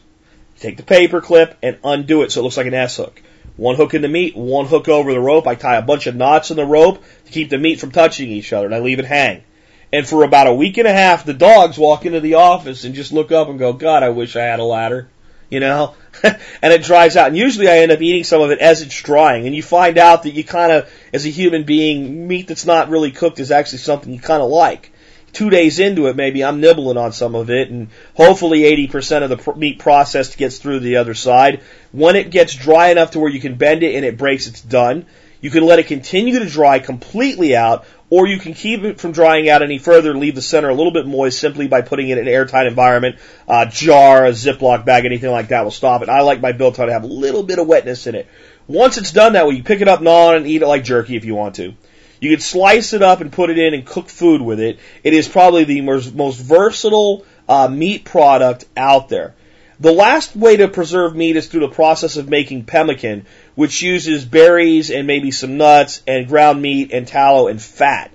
Take 0.60 0.78
the 0.78 0.84
paper 0.84 1.22
clip 1.22 1.58
and 1.64 1.78
undo 1.84 2.22
it 2.22 2.32
so 2.32 2.40
it 2.40 2.44
looks 2.44 2.58
like 2.58 2.68
an 2.68 2.76
S 2.76 2.98
hook. 2.98 3.20
One 3.58 3.76
hook 3.76 3.96
in 3.96 4.04
the 4.04 4.08
meat, 4.08 4.36
one 4.36 4.68
hook 4.68 4.88
over 4.88 5.12
the 5.12 5.20
rope. 5.20 5.48
I 5.48 5.56
tie 5.56 5.78
a 5.78 5.82
bunch 5.82 6.06
of 6.06 6.16
knots 6.16 6.52
in 6.52 6.58
the 6.58 6.66
rope 6.66 7.04
to 7.26 7.32
keep 7.32 7.50
the 7.50 7.58
meat 7.58 7.80
from 7.80 7.92
touching 7.92 8.30
each 8.30 8.54
other, 8.54 8.68
and 8.68 8.76
I 8.76 8.80
leave 8.80 9.00
it 9.00 9.06
hang. 9.06 9.44
And 9.92 10.08
for 10.08 10.24
about 10.24 10.48
a 10.48 10.54
week 10.54 10.78
and 10.78 10.88
a 10.88 10.94
half, 10.94 11.26
the 11.26 11.34
dogs 11.34 11.80
walk 11.80 12.06
into 12.06 12.20
the 12.20 12.36
office 12.36 12.84
and 12.84 12.94
just 12.94 13.14
look 13.14 13.32
up 13.32 13.50
and 13.50 13.58
go, 13.58 13.74
God, 13.74 14.04
I 14.04 14.10
wish 14.10 14.36
I 14.36 14.44
had 14.44 14.60
a 14.60 14.64
ladder 14.64 15.10
you 15.50 15.60
know, 15.60 15.96
and 16.24 16.74
it 16.74 16.84
dries 16.84 17.18
out. 17.18 17.28
And 17.28 17.38
usually 17.38 17.68
I 17.68 17.78
end 17.78 17.92
up 17.92 18.02
eating 18.02 18.24
some 18.24 18.42
of 18.42 18.52
it 18.52 18.60
as 18.60 18.82
it's 18.82 19.02
drying. 19.02 19.46
And 19.46 19.56
you 19.56 19.64
find 19.64 19.98
out 19.98 20.24
that 20.24 20.32
you 20.32 20.44
kind 20.44 20.72
of, 20.72 20.92
as 21.14 21.26
a 21.26 21.30
human 21.30 21.64
being, 21.64 22.28
meat 22.28 22.48
that's 22.48 22.66
not 22.66 22.90
really 22.90 23.12
cooked 23.12 23.40
is 23.40 23.52
actually 23.52 23.80
something 23.80 24.14
you 24.14 24.20
kind 24.20 24.42
of 24.42 24.50
like. 24.50 24.92
Two 25.34 25.50
days 25.50 25.80
into 25.80 26.08
it, 26.08 26.16
maybe 26.16 26.46
I'm 26.46 26.62
nibbling 26.62 26.96
on 26.96 27.12
some 27.12 27.36
of 27.36 27.50
it, 27.50 27.70
and 27.70 27.90
hopefully 28.14 28.62
80% 28.62 29.24
of 29.24 29.30
the 29.30 29.54
meat 29.56 29.80
processed 29.80 30.38
gets 30.38 30.60
through 30.60 30.80
the 30.80 30.96
other 30.96 31.14
side. 31.14 31.62
When 31.92 32.16
it 32.16 32.32
gets 32.32 32.56
dry 32.56 32.90
enough 32.90 33.12
to 33.12 33.20
where 33.20 33.30
you 33.30 33.42
can 33.42 33.56
bend 33.56 33.84
it 33.84 33.96
and 33.96 34.06
it 34.06 34.18
breaks, 34.18 34.48
it's 34.48 34.62
done. 34.62 35.06
You 35.42 35.50
can 35.50 35.66
let 35.66 35.80
it 35.80 35.88
continue 35.88 36.40
to 36.40 36.46
dry 36.46 36.80
completely 36.80 37.56
out, 37.56 37.86
or 38.10 38.28
you 38.28 38.40
can 38.40 38.54
keep 38.54 38.84
it 38.84 39.00
from 39.00 39.12
drying 39.12 39.50
out 39.50 39.62
any 39.62 39.78
further, 39.78 40.16
leave 40.16 40.36
the 40.36 40.42
center 40.42 40.70
a 40.70 40.74
little 40.74 40.92
bit 40.92 41.06
moist 41.06 41.40
simply 41.40 41.68
by 41.68 41.82
putting 41.82 42.10
it 42.10 42.18
in 42.18 42.28
an 42.28 42.34
airtight 42.34 42.68
environment, 42.68 43.18
a 43.48 43.66
jar, 43.66 44.26
a 44.26 44.32
Ziploc 44.32 44.86
bag, 44.86 45.06
anything 45.06 45.32
like 45.32 45.50
that 45.50 45.64
will 45.64 45.72
stop 45.72 46.02
it. 46.02 46.10
I 46.10 46.22
like 46.22 46.42
my 46.42 46.52
biltong 46.52 46.88
to 46.88 46.94
have 46.94 47.04
a 47.04 47.08
little 47.08 47.44
bit 47.44 47.60
of 47.60 47.68
wetness 47.68 48.08
in 48.08 48.16
it. 48.16 48.28
Once 48.68 48.98
it's 48.98 49.12
done 49.12 49.34
that 49.34 49.48
way, 49.48 49.56
you 49.56 49.64
pick 49.64 49.82
it 49.82 49.88
up, 49.88 50.02
gnaw 50.02 50.34
and 50.34 50.48
eat 50.48 50.62
it 50.62 50.68
like 50.68 50.84
jerky 50.84 51.16
if 51.16 51.26
you 51.26 51.36
want 51.36 51.56
to. 51.56 51.74
You 52.20 52.32
can 52.32 52.40
slice 52.40 52.94
it 52.94 53.02
up 53.02 53.22
and 53.22 53.32
put 53.32 53.50
it 53.50 53.60
in 53.60 53.74
and 53.74 53.86
cook 53.86 54.10
food 54.10 54.42
with 54.42 54.60
it. 54.60 54.80
It 55.04 55.14
is 55.14 55.28
probably 55.28 55.66
the 55.66 55.82
most, 55.82 56.16
most 56.16 56.38
versatile 56.38 57.26
uh, 57.48 57.68
meat 57.68 58.06
product 58.06 58.66
out 58.76 59.10
there. 59.10 59.36
The 59.80 59.92
last 59.92 60.36
way 60.36 60.58
to 60.58 60.68
preserve 60.68 61.16
meat 61.16 61.36
is 61.36 61.48
through 61.48 61.62
the 61.62 61.70
process 61.70 62.18
of 62.18 62.30
making 62.30 62.64
pemmican, 62.64 63.26
which 63.56 63.82
uses 63.82 64.24
berries 64.24 64.90
and 64.90 65.06
maybe 65.06 65.32
some 65.32 65.58
nuts 65.58 66.02
and 66.08 66.28
ground 66.28 66.62
meat 66.62 66.92
and 66.94 67.08
tallow 67.08 67.48
and 67.48 67.62
fat. 67.62 68.12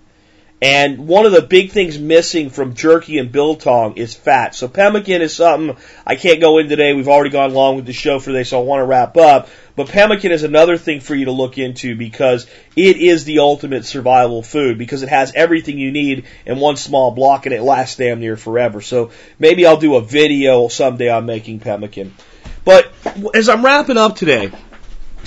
And 0.62 1.08
one 1.08 1.24
of 1.24 1.32
the 1.32 1.40
big 1.40 1.70
things 1.70 1.98
missing 1.98 2.50
from 2.50 2.74
jerky 2.74 3.16
and 3.16 3.32
biltong 3.32 3.96
is 3.96 4.14
fat. 4.14 4.54
So 4.54 4.68
pemmican 4.68 5.22
is 5.22 5.34
something 5.34 5.76
I 6.06 6.16
can't 6.16 6.40
go 6.40 6.58
in 6.58 6.68
today. 6.68 6.92
We've 6.92 7.08
already 7.08 7.30
gone 7.30 7.54
long 7.54 7.76
with 7.76 7.86
the 7.86 7.94
show 7.94 8.18
for 8.18 8.26
today, 8.26 8.44
so 8.44 8.60
I 8.60 8.64
want 8.64 8.80
to 8.80 8.84
wrap 8.84 9.16
up. 9.16 9.48
But 9.74 9.88
pemmican 9.88 10.32
is 10.32 10.42
another 10.42 10.76
thing 10.76 11.00
for 11.00 11.14
you 11.14 11.24
to 11.26 11.30
look 11.30 11.56
into 11.56 11.96
because 11.96 12.46
it 12.76 12.98
is 12.98 13.24
the 13.24 13.38
ultimate 13.38 13.86
survival 13.86 14.42
food 14.42 14.76
because 14.76 15.02
it 15.02 15.08
has 15.08 15.32
everything 15.34 15.78
you 15.78 15.92
need 15.92 16.26
in 16.44 16.58
one 16.58 16.76
small 16.76 17.12
block 17.12 17.46
and 17.46 17.54
it 17.54 17.62
lasts 17.62 17.96
damn 17.96 18.20
near 18.20 18.36
forever. 18.36 18.82
So 18.82 19.12
maybe 19.38 19.64
I'll 19.64 19.78
do 19.78 19.96
a 19.96 20.02
video 20.02 20.68
someday 20.68 21.08
on 21.08 21.24
making 21.24 21.60
pemmican. 21.60 22.14
But 22.66 22.92
as 23.32 23.48
I'm 23.48 23.64
wrapping 23.64 23.96
up 23.96 24.16
today, 24.16 24.52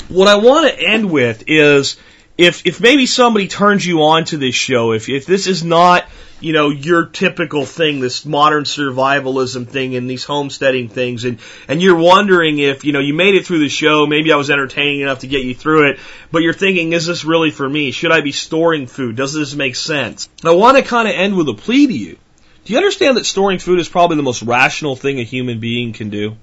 what 0.09 0.27
I 0.27 0.35
want 0.35 0.67
to 0.67 0.79
end 0.79 1.09
with 1.09 1.45
is 1.47 1.97
if 2.37 2.65
if 2.65 2.81
maybe 2.81 3.05
somebody 3.05 3.47
turns 3.47 3.85
you 3.85 4.03
on 4.03 4.25
to 4.25 4.37
this 4.37 4.55
show, 4.55 4.93
if 4.93 5.07
if 5.07 5.25
this 5.25 5.47
is 5.47 5.63
not 5.63 6.05
you 6.39 6.51
know 6.51 6.69
your 6.69 7.05
typical 7.05 7.65
thing, 7.65 7.99
this 7.99 8.25
modern 8.25 8.63
survivalism 8.63 9.67
thing 9.67 9.95
and 9.95 10.09
these 10.09 10.23
homesteading 10.23 10.89
things, 10.89 11.25
and 11.25 11.39
and 11.67 11.81
you're 11.81 11.97
wondering 11.97 12.57
if 12.57 12.85
you 12.85 12.91
know 12.91 12.99
you 12.99 13.13
made 13.13 13.35
it 13.35 13.45
through 13.45 13.59
the 13.59 13.69
show, 13.69 14.07
maybe 14.07 14.33
I 14.33 14.35
was 14.35 14.49
entertaining 14.49 15.01
enough 15.01 15.19
to 15.19 15.27
get 15.27 15.43
you 15.43 15.53
through 15.53 15.91
it, 15.91 15.99
but 16.31 16.39
you're 16.39 16.53
thinking, 16.53 16.93
is 16.93 17.05
this 17.05 17.23
really 17.23 17.51
for 17.51 17.69
me? 17.69 17.91
Should 17.91 18.11
I 18.11 18.21
be 18.21 18.31
storing 18.31 18.87
food? 18.87 19.15
Does 19.15 19.33
this 19.33 19.53
make 19.53 19.75
sense? 19.75 20.27
I 20.43 20.51
want 20.51 20.77
to 20.77 20.83
kind 20.83 21.07
of 21.07 21.13
end 21.13 21.35
with 21.35 21.49
a 21.49 21.53
plea 21.53 21.87
to 21.87 21.93
you. 21.93 22.17
Do 22.65 22.73
you 22.73 22.77
understand 22.77 23.17
that 23.17 23.25
storing 23.25 23.59
food 23.59 23.79
is 23.79 23.89
probably 23.89 24.17
the 24.17 24.23
most 24.23 24.41
rational 24.41 24.95
thing 24.95 25.19
a 25.19 25.23
human 25.23 25.59
being 25.59 25.93
can 25.93 26.09
do? 26.09 26.37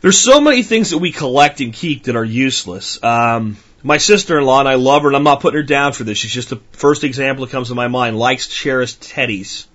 There's 0.00 0.18
so 0.18 0.40
many 0.40 0.62
things 0.62 0.90
that 0.90 0.98
we 0.98 1.12
collect 1.12 1.60
and 1.60 1.72
keep 1.72 2.04
that 2.04 2.14
are 2.14 2.24
useless. 2.24 3.02
Um, 3.02 3.56
my 3.84 3.98
sister-in-law, 3.98 4.60
and 4.60 4.68
I 4.68 4.74
love 4.74 5.02
her, 5.02 5.08
and 5.08 5.16
I'm 5.16 5.24
not 5.24 5.40
putting 5.40 5.58
her 5.58 5.62
down 5.62 5.92
for 5.92 6.04
this. 6.04 6.16
She's 6.16 6.32
just 6.32 6.48
the 6.48 6.60
first 6.72 7.04
example 7.04 7.44
that 7.44 7.52
comes 7.52 7.68
to 7.68 7.74
my 7.74 7.86
mind. 7.86 8.18
Likes 8.18 8.48
cherished 8.48 9.02
teddies, 9.02 9.66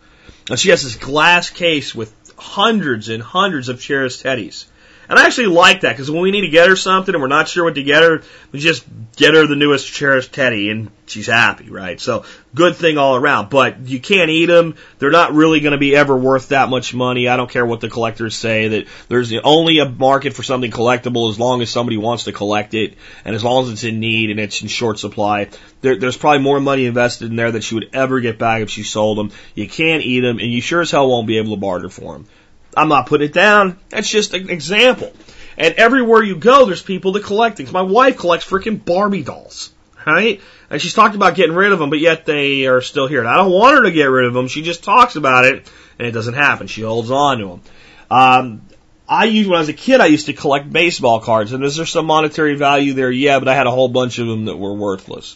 and 0.49 0.59
she 0.59 0.69
has 0.71 0.83
this 0.83 0.95
glass 0.95 1.51
case 1.51 1.93
with 1.93 2.11
hundreds 2.35 3.07
and 3.09 3.21
hundreds 3.21 3.69
of 3.69 3.79
cherished 3.79 4.23
teddies. 4.23 4.65
And 5.09 5.17
I 5.17 5.25
actually 5.25 5.47
like 5.47 5.81
that 5.81 5.93
because 5.93 6.11
when 6.11 6.21
we 6.21 6.29
need 6.29 6.41
to 6.41 6.49
get 6.49 6.69
her 6.69 6.75
something 6.75 7.15
and 7.15 7.21
we're 7.21 7.29
not 7.29 7.47
sure 7.47 7.63
what 7.63 7.75
to 7.75 7.83
get 7.83 8.03
her, 8.03 8.21
we 8.51 8.59
just 8.59 8.85
get 9.15 9.33
her 9.33 9.47
the 9.47 9.55
newest 9.55 9.91
cherished 9.91 10.31
teddy 10.31 10.69
and 10.69 10.91
she's 11.07 11.25
happy, 11.25 11.71
right? 11.71 11.99
So 11.99 12.25
good 12.53 12.75
thing 12.75 12.99
all 12.99 13.15
around. 13.15 13.49
But 13.49 13.79
you 13.87 13.99
can't 13.99 14.29
eat 14.29 14.45
them. 14.45 14.75
They're 14.99 15.09
not 15.09 15.33
really 15.33 15.61
going 15.61 15.71
to 15.71 15.79
be 15.79 15.95
ever 15.95 16.15
worth 16.15 16.49
that 16.49 16.69
much 16.69 16.93
money. 16.93 17.27
I 17.27 17.37
don't 17.37 17.49
care 17.49 17.65
what 17.65 17.81
the 17.81 17.89
collectors 17.89 18.35
say 18.35 18.67
that 18.67 18.87
there's 19.07 19.33
only 19.43 19.79
a 19.79 19.89
market 19.89 20.33
for 20.33 20.43
something 20.43 20.69
collectible 20.69 21.31
as 21.31 21.39
long 21.39 21.63
as 21.63 21.71
somebody 21.71 21.97
wants 21.97 22.25
to 22.25 22.31
collect 22.31 22.75
it 22.75 22.93
and 23.25 23.35
as 23.35 23.43
long 23.43 23.63
as 23.63 23.71
it's 23.71 23.83
in 23.83 23.99
need 23.99 24.29
and 24.29 24.39
it's 24.39 24.61
in 24.61 24.67
short 24.67 24.99
supply. 24.99 25.49
There, 25.81 25.95
there's 25.95 26.17
probably 26.17 26.43
more 26.43 26.59
money 26.59 26.85
invested 26.85 27.31
in 27.31 27.35
there 27.35 27.51
that 27.51 27.63
she 27.63 27.73
would 27.73 27.89
ever 27.93 28.19
get 28.19 28.37
back 28.37 28.61
if 28.61 28.69
she 28.69 28.83
sold 28.83 29.17
them. 29.17 29.31
You 29.55 29.67
can't 29.67 30.03
eat 30.03 30.19
them 30.19 30.37
and 30.37 30.51
you 30.51 30.61
sure 30.61 30.81
as 30.81 30.91
hell 30.91 31.09
won't 31.09 31.25
be 31.25 31.39
able 31.39 31.55
to 31.55 31.59
barter 31.59 31.89
for 31.89 32.13
them. 32.13 32.27
I'm 32.75 32.89
not 32.89 33.07
putting 33.07 33.27
it 33.27 33.33
down. 33.33 33.79
That's 33.89 34.09
just 34.09 34.33
an 34.33 34.49
example. 34.49 35.13
And 35.57 35.75
everywhere 35.75 36.23
you 36.23 36.37
go, 36.37 36.65
there's 36.65 36.81
people 36.81 37.13
that 37.13 37.23
collect 37.23 37.57
things. 37.57 37.71
My 37.71 37.81
wife 37.81 38.17
collects 38.17 38.45
freaking 38.45 38.83
Barbie 38.83 39.23
dolls, 39.23 39.71
right? 40.05 40.39
And 40.69 40.81
she's 40.81 40.93
talked 40.93 41.15
about 41.15 41.35
getting 41.35 41.55
rid 41.55 41.73
of 41.73 41.79
them, 41.79 41.89
but 41.89 41.99
yet 41.99 42.25
they 42.25 42.67
are 42.67 42.81
still 42.81 43.07
here. 43.07 43.19
And 43.19 43.27
I 43.27 43.35
don't 43.35 43.51
want 43.51 43.75
her 43.75 43.83
to 43.83 43.91
get 43.91 44.05
rid 44.05 44.25
of 44.25 44.33
them. 44.33 44.47
She 44.47 44.61
just 44.61 44.83
talks 44.83 45.15
about 45.15 45.45
it, 45.45 45.69
and 45.97 46.07
it 46.07 46.11
doesn't 46.11 46.35
happen. 46.35 46.67
She 46.67 46.81
holds 46.81 47.11
on 47.11 47.39
to 47.39 47.47
them. 47.47 47.61
Um, 48.09 48.61
I 49.07 49.25
used 49.25 49.49
when 49.49 49.57
I 49.57 49.59
was 49.59 49.69
a 49.69 49.73
kid, 49.73 49.99
I 49.99 50.05
used 50.05 50.27
to 50.27 50.33
collect 50.33 50.71
baseball 50.71 51.19
cards, 51.19 51.51
and 51.51 51.63
is 51.63 51.75
there 51.75 51.85
some 51.85 52.05
monetary 52.05 52.55
value 52.55 52.93
there? 52.93 53.11
Yeah, 53.11 53.39
but 53.39 53.47
I 53.47 53.55
had 53.55 53.67
a 53.67 53.71
whole 53.71 53.89
bunch 53.89 54.19
of 54.19 54.27
them 54.27 54.45
that 54.45 54.55
were 54.55 54.73
worthless. 54.73 55.35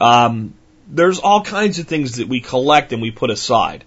Um, 0.00 0.54
there's 0.88 1.20
all 1.20 1.42
kinds 1.42 1.78
of 1.78 1.86
things 1.86 2.16
that 2.16 2.28
we 2.28 2.40
collect 2.40 2.92
and 2.92 3.00
we 3.00 3.10
put 3.10 3.30
aside 3.30 3.84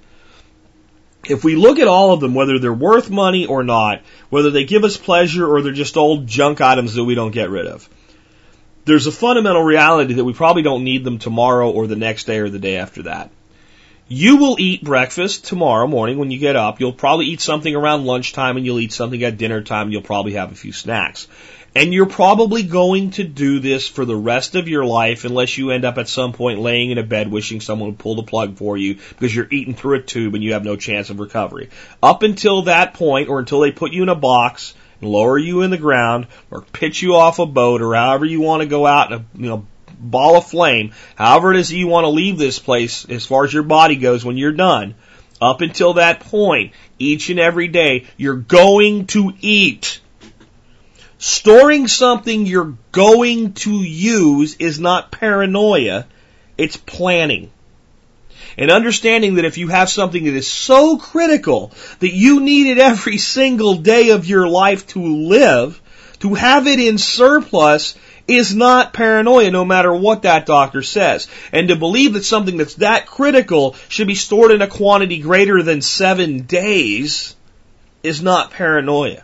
if 1.29 1.43
we 1.43 1.55
look 1.55 1.79
at 1.79 1.87
all 1.87 2.11
of 2.11 2.19
them, 2.19 2.33
whether 2.33 2.59
they're 2.59 2.73
worth 2.73 3.09
money 3.09 3.45
or 3.45 3.63
not, 3.63 4.01
whether 4.29 4.51
they 4.51 4.63
give 4.65 4.83
us 4.83 4.97
pleasure 4.97 5.47
or 5.47 5.61
they're 5.61 5.73
just 5.73 5.97
old 5.97 6.27
junk 6.27 6.61
items 6.61 6.93
that 6.95 7.03
we 7.03 7.15
don't 7.15 7.31
get 7.31 7.49
rid 7.49 7.67
of, 7.67 7.89
there's 8.85 9.07
a 9.07 9.11
fundamental 9.11 9.63
reality 9.63 10.13
that 10.15 10.25
we 10.25 10.33
probably 10.33 10.61
don't 10.61 10.83
need 10.83 11.03
them 11.03 11.17
tomorrow 11.17 11.71
or 11.71 11.87
the 11.87 11.95
next 11.95 12.25
day 12.25 12.39
or 12.39 12.49
the 12.49 12.59
day 12.59 12.77
after 12.77 13.03
that. 13.03 13.31
You 14.07 14.37
will 14.37 14.57
eat 14.59 14.83
breakfast 14.83 15.45
tomorrow 15.45 15.87
morning 15.87 16.19
when 16.19 16.29
you 16.29 16.37
get 16.37 16.55
up. 16.55 16.79
You'll 16.79 16.93
probably 16.93 17.25
eat 17.25 17.41
something 17.41 17.75
around 17.75 18.05
lunchtime 18.05 18.55
and 18.55 18.63
you'll 18.65 18.79
eat 18.79 18.93
something 18.93 19.23
at 19.23 19.37
dinner 19.37 19.61
time. 19.61 19.87
and 19.87 19.93
You'll 19.93 20.03
probably 20.03 20.33
have 20.33 20.51
a 20.51 20.55
few 20.55 20.71
snacks. 20.71 21.27
And 21.75 21.93
you're 21.93 22.05
probably 22.05 22.63
going 22.63 23.11
to 23.11 23.25
do 23.25 23.59
this 23.59 23.85
for 23.85 24.05
the 24.05 24.15
rest 24.15 24.55
of 24.55 24.69
your 24.69 24.85
life 24.85 25.25
unless 25.25 25.57
you 25.57 25.71
end 25.71 25.83
up 25.83 25.97
at 25.97 26.07
some 26.07 26.31
point 26.31 26.59
laying 26.59 26.91
in 26.91 26.97
a 26.97 27.03
bed 27.03 27.29
wishing 27.29 27.59
someone 27.59 27.89
would 27.89 27.99
pull 27.99 28.15
the 28.15 28.23
plug 28.23 28.55
for 28.55 28.77
you 28.77 28.95
because 29.09 29.35
you're 29.35 29.49
eating 29.51 29.75
through 29.75 29.97
a 29.97 30.01
tube 30.01 30.35
and 30.35 30.43
you 30.43 30.53
have 30.53 30.63
no 30.63 30.77
chance 30.77 31.09
of 31.09 31.19
recovery. 31.19 31.69
Up 32.01 32.23
until 32.23 32.63
that 32.63 32.93
point 32.93 33.27
or 33.27 33.39
until 33.39 33.59
they 33.59 33.71
put 33.71 33.91
you 33.91 34.03
in 34.03 34.09
a 34.09 34.15
box 34.15 34.73
and 35.01 35.09
lower 35.09 35.37
you 35.37 35.63
in 35.63 35.69
the 35.69 35.77
ground 35.77 36.27
or 36.49 36.61
pitch 36.61 37.01
you 37.01 37.15
off 37.15 37.39
a 37.39 37.45
boat 37.45 37.81
or 37.81 37.93
however 37.93 38.25
you 38.25 38.39
want 38.39 38.61
to 38.61 38.69
go 38.69 38.85
out 38.85 39.11
in 39.11 39.19
a, 39.19 39.25
you 39.35 39.49
know, 39.49 39.67
ball 39.99 40.37
of 40.37 40.47
flame, 40.47 40.93
however 41.15 41.53
it 41.53 41.59
is 41.59 41.73
you 41.73 41.87
want 41.87 42.05
to 42.05 42.09
leave 42.09 42.37
this 42.37 42.57
place 42.57 43.05
as 43.09 43.25
far 43.25 43.43
as 43.43 43.53
your 43.53 43.63
body 43.63 43.97
goes 43.97 44.23
when 44.23 44.37
you're 44.37 44.51
done, 44.53 44.95
up 45.41 45.61
until 45.61 45.95
that 45.95 46.21
point, 46.21 46.71
each 46.99 47.29
and 47.29 47.39
every 47.39 47.67
day, 47.67 48.07
you're 48.15 48.35
going 48.35 49.07
to 49.07 49.33
eat. 49.41 49.99
Storing 51.17 51.87
something 51.87 52.45
you're 52.45 52.77
going 52.91 53.53
to 53.53 53.71
use 53.71 54.55
is 54.57 54.79
not 54.79 55.11
paranoia, 55.11 56.07
it's 56.57 56.77
planning. 56.77 57.51
And 58.57 58.71
understanding 58.71 59.35
that 59.35 59.45
if 59.45 59.57
you 59.57 59.67
have 59.67 59.89
something 59.89 60.23
that 60.25 60.33
is 60.33 60.47
so 60.47 60.97
critical 60.97 61.73
that 61.99 62.13
you 62.13 62.39
need 62.39 62.67
it 62.67 62.77
every 62.77 63.17
single 63.17 63.75
day 63.75 64.09
of 64.09 64.25
your 64.25 64.47
life 64.47 64.87
to 64.87 65.01
live, 65.01 65.81
to 66.19 66.33
have 66.35 66.67
it 66.67 66.79
in 66.79 66.97
surplus 66.97 67.95
is 68.27 68.55
not 68.55 68.93
paranoia 68.93 69.51
no 69.51 69.65
matter 69.65 69.93
what 69.93 70.23
that 70.23 70.45
doctor 70.45 70.81
says. 70.81 71.27
And 71.51 71.67
to 71.67 71.75
believe 71.75 72.13
that 72.13 72.25
something 72.25 72.57
that's 72.57 72.75
that 72.75 73.05
critical 73.05 73.75
should 73.89 74.07
be 74.07 74.15
stored 74.15 74.51
in 74.51 74.61
a 74.61 74.67
quantity 74.67 75.19
greater 75.19 75.61
than 75.61 75.81
seven 75.81 76.43
days 76.43 77.35
is 78.03 78.21
not 78.21 78.51
paranoia. 78.51 79.23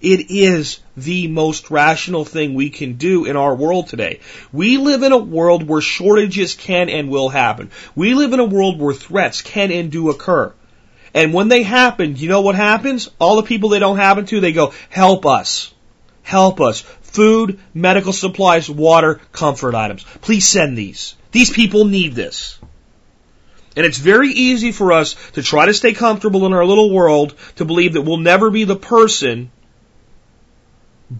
It 0.00 0.30
is 0.30 0.78
the 1.02 1.28
most 1.28 1.70
rational 1.70 2.24
thing 2.24 2.54
we 2.54 2.70
can 2.70 2.94
do 2.94 3.24
in 3.24 3.36
our 3.36 3.54
world 3.54 3.88
today. 3.88 4.20
We 4.52 4.76
live 4.76 5.02
in 5.02 5.12
a 5.12 5.18
world 5.18 5.66
where 5.66 5.80
shortages 5.80 6.54
can 6.54 6.88
and 6.88 7.08
will 7.08 7.28
happen. 7.28 7.70
We 7.94 8.14
live 8.14 8.32
in 8.32 8.40
a 8.40 8.44
world 8.44 8.80
where 8.80 8.94
threats 8.94 9.42
can 9.42 9.70
and 9.70 9.90
do 9.90 10.10
occur. 10.10 10.52
And 11.14 11.32
when 11.32 11.48
they 11.48 11.62
happen, 11.62 12.16
you 12.16 12.28
know 12.28 12.42
what 12.42 12.54
happens? 12.54 13.10
All 13.18 13.36
the 13.36 13.42
people 13.42 13.70
they 13.70 13.78
don't 13.78 13.96
happen 13.96 14.26
to, 14.26 14.40
they 14.40 14.52
go, 14.52 14.72
help 14.90 15.26
us. 15.26 15.72
Help 16.22 16.60
us. 16.60 16.80
Food, 17.02 17.58
medical 17.72 18.12
supplies, 18.12 18.68
water, 18.68 19.20
comfort 19.32 19.74
items. 19.74 20.04
Please 20.20 20.46
send 20.46 20.76
these. 20.76 21.14
These 21.32 21.50
people 21.50 21.86
need 21.86 22.14
this. 22.14 22.58
And 23.76 23.86
it's 23.86 23.98
very 23.98 24.30
easy 24.30 24.72
for 24.72 24.92
us 24.92 25.14
to 25.32 25.42
try 25.42 25.66
to 25.66 25.74
stay 25.74 25.92
comfortable 25.92 26.46
in 26.46 26.52
our 26.52 26.64
little 26.64 26.90
world 26.90 27.34
to 27.56 27.64
believe 27.64 27.94
that 27.94 28.02
we'll 28.02 28.16
never 28.16 28.50
be 28.50 28.64
the 28.64 28.76
person 28.76 29.50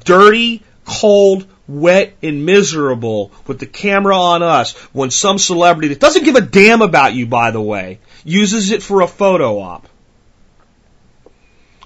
dirty, 0.04 0.62
cold, 0.84 1.46
wet, 1.66 2.14
and 2.22 2.46
miserable 2.46 3.30
with 3.46 3.58
the 3.58 3.66
camera 3.66 4.16
on 4.16 4.42
us 4.42 4.74
when 4.92 5.10
some 5.10 5.38
celebrity 5.38 5.88
that 5.88 6.00
doesn't 6.00 6.24
give 6.24 6.34
a 6.34 6.40
damn 6.40 6.82
about 6.82 7.14
you, 7.14 7.26
by 7.26 7.50
the 7.50 7.60
way, 7.60 8.00
uses 8.24 8.70
it 8.70 8.82
for 8.82 9.02
a 9.02 9.08
photo 9.08 9.60
op. 9.60 9.86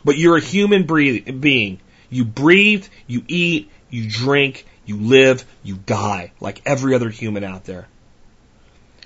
But 0.05 0.19
you're 0.19 0.37
a 0.37 0.41
human 0.41 0.85
being. 0.85 1.81
You 2.11 2.25
breathe, 2.25 2.87
you 3.07 3.25
eat, 3.27 3.71
you 3.91 4.09
drink, 4.09 4.67
you 4.85 4.97
live, 4.97 5.45
you 5.63 5.77
die, 5.77 6.33
like 6.41 6.63
every 6.67 6.95
other 6.95 7.09
human 7.09 7.45
out 7.45 7.65
there. 7.65 7.87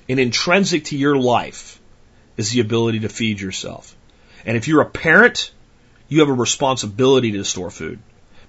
And 0.08 0.20
intrinsic 0.20 0.84
to 0.86 0.96
your 0.96 1.16
life 1.16 1.80
is 2.36 2.50
the 2.50 2.60
ability 2.60 3.00
to 3.00 3.08
feed 3.08 3.40
yourself. 3.40 3.96
And 4.44 4.56
if 4.56 4.68
you're 4.68 4.82
a 4.82 4.88
parent, 4.88 5.50
you 6.08 6.20
have 6.20 6.28
a 6.28 6.34
responsibility 6.34 7.32
to 7.32 7.44
store 7.44 7.70
food 7.70 7.98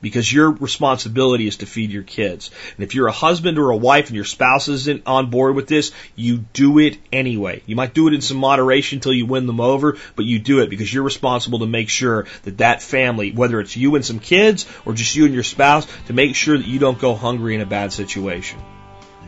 because 0.02 0.32
your 0.32 0.52
responsibility 0.52 1.48
is 1.48 1.58
to 1.58 1.66
feed 1.66 1.92
your 1.92 2.04
kids. 2.04 2.52
And 2.76 2.84
if 2.84 2.96
you're 2.96 3.08
a 3.08 3.12
husband 3.12 3.58
or 3.58 3.72
a 3.72 3.78
wife 3.78 4.08
and 4.08 4.16
your 4.16 4.26
spouse 4.26 4.68
isn't 4.68 5.04
on 5.06 5.30
board 5.30 5.56
with 5.56 5.68
this, 5.68 5.92
you 6.16 6.40
do 6.54 6.80
it 6.80 6.98
anyway. 7.12 7.62
You 7.66 7.76
might 7.76 7.94
do 7.94 8.08
it 8.08 8.14
in 8.14 8.22
some 8.22 8.38
moderation 8.38 8.98
until 8.98 9.14
you 9.14 9.26
win 9.26 9.48
them 9.48 9.60
over, 9.60 9.98
but 10.16 10.26
you 10.26 10.40
do 10.40 10.62
it 10.62 10.70
because 10.70 10.94
you're 10.94 11.04
responsible 11.04 11.60
to 11.60 11.68
make 11.68 11.90
sure 11.90 12.26
that 12.44 12.60
that 12.60 12.82
family, 12.82 13.32
whether 13.32 13.60
it's 13.60 13.76
you 13.76 13.96
and 13.96 14.06
some 14.06 14.20
kids 14.20 14.66
or 14.86 14.94
just 14.94 15.16
you 15.16 15.26
and 15.26 15.34
your 15.34 15.44
spouse, 15.44 15.88
to 16.08 16.14
make 16.14 16.36
sure 16.36 16.58
that 16.58 16.68
you 16.68 16.80
don't 16.80 17.00
go 17.00 17.16
hungry 17.16 17.56
in 17.56 17.62
a 17.62 17.66
bad 17.66 17.94
situation. 17.94 18.60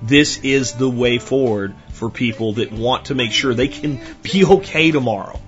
This 0.01 0.39
is 0.43 0.73
the 0.73 0.89
way 0.89 1.17
forward 1.17 1.75
for 1.91 2.09
people 2.09 2.53
that 2.53 2.71
want 2.71 3.05
to 3.05 3.15
make 3.15 3.31
sure 3.31 3.53
they 3.53 3.67
can 3.67 3.99
be 4.21 4.45
okay 4.45 4.91
tomorrow. 4.91 5.39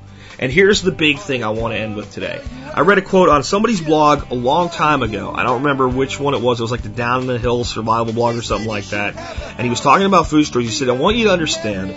And 0.42 0.52
here's 0.52 0.82
the 0.82 0.92
big 0.92 1.20
thing 1.20 1.44
I 1.44 1.50
want 1.50 1.76
to 1.76 1.80
end 1.80 1.96
with 1.96 2.12
today. 2.12 2.42
I 2.74 2.82
read 2.82 2.98
a 2.98 3.04
quote 3.04 3.30
on 3.30 3.44
somebody's 3.44 3.80
blog 3.80 4.32
a 4.32 4.34
long 4.34 4.70
time 4.70 5.04
ago. 5.04 5.32
I 5.32 5.44
don't 5.44 5.62
remember 5.62 5.88
which 5.88 6.20
one 6.20 6.34
it 6.34 6.42
was. 6.42 6.60
It 6.60 6.64
was 6.64 6.72
like 6.72 6.82
the 6.82 6.90
Down 6.90 7.22
in 7.22 7.28
the 7.28 7.38
Hill 7.38 7.64
survival 7.64 8.12
blog 8.12 8.36
or 8.36 8.42
something 8.42 8.68
like 8.68 8.86
that. 8.86 9.16
And 9.18 9.62
he 9.62 9.70
was 9.70 9.82
talking 9.82 10.08
about 10.08 10.28
food 10.28 10.46
stores. 10.46 10.66
He 10.66 10.72
said, 10.72 10.90
I 10.90 10.94
want 10.94 11.16
you 11.18 11.26
to 11.26 11.32
understand 11.32 11.92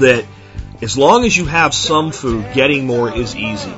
that 0.00 0.24
as 0.82 0.98
long 0.98 1.24
as 1.24 1.36
you 1.36 1.44
have 1.44 1.72
some 1.72 2.10
food, 2.10 2.52
getting 2.52 2.86
more 2.86 3.16
is 3.16 3.36
easy. 3.36 3.74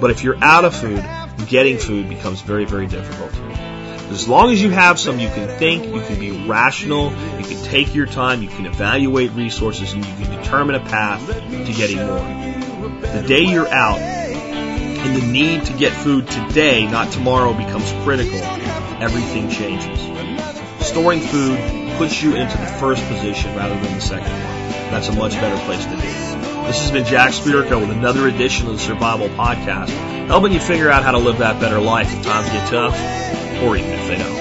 But 0.00 0.10
if 0.10 0.24
you're 0.24 0.42
out 0.42 0.64
of 0.64 0.74
food, 0.74 1.04
getting 1.46 1.78
food 1.78 2.08
becomes 2.08 2.40
very, 2.40 2.64
very 2.64 2.88
difficult. 2.88 3.32
As 4.10 4.28
long 4.28 4.50
as 4.52 4.60
you 4.60 4.70
have 4.70 4.98
some, 4.98 5.20
you 5.20 5.28
can 5.28 5.48
think, 5.58 5.86
you 5.86 6.00
can 6.00 6.18
be 6.18 6.46
rational, 6.48 7.12
you 7.38 7.44
can 7.44 7.62
take 7.62 7.94
your 7.94 8.06
time, 8.06 8.42
you 8.42 8.48
can 8.48 8.66
evaluate 8.66 9.30
resources, 9.32 9.92
and 9.92 10.04
you 10.04 10.12
can 10.14 10.36
determine 10.36 10.74
a 10.74 10.80
path 10.80 11.24
to 11.26 11.72
getting 11.72 11.98
more. 11.98 13.00
The 13.00 13.24
day 13.26 13.44
you're 13.44 13.68
out 13.68 13.98
and 14.00 15.16
the 15.16 15.26
need 15.26 15.64
to 15.66 15.72
get 15.74 15.92
food 15.92 16.26
today, 16.26 16.86
not 16.86 17.12
tomorrow, 17.12 17.54
becomes 17.54 17.90
critical, 18.02 18.38
everything 19.00 19.48
changes. 19.48 20.00
Storing 20.84 21.20
food 21.20 21.58
puts 21.96 22.20
you 22.20 22.34
into 22.34 22.58
the 22.58 22.66
first 22.66 23.06
position 23.06 23.54
rather 23.54 23.74
than 23.74 23.94
the 23.94 24.00
second 24.00 24.32
one. 24.32 24.90
That's 24.90 25.08
a 25.08 25.12
much 25.12 25.34
better 25.34 25.56
place 25.66 25.84
to 25.84 25.90
be. 25.92 26.40
This 26.66 26.80
has 26.80 26.90
been 26.90 27.04
Jack 27.04 27.30
Spirko 27.30 27.80
with 27.80 27.90
another 27.90 28.26
edition 28.26 28.66
of 28.66 28.72
the 28.72 28.78
Survival 28.80 29.28
Podcast, 29.28 29.90
helping 30.26 30.52
you 30.52 30.58
figure 30.60 30.90
out 30.90 31.04
how 31.04 31.12
to 31.12 31.18
live 31.18 31.38
that 31.38 31.60
better 31.60 31.80
life 31.80 32.12
if 32.12 32.24
times 32.24 32.48
get 32.50 32.68
tough, 32.68 32.94
or 33.62 33.76
even 33.76 33.92
if 33.92 34.08
they 34.08 34.16
don't. 34.16 34.39